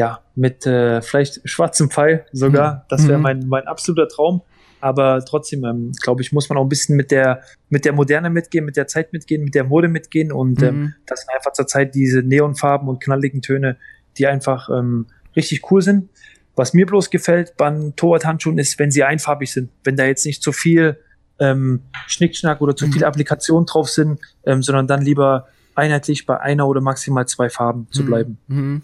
ja, 0.00 0.20
mit 0.34 0.66
äh, 0.66 1.02
vielleicht 1.02 1.46
schwarzem 1.46 1.90
Pfeil 1.90 2.24
sogar. 2.32 2.72
Mhm. 2.72 2.80
Das 2.88 3.06
wäre 3.06 3.18
mhm. 3.18 3.22
mein, 3.22 3.48
mein 3.48 3.66
absoluter 3.66 4.08
Traum. 4.08 4.40
Aber 4.80 5.22
trotzdem, 5.22 5.62
ähm, 5.66 5.92
glaube 6.00 6.22
ich, 6.22 6.32
muss 6.32 6.48
man 6.48 6.56
auch 6.56 6.62
ein 6.62 6.70
bisschen 6.70 6.96
mit 6.96 7.10
der, 7.10 7.42
mit 7.68 7.84
der 7.84 7.92
Moderne 7.92 8.30
mitgehen, 8.30 8.64
mit 8.64 8.78
der 8.78 8.86
Zeit 8.86 9.12
mitgehen, 9.12 9.44
mit 9.44 9.54
der 9.54 9.64
Mode 9.64 9.88
mitgehen. 9.88 10.32
Und 10.32 10.62
ähm, 10.62 10.80
mhm. 10.80 10.94
das 11.04 11.20
sind 11.20 11.34
einfach 11.34 11.52
zur 11.52 11.66
Zeit 11.66 11.94
diese 11.94 12.20
Neonfarben 12.20 12.88
und 12.88 13.02
knalligen 13.02 13.42
Töne, 13.42 13.76
die 14.16 14.26
einfach 14.26 14.70
ähm, 14.70 15.04
richtig 15.36 15.70
cool 15.70 15.82
sind. 15.82 16.08
Was 16.56 16.72
mir 16.72 16.86
bloß 16.86 17.10
gefällt 17.10 17.58
beim 17.58 17.94
Torwart-Handschuhen 17.94 18.56
ist, 18.56 18.78
wenn 18.78 18.90
sie 18.90 19.04
einfarbig 19.04 19.52
sind. 19.52 19.68
Wenn 19.84 19.96
da 19.96 20.06
jetzt 20.06 20.24
nicht 20.24 20.42
zu 20.42 20.52
viel 20.52 20.96
ähm, 21.38 21.82
Schnickschnack 22.06 22.62
oder 22.62 22.74
zu 22.74 22.86
mhm. 22.86 22.92
viele 22.94 23.06
Applikationen 23.06 23.66
drauf 23.66 23.90
sind, 23.90 24.18
ähm, 24.46 24.62
sondern 24.62 24.86
dann 24.86 25.02
lieber 25.02 25.48
einheitlich 25.74 26.26
bei 26.26 26.40
einer 26.40 26.66
oder 26.66 26.80
maximal 26.80 27.26
zwei 27.26 27.50
Farben 27.50 27.86
zu 27.90 28.02
mhm. 28.02 28.06
bleiben. 28.06 28.38
Mhm. 28.48 28.82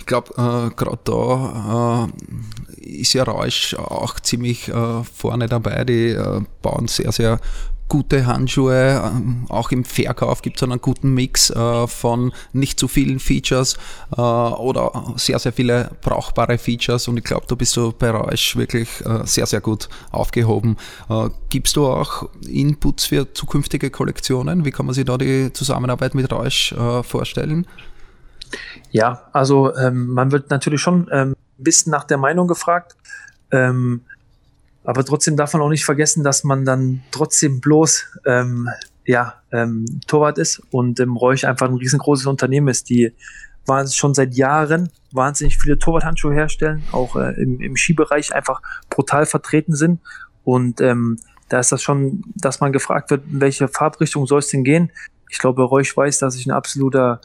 Ich 0.00 0.06
glaube, 0.06 0.30
äh, 0.30 0.74
gerade 0.74 0.98
da 1.04 2.08
äh, 2.08 2.84
ist 2.84 3.12
ja 3.12 3.24
Rausch 3.24 3.74
auch 3.74 4.18
ziemlich 4.18 4.68
äh, 4.68 5.04
vorne 5.04 5.46
dabei. 5.46 5.84
Die 5.84 6.08
äh, 6.08 6.40
bauen 6.62 6.88
sehr, 6.88 7.12
sehr 7.12 7.38
gute 7.90 8.24
Handschuhe. 8.24 9.02
Ähm, 9.04 9.44
auch 9.50 9.70
im 9.72 9.84
Verkauf 9.84 10.40
gibt 10.40 10.56
es 10.56 10.62
einen 10.62 10.80
guten 10.80 11.12
Mix 11.12 11.50
äh, 11.50 11.86
von 11.86 12.32
nicht 12.54 12.80
zu 12.80 12.88
vielen 12.88 13.20
Features 13.20 13.76
äh, 14.16 14.20
oder 14.22 15.12
sehr, 15.16 15.38
sehr 15.38 15.52
viele 15.52 15.90
brauchbare 16.00 16.56
Features. 16.56 17.06
Und 17.08 17.18
ich 17.18 17.24
glaube, 17.24 17.44
da 17.46 17.54
bist 17.54 17.76
du 17.76 17.92
bei 17.92 18.08
Rausch 18.08 18.56
wirklich 18.56 18.88
äh, 19.04 19.26
sehr, 19.26 19.44
sehr 19.44 19.60
gut 19.60 19.90
aufgehoben. 20.12 20.78
Äh, 21.10 21.28
gibst 21.50 21.76
du 21.76 21.86
auch 21.86 22.30
Inputs 22.48 23.04
für 23.04 23.34
zukünftige 23.34 23.90
Kollektionen? 23.90 24.64
Wie 24.64 24.70
kann 24.70 24.86
man 24.86 24.94
sich 24.94 25.04
da 25.04 25.18
die 25.18 25.52
Zusammenarbeit 25.52 26.14
mit 26.14 26.32
Rausch 26.32 26.72
äh, 26.72 27.02
vorstellen? 27.02 27.66
Ja, 28.90 29.28
also 29.32 29.74
ähm, 29.76 30.08
man 30.08 30.32
wird 30.32 30.50
natürlich 30.50 30.80
schon 30.80 31.08
ähm, 31.12 31.32
ein 31.58 31.64
bisschen 31.64 31.90
nach 31.90 32.04
der 32.04 32.18
Meinung 32.18 32.48
gefragt. 32.48 32.96
Ähm, 33.50 34.02
aber 34.84 35.04
trotzdem 35.04 35.36
darf 35.36 35.52
man 35.52 35.62
auch 35.62 35.68
nicht 35.68 35.84
vergessen, 35.84 36.24
dass 36.24 36.44
man 36.44 36.64
dann 36.64 37.02
trotzdem 37.10 37.60
bloß 37.60 38.18
ähm, 38.26 38.68
ja, 39.04 39.34
ähm, 39.52 39.84
Torwart 40.06 40.38
ist 40.38 40.62
und 40.70 41.00
im 41.00 41.16
Reuch 41.16 41.46
einfach 41.46 41.68
ein 41.68 41.74
riesengroßes 41.74 42.26
Unternehmen 42.26 42.68
ist, 42.68 42.88
die 42.88 43.12
schon 43.92 44.14
seit 44.14 44.34
Jahren 44.34 44.90
wahnsinnig 45.12 45.56
viele 45.58 45.78
Torwarthandschuhe 45.78 46.34
herstellen, 46.34 46.82
auch 46.90 47.14
äh, 47.14 47.40
im, 47.40 47.60
im 47.60 47.76
Skibereich 47.76 48.34
einfach 48.34 48.60
brutal 48.88 49.26
vertreten 49.26 49.76
sind. 49.76 50.00
Und 50.42 50.80
ähm, 50.80 51.18
da 51.48 51.60
ist 51.60 51.70
das 51.70 51.82
schon, 51.82 52.24
dass 52.34 52.60
man 52.60 52.72
gefragt 52.72 53.10
wird, 53.10 53.24
in 53.30 53.40
welche 53.40 53.68
Farbrichtung 53.68 54.26
soll 54.26 54.40
es 54.40 54.48
denn 54.48 54.64
gehen. 54.64 54.90
Ich 55.28 55.38
glaube, 55.38 55.62
Reuch 55.62 55.96
weiß, 55.96 56.18
dass 56.18 56.34
ich 56.34 56.46
ein 56.46 56.52
absoluter 56.52 57.20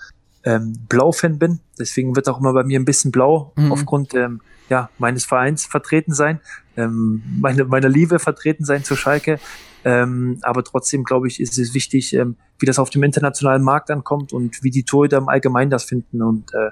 ähm, 0.46 0.78
Blau-Fan 0.88 1.40
bin. 1.40 1.60
Deswegen 1.78 2.16
wird 2.16 2.30
auch 2.30 2.40
immer 2.40 2.54
bei 2.54 2.64
mir 2.64 2.80
ein 2.80 2.86
bisschen 2.86 3.12
blau 3.12 3.52
mhm. 3.56 3.72
aufgrund 3.72 4.14
ähm, 4.14 4.42
ja, 4.70 4.90
meines 4.98 5.26
Vereins 5.26 5.66
vertreten 5.66 6.14
sein, 6.14 6.40
ähm, 6.76 7.22
meine, 7.40 7.66
meiner 7.66 7.90
Liebe 7.90 8.20
vertreten 8.20 8.66
sein 8.66 8.84
zur 8.84 8.98
Schalke. 8.98 9.40
Ähm, 9.84 10.40
aber 10.42 10.64
trotzdem, 10.64 11.04
glaube 11.04 11.28
ich, 11.28 11.40
ist 11.40 11.60
es 11.60 11.74
wichtig, 11.76 12.14
ähm, 12.16 12.38
wie 12.58 12.66
das 12.66 12.80
auf 12.80 12.90
dem 12.90 13.04
internationalen 13.04 13.62
Markt 13.62 13.92
ankommt 13.92 14.34
und 14.34 14.64
wie 14.64 14.72
die 14.72 14.84
Torhüter 14.84 15.18
im 15.18 15.30
Allgemeinen 15.30 15.70
das 15.70 15.84
finden. 15.84 16.24
Und 16.24 16.52
äh, 16.54 16.72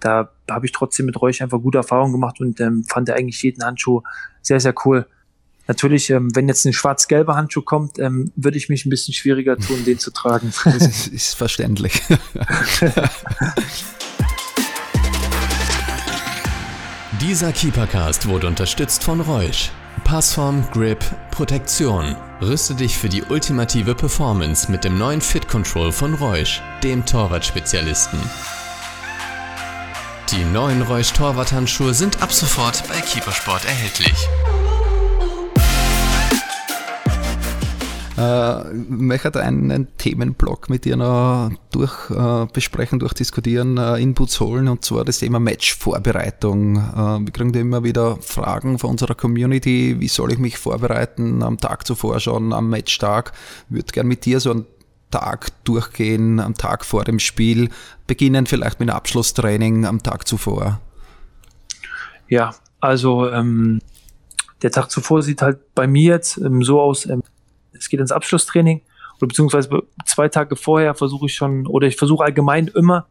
da 0.00 0.30
habe 0.50 0.66
ich 0.66 0.72
trotzdem 0.72 1.06
mit 1.06 1.20
Reusch 1.20 1.40
einfach 1.40 1.60
gute 1.60 1.78
Erfahrungen 1.78 2.12
gemacht 2.12 2.40
und 2.40 2.60
ähm, 2.60 2.84
fand 2.84 3.10
eigentlich 3.10 3.40
jeden 3.42 3.64
Handschuh 3.64 4.02
sehr, 4.42 4.58
sehr 4.58 4.74
cool. 4.84 5.06
Natürlich, 5.68 6.10
ähm, 6.10 6.34
wenn 6.34 6.48
jetzt 6.48 6.64
ein 6.64 6.72
schwarz-gelber 6.72 7.36
Handschuh 7.36 7.60
kommt, 7.60 7.98
ähm, 7.98 8.32
würde 8.34 8.56
ich 8.56 8.70
mich 8.70 8.86
ein 8.86 8.90
bisschen 8.90 9.12
schwieriger 9.12 9.58
tun, 9.58 9.84
den 9.84 9.98
zu 9.98 10.10
tragen. 10.10 10.52
Das 10.64 10.86
ist, 10.86 11.08
ist 11.08 11.34
verständlich. 11.34 12.02
Dieser 17.20 17.52
Keepercast 17.52 18.26
wurde 18.28 18.46
unterstützt 18.46 19.04
von 19.04 19.20
Reusch. 19.20 19.70
Passform, 20.04 20.64
Grip, 20.72 21.04
Protektion. 21.30 22.16
Rüste 22.40 22.74
dich 22.74 22.96
für 22.96 23.10
die 23.10 23.24
ultimative 23.24 23.94
Performance 23.94 24.70
mit 24.70 24.84
dem 24.84 24.96
neuen 24.96 25.20
Fit 25.20 25.48
Control 25.48 25.92
von 25.92 26.14
Reusch, 26.14 26.62
dem 26.82 27.04
Torwart-Spezialisten. 27.04 28.18
Die 30.30 30.44
neuen 30.44 30.80
Reusch 30.82 31.12
Torwarthandschuhe 31.12 31.92
sind 31.92 32.22
ab 32.22 32.32
sofort 32.32 32.86
bei 32.88 33.00
Keepersport 33.00 33.64
erhältlich. 33.64 34.28
Äh, 38.18 38.64
möchte 38.88 39.40
einen 39.40 39.96
Themenblock 39.96 40.68
mit 40.70 40.84
dir 40.84 40.96
noch 40.96 41.52
durch 41.70 42.10
äh, 42.10 42.46
besprechen, 42.52 42.98
durchdiskutieren, 42.98 43.78
äh, 43.78 43.98
Inputs 43.98 44.40
holen 44.40 44.66
und 44.66 44.84
zwar 44.84 45.04
das 45.04 45.20
Thema 45.20 45.38
Matchvorbereitung. 45.38 46.78
Äh, 46.78 47.26
wir 47.26 47.32
kriegen 47.32 47.54
immer 47.54 47.84
wieder 47.84 48.16
Fragen 48.16 48.80
von 48.80 48.90
unserer 48.90 49.14
Community, 49.14 50.00
wie 50.00 50.08
soll 50.08 50.32
ich 50.32 50.40
mich 50.40 50.58
vorbereiten 50.58 51.44
am 51.44 51.58
Tag 51.58 51.86
zuvor 51.86 52.18
schon, 52.18 52.52
am 52.52 52.68
Matchtag. 52.70 53.32
Ich 53.68 53.76
würde 53.76 53.92
gerne 53.92 54.08
mit 54.08 54.24
dir 54.24 54.40
so 54.40 54.50
einen 54.50 54.66
Tag 55.12 55.52
durchgehen, 55.62 56.40
am 56.40 56.54
Tag 56.54 56.84
vor 56.84 57.04
dem 57.04 57.20
Spiel, 57.20 57.68
beginnen 58.08 58.46
vielleicht 58.46 58.80
mit 58.80 58.90
einem 58.90 58.96
Abschlusstraining 58.96 59.86
am 59.86 60.02
Tag 60.02 60.26
zuvor. 60.26 60.80
Ja, 62.28 62.52
also 62.80 63.30
ähm, 63.30 63.80
der 64.62 64.72
Tag 64.72 64.90
zuvor 64.90 65.22
sieht 65.22 65.40
halt 65.40 65.72
bei 65.76 65.86
mir 65.86 66.14
jetzt 66.14 66.38
ähm, 66.38 66.64
so 66.64 66.80
aus, 66.80 67.06
ähm, 67.06 67.22
es 67.80 67.88
geht 67.88 68.00
ins 68.00 68.12
Abschlusstraining 68.12 68.82
oder 69.16 69.28
beziehungsweise 69.28 69.82
zwei 70.04 70.28
Tage 70.28 70.56
vorher 70.56 70.94
versuche 70.94 71.26
ich 71.26 71.34
schon 71.34 71.66
oder 71.66 71.86
ich 71.86 71.96
versuche 71.96 72.24
allgemein 72.24 72.68
immer 72.68 73.06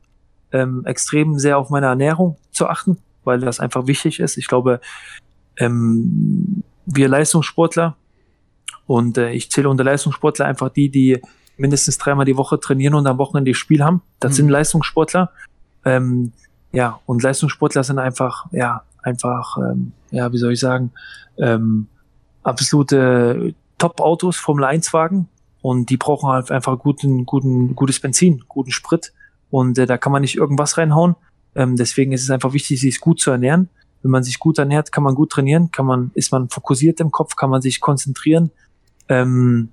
ähm, 0.51 0.83
extrem 0.85 1.37
sehr 1.37 1.57
auf 1.57 1.69
meine 1.69 1.87
Ernährung 1.87 2.37
zu 2.51 2.67
achten, 2.67 2.97
weil 3.23 3.39
das 3.39 3.59
einfach 3.59 3.87
wichtig 3.87 4.19
ist. 4.19 4.37
Ich 4.37 4.47
glaube, 4.47 4.79
ähm, 5.57 6.63
wir 6.85 7.09
Leistungssportler 7.09 7.95
und 8.85 9.17
äh, 9.17 9.31
ich 9.31 9.51
zähle 9.51 9.69
unter 9.69 9.83
Leistungssportler 9.83 10.45
einfach 10.45 10.69
die, 10.69 10.89
die 10.89 11.21
mindestens 11.57 11.97
dreimal 11.97 12.25
die 12.25 12.37
Woche 12.37 12.59
trainieren 12.59 12.93
und 12.93 13.07
am 13.07 13.17
Wochenende 13.17 13.53
Spiel 13.53 13.83
haben. 13.83 14.01
Das 14.19 14.33
mhm. 14.33 14.35
sind 14.35 14.49
Leistungssportler. 14.49 15.31
Ähm, 15.83 16.31
ja, 16.71 16.99
und 17.05 17.23
Leistungssportler 17.23 17.83
sind 17.83 17.99
einfach, 17.99 18.45
ja, 18.51 18.83
einfach, 19.01 19.57
ähm, 19.57 19.91
ja, 20.11 20.31
wie 20.31 20.37
soll 20.37 20.53
ich 20.53 20.59
sagen, 20.59 20.91
ähm, 21.37 21.87
absolute 22.43 23.53
Top-Autos, 23.77 24.37
Formel 24.37 24.65
1-Wagen 24.65 25.27
und 25.61 25.89
die 25.89 25.97
brauchen 25.97 26.29
halt 26.29 26.51
einfach 26.51 26.79
guten, 26.79 27.25
guten, 27.25 27.75
gutes 27.75 27.99
Benzin, 27.99 28.43
guten 28.47 28.71
Sprit 28.71 29.13
und 29.49 29.77
äh, 29.77 29.85
da 29.85 29.97
kann 29.97 30.11
man 30.11 30.21
nicht 30.21 30.35
irgendwas 30.35 30.77
reinhauen. 30.77 31.15
Ähm, 31.55 31.75
deswegen 31.75 32.11
ist 32.11 32.23
es 32.23 32.29
einfach 32.29 32.53
wichtig, 32.53 32.79
sich 32.79 32.99
gut 32.99 33.19
zu 33.19 33.31
ernähren. 33.31 33.69
Wenn 34.03 34.11
man 34.11 34.23
sich 34.23 34.39
gut 34.39 34.59
ernährt, 34.59 34.91
kann 34.91 35.03
man 35.03 35.15
gut 35.15 35.31
trainieren, 35.31 35.71
kann 35.71 35.85
man, 35.85 36.11
ist 36.13 36.31
man 36.31 36.49
fokussiert 36.49 36.99
im 36.99 37.11
Kopf, 37.11 37.35
kann 37.35 37.49
man 37.49 37.61
sich 37.61 37.79
konzentrieren. 37.79 38.51
Ähm, 39.09 39.69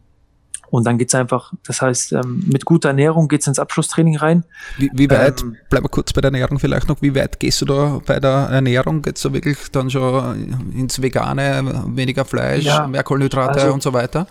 und 0.74 0.84
dann 0.84 0.98
geht's 0.98 1.14
einfach, 1.14 1.52
das 1.66 1.80
heißt, 1.80 2.12
ähm, 2.14 2.42
mit 2.50 2.64
guter 2.64 2.88
Ernährung 2.88 3.28
geht's 3.28 3.46
ins 3.46 3.60
Abschlusstraining 3.60 4.16
rein. 4.16 4.44
Wie, 4.76 4.90
wie 4.92 5.08
weit, 5.08 5.42
ähm, 5.42 5.56
bleib 5.70 5.84
mal 5.84 5.88
kurz 5.88 6.12
bei 6.12 6.20
der 6.20 6.32
Ernährung 6.32 6.58
vielleicht 6.58 6.88
noch, 6.88 7.00
wie 7.00 7.14
weit 7.14 7.38
gehst 7.38 7.60
du 7.60 7.66
da 7.66 8.00
bei 8.04 8.18
der 8.18 8.48
Ernährung? 8.50 9.00
Geht's 9.00 9.22
da 9.22 9.32
wirklich 9.32 9.56
dann 9.70 9.88
schon 9.88 10.72
ins 10.76 11.00
Vegane, 11.00 11.84
weniger 11.86 12.24
Fleisch, 12.24 12.64
ja, 12.64 12.88
mehr 12.88 13.04
Kohlenhydrate 13.04 13.60
also 13.60 13.72
und 13.72 13.84
so 13.84 13.92
weiter? 13.92 14.26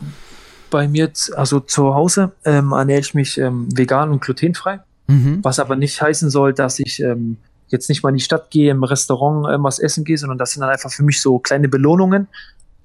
Bei 0.69 0.87
mir, 0.87 1.09
also 1.35 1.61
zu 1.61 1.95
Hause, 1.95 2.33
ähm, 2.43 2.73
ernähre 2.73 2.99
ich 2.99 3.13
mich 3.13 3.37
ähm, 3.37 3.69
vegan 3.73 4.11
und 4.11 4.21
glutenfrei, 4.21 4.81
mhm. 5.07 5.39
was 5.43 5.59
aber 5.59 5.77
nicht 5.77 6.01
heißen 6.01 6.29
soll, 6.29 6.53
dass 6.53 6.79
ich 6.79 6.99
ähm, 6.99 7.37
jetzt 7.69 7.87
nicht 7.87 8.03
mal 8.03 8.09
in 8.09 8.15
die 8.15 8.21
Stadt 8.21 8.51
gehe, 8.51 8.71
im 8.71 8.83
Restaurant 8.83 9.47
äh, 9.47 9.63
was 9.63 9.79
essen 9.79 10.03
gehe, 10.03 10.17
sondern 10.17 10.37
das 10.37 10.51
sind 10.51 10.61
dann 10.61 10.69
einfach 10.69 10.91
für 10.91 11.03
mich 11.03 11.21
so 11.21 11.39
kleine 11.39 11.69
Belohnungen. 11.69 12.27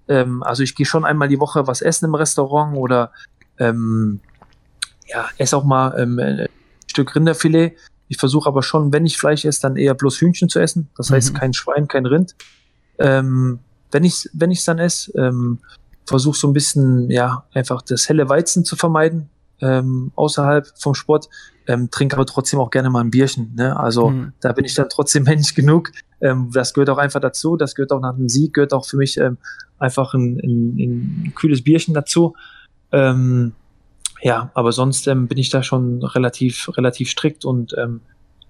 Ähm, 0.08 0.42
also 0.42 0.62
ich 0.62 0.74
gehe 0.74 0.86
schon 0.86 1.04
einmal 1.04 1.28
die 1.28 1.40
Woche 1.40 1.66
was 1.66 1.82
essen 1.82 2.06
im 2.06 2.14
Restaurant 2.14 2.76
oder 2.76 3.12
ähm, 3.58 4.20
ja, 5.06 5.28
esse 5.38 5.56
auch 5.56 5.64
mal 5.64 5.98
ähm, 5.98 6.18
ein 6.18 6.46
Stück 6.86 7.14
Rinderfilet. 7.14 7.76
Ich 8.08 8.18
versuche 8.18 8.48
aber 8.48 8.62
schon, 8.62 8.92
wenn 8.92 9.06
ich 9.06 9.18
Fleisch 9.18 9.44
esse, 9.44 9.60
dann 9.62 9.76
eher 9.76 9.94
bloß 9.94 10.20
Hühnchen 10.20 10.48
zu 10.48 10.58
essen. 10.58 10.88
Das 10.96 11.10
heißt 11.10 11.32
mhm. 11.32 11.36
kein 11.36 11.52
Schwein, 11.52 11.88
kein 11.88 12.06
Rind. 12.06 12.34
Ähm, 12.98 13.60
wenn 13.90 14.04
ich 14.04 14.28
wenn 14.32 14.50
ich 14.50 14.64
dann 14.64 14.78
esse, 14.78 15.12
ähm, 15.18 15.58
versuche 16.06 16.38
so 16.38 16.48
ein 16.48 16.52
bisschen 16.52 17.10
ja 17.10 17.44
einfach 17.52 17.82
das 17.82 18.08
helle 18.08 18.28
Weizen 18.28 18.64
zu 18.64 18.76
vermeiden 18.76 19.28
ähm, 19.60 20.12
außerhalb 20.14 20.66
vom 20.76 20.94
Sport. 20.94 21.28
Ähm, 21.66 21.90
trinke 21.90 22.16
aber 22.16 22.24
trotzdem 22.24 22.60
auch 22.60 22.70
gerne 22.70 22.88
mal 22.88 23.00
ein 23.00 23.10
Bierchen. 23.10 23.54
Ne? 23.54 23.78
Also 23.78 24.10
mhm. 24.10 24.32
da 24.40 24.52
bin 24.52 24.64
ich 24.64 24.74
dann 24.74 24.88
trotzdem 24.88 25.22
Mensch 25.24 25.54
genug. 25.54 25.92
Ähm, 26.20 26.50
das 26.52 26.72
gehört 26.72 26.90
auch 26.90 26.98
einfach 26.98 27.20
dazu. 27.20 27.56
Das 27.56 27.74
gehört 27.74 27.92
auch 27.92 28.00
nach 28.00 28.16
dem 28.16 28.28
Sieg, 28.28 28.54
gehört 28.54 28.72
auch 28.72 28.86
für 28.86 28.96
mich 28.96 29.18
ähm, 29.18 29.36
einfach 29.78 30.14
ein, 30.14 30.38
ein, 30.38 30.76
ein 30.78 31.32
kühles 31.34 31.62
Bierchen 31.62 31.94
dazu. 31.94 32.34
Ähm, 32.92 33.52
ja, 34.20 34.50
aber 34.54 34.72
sonst 34.72 35.06
ähm, 35.06 35.28
bin 35.28 35.38
ich 35.38 35.50
da 35.50 35.62
schon 35.62 36.02
relativ, 36.02 36.70
relativ 36.76 37.10
strikt 37.10 37.44
und 37.44 37.74
ähm, 37.78 38.00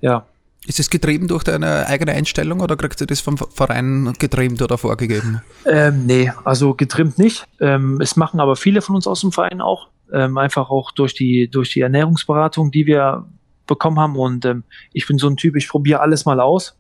ja. 0.00 0.26
Ist 0.66 0.80
es 0.80 0.90
getrieben 0.90 1.28
durch 1.28 1.44
deine 1.44 1.86
eigene 1.86 2.12
Einstellung 2.12 2.60
oder 2.60 2.76
kriegst 2.76 3.00
du 3.00 3.06
das 3.06 3.20
vom 3.20 3.38
Verein 3.38 4.12
getrimmt 4.18 4.60
oder 4.60 4.76
vorgegeben? 4.76 5.40
Ähm, 5.66 6.06
nee, 6.06 6.32
also 6.44 6.74
getrimmt 6.74 7.18
nicht. 7.18 7.46
Ähm, 7.60 8.00
es 8.00 8.16
machen 8.16 8.40
aber 8.40 8.56
viele 8.56 8.82
von 8.82 8.96
uns 8.96 9.06
aus 9.06 9.20
dem 9.20 9.32
Verein 9.32 9.60
auch. 9.60 9.88
Ähm, 10.12 10.36
einfach 10.36 10.70
auch 10.70 10.90
durch 10.90 11.14
die, 11.14 11.48
durch 11.48 11.72
die 11.72 11.80
Ernährungsberatung, 11.80 12.70
die 12.70 12.86
wir 12.86 13.26
bekommen 13.66 13.98
haben. 13.98 14.16
Und 14.16 14.44
ähm, 14.46 14.64
ich 14.92 15.06
bin 15.06 15.18
so 15.18 15.28
ein 15.28 15.36
Typ, 15.36 15.54
ich 15.56 15.68
probiere 15.68 16.00
alles 16.00 16.24
mal 16.24 16.40
aus. 16.40 16.76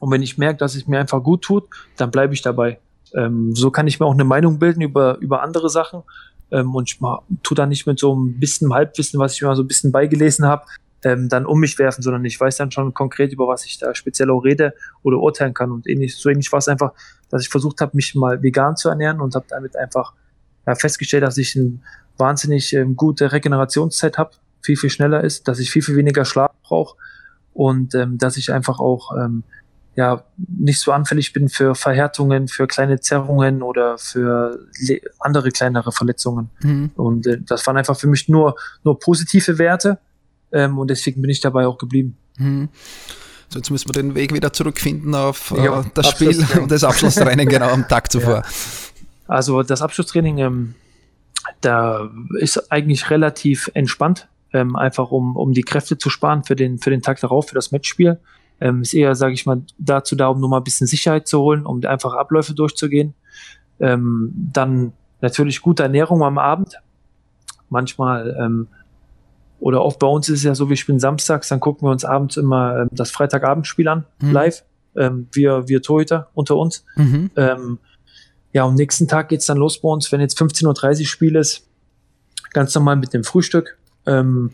Und 0.00 0.10
wenn 0.12 0.22
ich 0.22 0.38
merke, 0.38 0.58
dass 0.58 0.74
es 0.74 0.86
mir 0.86 1.00
einfach 1.00 1.22
gut 1.22 1.42
tut, 1.42 1.64
dann 1.96 2.10
bleibe 2.10 2.34
ich 2.34 2.42
dabei. 2.42 2.78
So 3.52 3.70
kann 3.70 3.86
ich 3.86 3.98
mir 3.98 4.06
auch 4.06 4.12
eine 4.12 4.24
Meinung 4.24 4.58
bilden 4.58 4.82
über, 4.82 5.16
über 5.18 5.42
andere 5.42 5.70
Sachen 5.70 6.02
ähm, 6.50 6.74
und 6.74 6.90
ich 6.90 6.98
tu 7.42 7.54
da 7.54 7.66
nicht 7.66 7.86
mit 7.86 7.98
so 7.98 8.14
ein 8.14 8.38
bisschen 8.38 8.72
Halbwissen, 8.72 9.18
was 9.20 9.34
ich 9.34 9.42
mir 9.42 9.54
so 9.54 9.62
ein 9.62 9.68
bisschen 9.68 9.92
beigelesen 9.92 10.46
habe, 10.46 10.64
ähm, 11.04 11.28
dann 11.28 11.46
um 11.46 11.60
mich 11.60 11.78
werfen, 11.78 12.02
sondern 12.02 12.24
ich 12.24 12.40
weiß 12.40 12.56
dann 12.56 12.70
schon 12.70 12.92
konkret, 12.94 13.32
über 13.32 13.46
was 13.46 13.64
ich 13.64 13.78
da 13.78 13.94
speziell 13.94 14.30
auch 14.30 14.40
rede 14.40 14.74
oder 15.02 15.18
urteilen 15.18 15.54
kann. 15.54 15.70
Und 15.70 15.86
ähnlich, 15.86 16.16
so 16.16 16.28
ähnlich 16.28 16.50
war 16.50 16.58
es 16.58 16.68
einfach, 16.68 16.92
dass 17.30 17.42
ich 17.42 17.48
versucht 17.48 17.80
habe, 17.80 17.96
mich 17.96 18.14
mal 18.14 18.42
vegan 18.42 18.76
zu 18.76 18.88
ernähren 18.88 19.20
und 19.20 19.34
habe 19.34 19.46
damit 19.48 19.76
einfach 19.76 20.14
ja, 20.66 20.74
festgestellt, 20.74 21.22
dass 21.22 21.38
ich 21.38 21.56
eine 21.56 21.78
wahnsinnig 22.16 22.72
ähm, 22.72 22.96
gute 22.96 23.30
Regenerationszeit 23.32 24.18
habe 24.18 24.32
viel, 24.60 24.76
viel 24.76 24.90
schneller 24.90 25.22
ist, 25.22 25.46
dass 25.48 25.60
ich 25.60 25.70
viel, 25.70 25.82
viel 25.82 25.96
weniger 25.96 26.24
Schlaf 26.24 26.50
brauche 26.62 26.96
und 27.54 27.94
ähm, 27.94 28.18
dass 28.18 28.36
ich 28.36 28.52
einfach 28.52 28.80
auch 28.80 29.16
ähm, 29.16 29.44
ja 29.98 30.22
nicht 30.36 30.78
so 30.78 30.92
anfällig 30.92 31.32
bin 31.32 31.48
für 31.48 31.74
Verhärtungen, 31.74 32.46
für 32.46 32.68
kleine 32.68 33.00
Zerrungen 33.00 33.62
oder 33.62 33.98
für 33.98 34.60
andere 35.18 35.50
kleinere 35.50 35.90
Verletzungen. 35.90 36.50
Mhm. 36.62 36.92
Und 36.94 37.26
äh, 37.26 37.40
das 37.40 37.66
waren 37.66 37.76
einfach 37.76 37.98
für 37.98 38.06
mich 38.06 38.28
nur 38.28 38.54
nur 38.84 39.00
positive 39.00 39.58
Werte 39.58 39.98
ähm, 40.52 40.78
und 40.78 40.88
deswegen 40.88 41.20
bin 41.20 41.30
ich 41.30 41.40
dabei 41.40 41.66
auch 41.66 41.78
geblieben. 41.78 42.16
Mhm. 42.36 42.68
So, 43.48 43.58
jetzt 43.58 43.70
müssen 43.70 43.88
wir 43.88 43.92
den 43.92 44.14
Weg 44.14 44.32
wieder 44.32 44.52
zurückfinden 44.52 45.16
auf 45.16 45.50
äh, 45.50 45.64
ja, 45.64 45.84
das 45.94 46.10
Spiel 46.10 46.46
und 46.60 46.70
das 46.70 46.84
Abschlusstraining 46.84 47.48
genau 47.48 47.70
am 47.70 47.88
Tag 47.88 48.12
zuvor. 48.12 48.36
Ja. 48.36 48.42
Also 49.26 49.64
das 49.64 49.82
Abschlusstraining, 49.82 50.38
ähm, 50.38 50.74
da 51.60 52.08
ist 52.38 52.70
eigentlich 52.70 53.10
relativ 53.10 53.68
entspannt, 53.74 54.28
ähm, 54.52 54.76
einfach 54.76 55.10
um, 55.10 55.34
um 55.34 55.52
die 55.54 55.62
Kräfte 55.62 55.98
zu 55.98 56.08
sparen 56.08 56.44
für 56.44 56.54
den, 56.54 56.78
für 56.78 56.90
den 56.90 57.02
Tag 57.02 57.20
darauf, 57.20 57.48
für 57.48 57.56
das 57.56 57.72
Matchspiel. 57.72 58.20
Ähm, 58.60 58.82
ist 58.82 58.94
eher, 58.94 59.14
sage 59.14 59.34
ich 59.34 59.46
mal, 59.46 59.62
dazu 59.78 60.16
da, 60.16 60.28
um 60.28 60.40
nur 60.40 60.48
mal 60.48 60.58
ein 60.58 60.64
bisschen 60.64 60.86
Sicherheit 60.86 61.28
zu 61.28 61.40
holen, 61.40 61.64
um 61.64 61.84
einfach 61.84 62.14
Abläufe 62.14 62.54
durchzugehen. 62.54 63.14
Ähm, 63.80 64.32
dann 64.52 64.92
natürlich 65.20 65.60
gute 65.60 65.84
Ernährung 65.84 66.22
am 66.22 66.38
Abend. 66.38 66.80
Manchmal 67.70 68.36
ähm, 68.40 68.68
oder 69.60 69.84
oft 69.84 69.98
bei 69.98 70.06
uns 70.06 70.28
ist 70.28 70.38
es 70.38 70.44
ja 70.44 70.54
so, 70.54 70.68
wir 70.68 70.76
spielen 70.76 71.00
samstags, 71.00 71.48
dann 71.48 71.60
gucken 71.60 71.86
wir 71.86 71.92
uns 71.92 72.04
abends 72.04 72.36
immer 72.36 72.82
ähm, 72.82 72.88
das 72.92 73.10
Freitagabendspiel 73.10 73.88
an, 73.88 74.04
mhm. 74.20 74.32
live. 74.32 74.64
Ähm, 74.96 75.28
wir, 75.32 75.68
wir 75.68 75.82
Torhüter 75.82 76.28
unter 76.34 76.56
uns. 76.56 76.84
Mhm. 76.96 77.30
Ähm, 77.36 77.78
ja, 78.52 78.64
am 78.64 78.74
nächsten 78.74 79.08
Tag 79.08 79.28
geht's 79.28 79.46
dann 79.46 79.58
los 79.58 79.80
bei 79.80 79.88
uns, 79.88 80.10
wenn 80.10 80.20
jetzt 80.20 80.40
15.30 80.40 81.00
Uhr 81.00 81.06
Spiel 81.06 81.36
ist, 81.36 81.68
ganz 82.52 82.74
normal 82.74 82.96
mit 82.96 83.12
dem 83.12 83.24
Frühstück. 83.24 83.78
Ähm, 84.06 84.52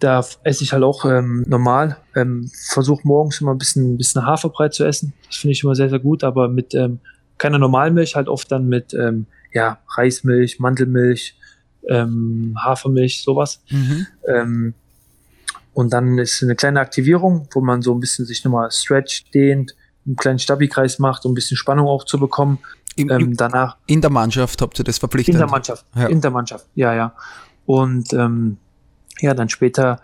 da 0.00 0.24
esse 0.42 0.64
ich 0.64 0.72
halt 0.72 0.82
auch 0.82 1.04
ähm, 1.04 1.44
normal. 1.46 1.98
Ähm, 2.16 2.50
Versuche 2.72 3.02
morgens 3.04 3.40
immer 3.40 3.52
ein 3.52 3.58
bisschen, 3.58 3.94
ein 3.94 3.98
bisschen 3.98 4.26
Haferbrei 4.26 4.68
zu 4.68 4.84
essen. 4.84 5.12
Das 5.26 5.36
finde 5.36 5.52
ich 5.52 5.62
immer 5.62 5.74
sehr, 5.74 5.88
sehr 5.88 5.98
gut, 5.98 6.24
aber 6.24 6.48
mit 6.48 6.74
ähm, 6.74 6.98
keiner 7.38 7.58
Normalmilch, 7.58 8.16
halt 8.16 8.28
oft 8.28 8.50
dann 8.50 8.68
mit 8.68 8.92
ähm, 8.94 9.26
ja, 9.52 9.78
Reismilch, 9.96 10.58
Mandelmilch, 10.58 11.36
ähm, 11.88 12.56
Hafermilch, 12.62 13.22
sowas. 13.22 13.60
Mhm. 13.70 14.06
Ähm, 14.26 14.74
und 15.72 15.92
dann 15.92 16.18
ist 16.18 16.42
eine 16.42 16.56
kleine 16.56 16.80
Aktivierung, 16.80 17.48
wo 17.52 17.60
man 17.60 17.82
so 17.82 17.94
ein 17.94 18.00
bisschen 18.00 18.26
sich 18.26 18.44
nochmal 18.44 18.70
stretch, 18.70 19.30
dehnt, 19.32 19.74
einen 20.06 20.16
kleinen 20.16 20.38
Stabi-Kreis 20.38 20.98
macht, 20.98 21.24
um 21.24 21.32
ein 21.32 21.34
bisschen 21.34 21.56
Spannung 21.56 21.86
auch 21.86 22.04
zu 22.04 22.18
bekommen. 22.18 22.58
Im, 22.96 23.08
ähm, 23.10 23.36
danach 23.36 23.76
in 23.86 24.00
der 24.00 24.10
Mannschaft 24.10 24.60
habt 24.62 24.78
ihr 24.78 24.84
das 24.84 24.98
verpflichtet? 24.98 25.34
In 25.34 25.38
der 25.38 25.48
Mannschaft, 25.48 25.86
ja. 25.94 26.06
in 26.06 26.20
der 26.20 26.30
Mannschaft, 26.30 26.66
ja, 26.74 26.92
ja. 26.94 27.14
Und 27.66 28.12
ähm, 28.12 28.56
ja, 29.20 29.34
dann 29.34 29.48
später 29.48 30.00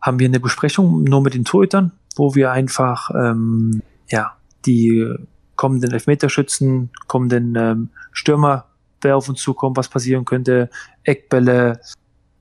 haben 0.00 0.18
wir 0.18 0.26
eine 0.26 0.40
Besprechung 0.40 1.04
nur 1.04 1.22
mit 1.22 1.34
den 1.34 1.44
Torhütern, 1.44 1.92
wo 2.16 2.34
wir 2.34 2.50
einfach 2.50 3.10
ähm, 3.14 3.82
ja 4.08 4.32
die 4.66 5.14
kommenden 5.56 5.92
Elfmeterschützen, 5.92 6.90
kommenden 7.06 7.54
ähm, 7.56 7.88
Stürmer, 8.12 8.66
wer 9.00 9.16
auf 9.16 9.28
uns 9.28 9.40
zukommt, 9.40 9.76
was 9.76 9.88
passieren 9.88 10.24
könnte, 10.24 10.70
Eckbälle, 11.04 11.80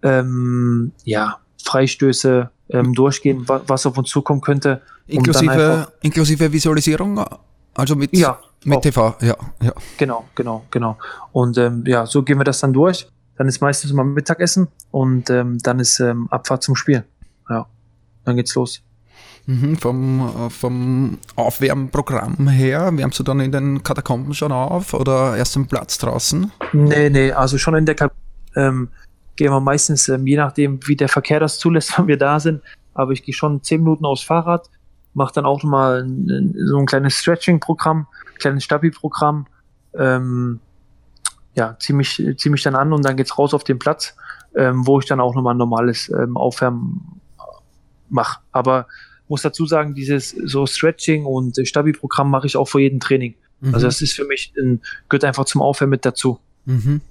ähm, 0.01 0.91
ja, 1.03 1.37
Freistöße 1.63 2.49
ähm, 2.69 2.93
durchgehen, 2.93 3.47
wa 3.47 3.61
was 3.67 3.85
auf 3.85 3.97
uns 3.97 4.09
zukommen 4.09 4.41
könnte. 4.41 4.81
Inklusive, 5.07 5.87
inklusive 6.01 6.51
Visualisierung, 6.51 7.23
also 7.73 7.95
mit, 7.95 8.15
ja, 8.15 8.39
mit 8.63 8.81
TV, 8.81 9.15
ja, 9.21 9.35
ja. 9.61 9.73
Genau, 9.97 10.25
genau, 10.35 10.65
genau. 10.71 10.97
Und 11.31 11.57
ähm, 11.57 11.83
ja, 11.85 12.05
so 12.05 12.23
gehen 12.23 12.39
wir 12.39 12.43
das 12.43 12.59
dann 12.59 12.73
durch. 12.73 13.07
Dann 13.41 13.47
ist 13.47 13.59
meistens 13.59 13.89
immer 13.89 14.03
Mittagessen 14.03 14.67
und 14.91 15.31
ähm, 15.31 15.57
dann 15.63 15.79
ist 15.79 15.99
ähm, 15.99 16.27
Abfahrt 16.29 16.61
zum 16.61 16.75
Spiel. 16.75 17.05
Ja, 17.49 17.65
dann 18.23 18.35
geht's 18.35 18.53
los. 18.53 18.83
Mhm, 19.47 19.77
vom, 19.77 20.19
äh, 20.19 20.49
vom 20.51 21.17
Aufwärmprogramm 21.35 22.47
her, 22.49 22.91
wärmst 22.93 23.17
du 23.17 23.23
dann 23.23 23.39
in 23.39 23.51
den 23.51 23.81
Katakomben 23.81 24.35
schon 24.35 24.51
auf 24.51 24.93
oder 24.93 25.35
erst 25.35 25.57
am 25.57 25.65
Platz 25.65 25.97
draußen? 25.97 26.51
Nee, 26.73 27.09
nee, 27.09 27.31
also 27.31 27.57
schon 27.57 27.73
in 27.73 27.87
der 27.87 27.95
Kabine 27.95 28.13
ähm, 28.55 28.89
gehen 29.35 29.51
wir 29.51 29.59
meistens, 29.59 30.07
ähm, 30.07 30.27
je 30.27 30.37
nachdem, 30.37 30.79
wie 30.85 30.95
der 30.95 31.09
Verkehr 31.09 31.39
das 31.39 31.57
zulässt, 31.57 31.97
wenn 31.97 32.05
wir 32.05 32.17
da 32.17 32.39
sind, 32.39 32.61
aber 32.93 33.13
ich 33.13 33.23
gehe 33.23 33.33
schon 33.33 33.63
zehn 33.63 33.81
Minuten 33.81 34.05
aufs 34.05 34.21
Fahrrad, 34.21 34.69
mache 35.15 35.33
dann 35.33 35.45
auch 35.45 35.63
mal 35.63 36.03
ein, 36.03 36.53
so 36.67 36.77
ein 36.77 36.85
kleines 36.85 37.15
Stretching-Programm, 37.15 38.05
kleines 38.37 38.65
Stabi-Programm, 38.65 39.47
ähm, 39.97 40.59
ja, 41.55 41.77
ziehe 41.79 41.95
mich, 41.95 42.23
zieh 42.37 42.49
mich 42.49 42.63
dann 42.63 42.75
an 42.75 42.93
und 42.93 43.03
dann 43.03 43.17
geht's 43.17 43.37
raus 43.37 43.53
auf 43.53 43.63
den 43.63 43.79
Platz, 43.79 44.15
ähm, 44.55 44.85
wo 44.85 44.99
ich 44.99 45.05
dann 45.05 45.19
auch 45.19 45.35
nochmal 45.35 45.53
ein 45.53 45.57
normales 45.57 46.09
ähm, 46.09 46.37
Aufwärmen 46.37 47.21
mache. 48.09 48.39
Aber 48.51 48.87
muss 49.27 49.41
dazu 49.41 49.65
sagen, 49.65 49.93
dieses 49.93 50.29
so 50.29 50.65
Stretching 50.65 51.25
und 51.25 51.57
Stabi-Programm 51.65 52.29
mache 52.29 52.47
ich 52.47 52.57
auch 52.57 52.67
vor 52.67 52.81
jedem 52.81 52.99
Training. 52.99 53.35
Mhm. 53.61 53.73
Also 53.73 53.87
das 53.87 54.01
ist 54.01 54.13
für 54.13 54.25
mich, 54.25 54.53
ein, 54.57 54.81
gehört 55.09 55.23
einfach 55.23 55.45
zum 55.45 55.61
Aufwärmen 55.61 55.91
mit 55.91 56.05
dazu. 56.05 56.39
Mhm. 56.65 57.01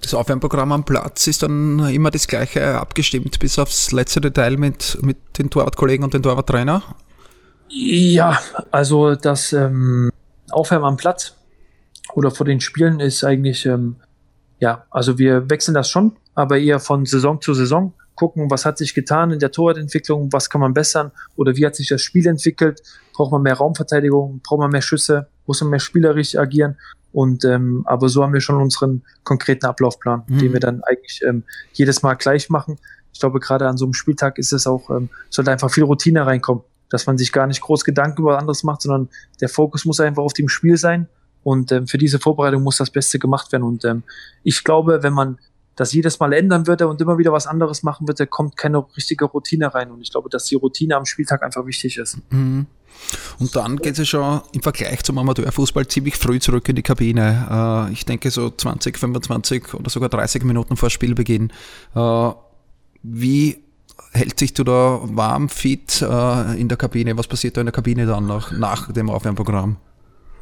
Das 0.00 0.14
Aufwärmprogramm 0.14 0.70
am 0.70 0.84
Platz 0.84 1.26
ist 1.26 1.42
dann 1.42 1.80
immer 1.88 2.10
das 2.10 2.28
gleiche 2.28 2.78
abgestimmt, 2.78 3.38
bis 3.40 3.58
aufs 3.58 3.90
letzte 3.90 4.20
Detail 4.20 4.56
mit, 4.56 4.98
mit 5.02 5.16
den 5.38 5.50
Torwartkollegen 5.50 6.04
und 6.04 6.14
den 6.14 6.22
Torwarttrainer? 6.22 6.82
Ja, 7.68 8.38
also 8.70 9.16
das 9.16 9.52
ähm, 9.52 10.10
Aufwärmen 10.50 10.86
am 10.86 10.96
Platz 10.96 11.37
oder 12.18 12.32
vor 12.32 12.44
den 12.44 12.60
Spielen 12.60 12.98
ist 12.98 13.22
eigentlich, 13.22 13.64
ähm, 13.64 13.94
ja, 14.58 14.84
also 14.90 15.18
wir 15.18 15.48
wechseln 15.48 15.74
das 15.74 15.88
schon, 15.88 16.16
aber 16.34 16.58
eher 16.58 16.80
von 16.80 17.06
Saison 17.06 17.40
zu 17.40 17.54
Saison 17.54 17.92
gucken, 18.16 18.50
was 18.50 18.64
hat 18.64 18.76
sich 18.76 18.92
getan 18.92 19.30
in 19.30 19.38
der 19.38 19.52
Torwartentwicklung, 19.52 20.32
was 20.32 20.50
kann 20.50 20.60
man 20.60 20.74
bessern 20.74 21.12
oder 21.36 21.54
wie 21.54 21.64
hat 21.64 21.76
sich 21.76 21.86
das 21.86 22.02
Spiel 22.02 22.26
entwickelt, 22.26 22.82
braucht 23.12 23.30
man 23.30 23.42
mehr 23.42 23.54
Raumverteidigung, 23.54 24.40
braucht 24.42 24.58
man 24.58 24.72
mehr 24.72 24.82
Schüsse, 24.82 25.28
muss 25.46 25.60
man 25.60 25.70
mehr 25.70 25.78
spielerisch 25.78 26.34
agieren 26.34 26.76
und 27.12 27.44
ähm, 27.44 27.84
aber 27.86 28.08
so 28.08 28.24
haben 28.24 28.32
wir 28.32 28.40
schon 28.40 28.60
unseren 28.60 29.04
konkreten 29.22 29.66
Ablaufplan, 29.66 30.24
mhm. 30.26 30.38
den 30.38 30.52
wir 30.52 30.58
dann 30.58 30.82
eigentlich 30.82 31.22
ähm, 31.24 31.44
jedes 31.72 32.02
Mal 32.02 32.14
gleich 32.14 32.50
machen. 32.50 32.78
Ich 33.12 33.20
glaube, 33.20 33.38
gerade 33.38 33.68
an 33.68 33.76
so 33.76 33.84
einem 33.84 33.94
Spieltag 33.94 34.38
ist 34.38 34.52
es 34.52 34.66
auch, 34.66 34.90
ähm, 34.90 35.08
sollte 35.30 35.52
einfach 35.52 35.70
viel 35.70 35.84
Routine 35.84 36.26
reinkommen, 36.26 36.64
dass 36.90 37.06
man 37.06 37.16
sich 37.16 37.30
gar 37.30 37.46
nicht 37.46 37.60
groß 37.60 37.84
Gedanken 37.84 38.22
über 38.22 38.40
anderes 38.40 38.64
macht, 38.64 38.82
sondern 38.82 39.08
der 39.40 39.48
Fokus 39.48 39.84
muss 39.84 40.00
einfach 40.00 40.24
auf 40.24 40.32
dem 40.32 40.48
Spiel 40.48 40.76
sein. 40.76 41.06
Und 41.42 41.72
ähm, 41.72 41.86
für 41.86 41.98
diese 41.98 42.18
Vorbereitung 42.18 42.62
muss 42.62 42.76
das 42.76 42.90
Beste 42.90 43.18
gemacht 43.18 43.52
werden. 43.52 43.62
Und 43.62 43.84
ähm, 43.84 44.02
ich 44.42 44.64
glaube, 44.64 45.02
wenn 45.02 45.12
man 45.12 45.38
das 45.76 45.92
jedes 45.92 46.18
Mal 46.18 46.32
ändern 46.32 46.66
würde 46.66 46.88
und 46.88 47.00
immer 47.00 47.18
wieder 47.18 47.32
was 47.32 47.46
anderes 47.46 47.82
machen 47.82 48.08
würde, 48.08 48.26
kommt 48.26 48.56
keine 48.56 48.84
richtige 48.96 49.26
Routine 49.26 49.72
rein. 49.72 49.90
Und 49.92 50.00
ich 50.00 50.10
glaube, 50.10 50.28
dass 50.28 50.46
die 50.46 50.56
Routine 50.56 50.96
am 50.96 51.06
Spieltag 51.06 51.42
einfach 51.42 51.64
wichtig 51.66 51.98
ist. 51.98 52.18
Mhm. 52.30 52.66
Und 53.38 53.54
dann 53.54 53.76
geht 53.76 53.92
es 53.92 53.98
ja 53.98 54.04
schon 54.04 54.40
im 54.52 54.62
Vergleich 54.62 55.04
zum 55.04 55.18
Amateurfußball 55.18 55.86
ziemlich 55.86 56.16
früh 56.16 56.40
zurück 56.40 56.68
in 56.68 56.76
die 56.76 56.82
Kabine. 56.82 57.88
Äh, 57.88 57.92
ich 57.92 58.04
denke 58.04 58.30
so 58.30 58.50
20, 58.50 58.98
25 58.98 59.74
oder 59.74 59.88
sogar 59.88 60.08
30 60.08 60.42
Minuten 60.42 60.76
vor 60.76 60.90
Spielbeginn. 60.90 61.52
Äh, 61.94 62.30
wie 63.04 63.62
hält 64.12 64.38
sich 64.38 64.54
du 64.54 64.64
da 64.64 65.00
warm, 65.04 65.48
fit 65.48 66.02
äh, 66.02 66.60
in 66.60 66.68
der 66.68 66.76
Kabine? 66.76 67.16
Was 67.16 67.28
passiert 67.28 67.56
da 67.56 67.60
in 67.60 67.66
der 67.66 67.72
Kabine 67.72 68.06
dann 68.06 68.26
nach, 68.26 68.50
nach 68.50 68.92
dem 68.92 69.10
Aufwärmprogramm? 69.10 69.76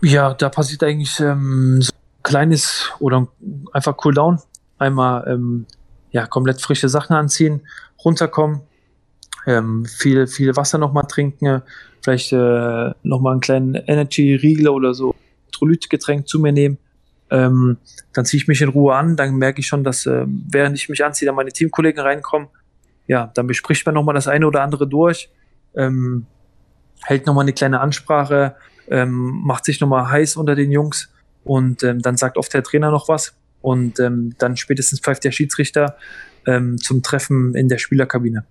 Ja, 0.02 0.34
da 0.34 0.48
passiert 0.48 0.82
eigentlich 0.82 1.18
ähm, 1.20 1.80
so 1.80 1.92
ein 1.92 2.22
kleines 2.22 2.90
oder 2.98 3.28
einfach 3.72 3.96
Cooldown 3.96 4.40
einmal 4.78 5.26
ähm, 5.26 5.66
ja, 6.10 6.26
komplett 6.26 6.60
frische 6.60 6.88
Sachen 6.88 7.16
anziehen, 7.16 7.66
runterkommen, 8.04 8.60
ähm, 9.46 9.86
viel, 9.86 10.26
viel 10.26 10.54
Wasser 10.56 10.78
nochmal 10.78 11.06
trinken, 11.08 11.62
vielleicht 12.02 12.32
äh, 12.32 12.90
nochmal 13.02 13.32
einen 13.32 13.40
kleinen 13.40 13.74
Energy-Riegel 13.74 14.68
oder 14.68 14.92
so 14.94 15.14
Elektrolytgetränk 15.56 16.28
zu 16.28 16.38
mir 16.40 16.52
nehmen. 16.52 16.78
Ähm, 17.30 17.78
dann 18.12 18.24
ziehe 18.24 18.40
ich 18.40 18.48
mich 18.48 18.62
in 18.62 18.68
Ruhe 18.68 18.94
an, 18.94 19.16
dann 19.16 19.36
merke 19.36 19.60
ich 19.60 19.66
schon, 19.66 19.82
dass 19.82 20.06
äh, 20.06 20.24
während 20.26 20.76
ich 20.76 20.88
mich 20.88 21.04
anziehe, 21.04 21.26
dann 21.26 21.34
meine 21.34 21.50
Teamkollegen 21.50 22.00
reinkommen. 22.00 22.48
Ja, 23.08 23.30
dann 23.34 23.46
bespricht 23.46 23.84
man 23.86 23.94
nochmal 23.94 24.14
das 24.14 24.28
eine 24.28 24.46
oder 24.46 24.62
andere 24.62 24.86
durch, 24.86 25.30
ähm, 25.74 26.26
hält 27.02 27.26
nochmal 27.26 27.42
eine 27.42 27.52
kleine 27.52 27.80
Ansprache, 27.80 28.56
ähm, 28.88 29.42
macht 29.44 29.64
sich 29.64 29.80
nochmal 29.80 30.10
heiß 30.10 30.36
unter 30.36 30.54
den 30.54 30.70
Jungs 30.70 31.08
und 31.44 31.82
ähm, 31.82 32.00
dann 32.02 32.16
sagt 32.16 32.36
oft 32.36 32.52
der 32.52 32.62
Trainer 32.62 32.90
noch 32.90 33.08
was 33.08 33.34
und 33.62 33.98
ähm, 34.00 34.34
dann 34.38 34.56
spätestens 34.56 35.00
pfeift 35.00 35.24
der 35.24 35.32
Schiedsrichter 35.32 35.96
ähm, 36.46 36.78
zum 36.78 37.02
Treffen 37.02 37.54
in 37.54 37.68
der 37.68 37.78
Spielerkabine. 37.78 38.44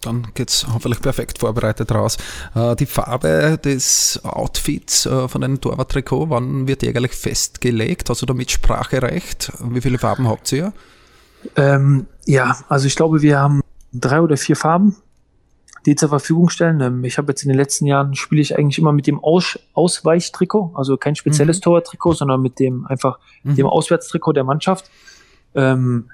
Dann 0.00 0.28
geht 0.34 0.50
es 0.50 0.66
hoffentlich 0.72 1.02
perfekt 1.02 1.38
vorbereitet 1.38 1.90
raus. 1.90 2.18
Äh, 2.54 2.76
die 2.76 2.86
Farbe 2.86 3.58
des 3.62 4.20
Outfits 4.22 5.06
äh, 5.06 5.26
von 5.26 5.42
einem 5.42 5.60
Torwarttrikot, 5.60 6.30
wann 6.30 6.68
wird 6.68 6.82
die 6.82 6.88
eigentlich 6.88 7.12
festgelegt? 7.12 8.08
Also 8.08 8.24
damit 8.24 8.50
Spracherecht? 8.50 9.52
Wie 9.60 9.80
viele 9.80 9.98
Farben 9.98 10.28
habt 10.28 10.52
ihr? 10.52 10.72
Ähm, 11.56 12.06
ja, 12.26 12.58
also 12.68 12.86
ich 12.86 12.94
glaube, 12.94 13.22
wir 13.22 13.38
haben 13.38 13.60
drei 13.92 14.20
oder 14.20 14.36
vier 14.36 14.56
Farben 14.56 14.96
die 15.88 15.96
zur 15.96 16.10
Verfügung 16.10 16.50
stellen. 16.50 16.80
Ähm, 16.82 17.04
ich 17.04 17.16
habe 17.16 17.32
jetzt 17.32 17.42
in 17.42 17.48
den 17.48 17.56
letzten 17.56 17.86
Jahren 17.86 18.14
spiele 18.14 18.42
ich 18.42 18.58
eigentlich 18.58 18.78
immer 18.78 18.92
mit 18.92 19.06
dem 19.06 19.24
Aus 19.24 19.58
Ausweichtrikot, 19.72 20.72
also 20.74 20.98
kein 20.98 21.16
spezielles 21.16 21.58
mhm. 21.58 21.62
Torwarttrikot, 21.62 22.12
sondern 22.12 22.42
mit 22.42 22.58
dem 22.58 22.86
einfach 22.86 23.18
mhm. 23.42 23.56
dem 23.56 23.66
Auswärtstrikot 23.66 24.34
der 24.34 24.44
Mannschaft. 24.44 24.90
Ähm, 25.54 26.10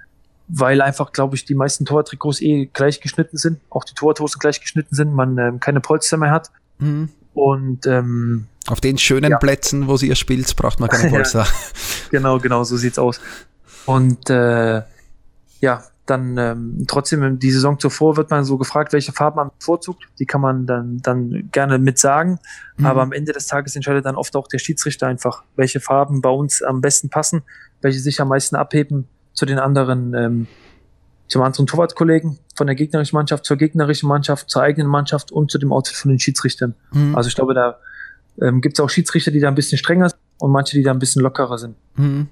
weil 0.46 0.80
einfach, 0.80 1.10
glaube 1.10 1.34
ich, 1.34 1.44
die 1.44 1.54
meisten 1.54 1.86
Tortrikots 1.86 2.40
eh 2.40 2.66
gleich 2.66 3.00
geschnitten 3.00 3.36
sind, 3.36 3.60
auch 3.68 3.82
die 3.82 3.94
Torhosen 3.94 4.38
gleich 4.38 4.60
geschnitten 4.60 4.94
sind, 4.94 5.12
man 5.12 5.36
ähm, 5.38 5.58
keine 5.58 5.80
Polster 5.80 6.18
mehr 6.18 6.30
hat. 6.30 6.52
Mhm. 6.78 7.08
Und 7.32 7.86
ähm, 7.86 8.46
auf 8.68 8.80
den 8.80 8.96
schönen 8.98 9.32
ja. 9.32 9.38
Plätzen, 9.38 9.88
wo 9.88 9.96
sie 9.96 10.08
ihr 10.08 10.14
spielt, 10.14 10.54
braucht 10.54 10.78
man 10.78 10.88
keine 10.88 11.10
Polster. 11.14 11.40
ja, 11.40 11.46
genau, 12.10 12.38
genau, 12.38 12.62
so 12.62 12.76
sieht's 12.76 12.98
aus. 12.98 13.20
Und 13.86 14.30
äh, 14.30 14.82
ja, 15.60 15.82
dann 16.06 16.36
ähm, 16.36 16.84
trotzdem 16.86 17.38
die 17.38 17.50
Saison 17.50 17.78
zuvor 17.78 18.16
wird 18.16 18.30
man 18.30 18.44
so 18.44 18.58
gefragt, 18.58 18.92
welche 18.92 19.12
Farben 19.12 19.36
man 19.36 19.50
bevorzugt. 19.58 20.04
Die 20.18 20.26
kann 20.26 20.40
man 20.40 20.66
dann, 20.66 20.98
dann 21.02 21.48
gerne 21.50 21.78
mit 21.78 21.98
sagen. 21.98 22.38
Mhm. 22.76 22.86
Aber 22.86 23.02
am 23.02 23.12
Ende 23.12 23.32
des 23.32 23.46
Tages 23.46 23.74
entscheidet 23.74 24.04
dann 24.04 24.16
oft 24.16 24.36
auch 24.36 24.46
der 24.46 24.58
Schiedsrichter 24.58 25.06
einfach, 25.06 25.44
welche 25.56 25.80
Farben 25.80 26.20
bei 26.20 26.28
uns 26.28 26.62
am 26.62 26.80
besten 26.80 27.08
passen, 27.08 27.42
welche 27.80 28.00
sich 28.00 28.20
am 28.20 28.28
meisten 28.28 28.56
abheben 28.56 29.08
zu 29.32 29.46
den 29.46 29.58
anderen, 29.58 30.14
ähm, 30.14 30.46
zum 31.26 31.42
anderen 31.42 31.66
Torwartkollegen 31.66 32.38
von 32.54 32.66
der 32.66 32.76
gegnerischen 32.76 33.16
Mannschaft 33.16 33.46
zur 33.46 33.56
gegnerischen 33.56 34.08
Mannschaft, 34.08 34.50
zur 34.50 34.62
eigenen 34.62 34.88
Mannschaft 34.88 35.32
und 35.32 35.50
zu 35.50 35.58
dem 35.58 35.72
Outfit 35.72 35.96
von 35.96 36.10
den 36.10 36.20
Schiedsrichtern. 36.20 36.74
Mhm. 36.92 37.16
Also 37.16 37.28
ich 37.28 37.34
glaube, 37.34 37.54
da 37.54 37.78
ähm, 38.42 38.60
gibt 38.60 38.78
es 38.78 38.84
auch 38.84 38.90
Schiedsrichter, 38.90 39.30
die 39.30 39.40
da 39.40 39.48
ein 39.48 39.54
bisschen 39.54 39.78
strenger 39.78 40.10
sind 40.10 40.20
und 40.38 40.50
manche, 40.50 40.76
die 40.76 40.82
da 40.82 40.90
ein 40.90 40.98
bisschen 40.98 41.22
lockerer 41.22 41.56
sind. 41.56 41.76
Mhm. 41.96 42.28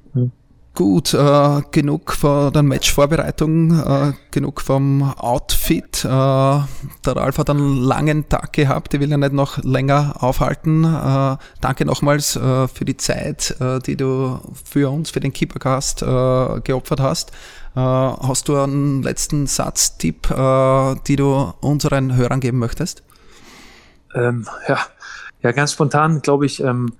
Gut, 0.74 1.12
äh, 1.12 1.60
genug 1.70 2.14
von 2.14 2.50
der 2.50 2.62
Matchvorbereitung, 2.62 3.78
äh, 3.78 4.12
genug 4.30 4.62
vom 4.62 5.02
Outfit. 5.02 6.02
Äh, 6.02 6.08
der 6.08 6.66
Ralf 7.04 7.36
hat 7.36 7.50
einen 7.50 7.76
langen 7.76 8.26
Tag 8.30 8.54
gehabt, 8.54 8.94
ich 8.94 9.00
will 9.00 9.10
ja 9.10 9.18
nicht 9.18 9.34
noch 9.34 9.62
länger 9.62 10.14
aufhalten. 10.20 10.84
Äh, 10.84 11.36
danke 11.60 11.84
nochmals 11.84 12.36
äh, 12.36 12.68
für 12.68 12.86
die 12.86 12.96
Zeit, 12.96 13.54
äh, 13.60 13.80
die 13.80 13.96
du 13.96 14.40
für 14.64 14.88
uns, 14.90 15.10
für 15.10 15.20
den 15.20 15.34
Keepercast 15.34 16.00
geopfert 16.00 17.00
hast. 17.00 17.32
hast 17.74 18.48
du 18.48 18.56
einen 18.56 19.02
letzten 19.02 19.46
Satztipp, 19.46 20.30
äh, 20.30 20.94
die 21.06 21.16
du 21.16 21.52
unseren 21.60 22.16
Hörern 22.16 22.40
geben 22.40 22.58
möchtest? 22.58 23.02
Ähm, 24.14 24.46
ja. 24.68 24.78
ja, 25.42 25.52
ganz 25.52 25.72
spontan 25.72 26.22
glaube 26.22 26.46
ich, 26.46 26.62
ähm, 26.62 26.92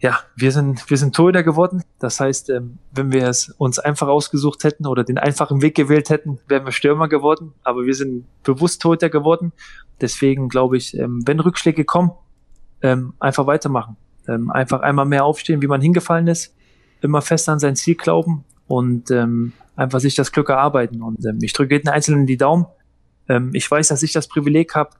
ja, 0.00 0.20
wir 0.36 0.52
sind, 0.52 0.88
wir 0.90 0.96
sind 0.96 1.14
Torhüter 1.14 1.42
geworden. 1.42 1.82
Das 1.98 2.20
heißt, 2.20 2.50
ähm, 2.50 2.78
wenn 2.92 3.12
wir 3.12 3.26
es 3.26 3.48
uns 3.58 3.80
einfach 3.80 4.06
ausgesucht 4.06 4.62
hätten 4.62 4.86
oder 4.86 5.02
den 5.02 5.18
einfachen 5.18 5.60
Weg 5.60 5.74
gewählt 5.74 6.08
hätten, 6.08 6.38
wären 6.46 6.64
wir 6.64 6.72
Stürmer 6.72 7.08
geworden. 7.08 7.52
Aber 7.64 7.84
wir 7.84 7.94
sind 7.94 8.26
bewusst 8.44 8.80
Torhüter 8.80 9.10
geworden. 9.10 9.52
Deswegen 10.00 10.48
glaube 10.48 10.76
ich, 10.76 10.96
ähm, 10.96 11.22
wenn 11.26 11.40
Rückschläge 11.40 11.84
kommen, 11.84 12.12
ähm, 12.80 13.14
einfach 13.18 13.46
weitermachen. 13.48 13.96
Ähm, 14.28 14.50
einfach 14.50 14.82
einmal 14.82 15.06
mehr 15.06 15.24
aufstehen, 15.24 15.62
wie 15.62 15.66
man 15.66 15.80
hingefallen 15.80 16.28
ist. 16.28 16.54
Immer 17.00 17.20
fest 17.20 17.48
an 17.48 17.58
sein 17.58 17.74
Ziel 17.74 17.96
glauben 17.96 18.44
und 18.68 19.10
ähm, 19.10 19.52
einfach 19.74 19.98
sich 19.98 20.14
das 20.14 20.30
Glück 20.30 20.48
erarbeiten. 20.48 21.02
Und 21.02 21.24
ähm, 21.26 21.38
ich 21.42 21.52
drücke 21.52 21.74
jeden 21.74 21.88
Einzelnen 21.88 22.26
die 22.26 22.36
Daumen. 22.36 22.66
Ich 23.52 23.70
weiß, 23.70 23.88
dass 23.88 24.02
ich 24.02 24.14
das 24.14 24.26
Privileg 24.26 24.74
habe, 24.74 24.92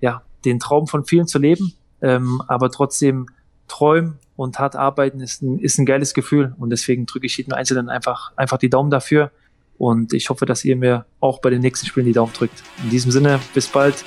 ja, 0.00 0.22
den 0.44 0.58
Traum 0.58 0.88
von 0.88 1.04
vielen 1.04 1.28
zu 1.28 1.38
leben, 1.38 1.74
aber 2.00 2.72
trotzdem 2.72 3.26
träumen 3.68 4.18
und 4.38 4.60
hart 4.60 4.76
arbeiten 4.76 5.18
ist 5.18 5.42
ein, 5.42 5.58
ist 5.58 5.78
ein 5.78 5.84
geiles 5.84 6.14
Gefühl. 6.14 6.54
Und 6.58 6.70
deswegen 6.70 7.06
drücke 7.06 7.26
ich 7.26 7.36
jedem 7.36 7.54
Einzelnen 7.54 7.88
einfach, 7.88 8.30
einfach 8.36 8.56
die 8.56 8.70
Daumen 8.70 8.88
dafür. 8.88 9.32
Und 9.78 10.12
ich 10.12 10.30
hoffe, 10.30 10.46
dass 10.46 10.64
ihr 10.64 10.76
mir 10.76 11.06
auch 11.18 11.40
bei 11.40 11.50
den 11.50 11.60
nächsten 11.60 11.86
Spielen 11.86 12.06
die 12.06 12.12
Daumen 12.12 12.32
drückt. 12.32 12.62
In 12.84 12.90
diesem 12.90 13.10
Sinne, 13.10 13.40
bis 13.52 13.66
bald, 13.66 14.04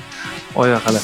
euer 0.55 0.77
Ralle. 0.77 1.01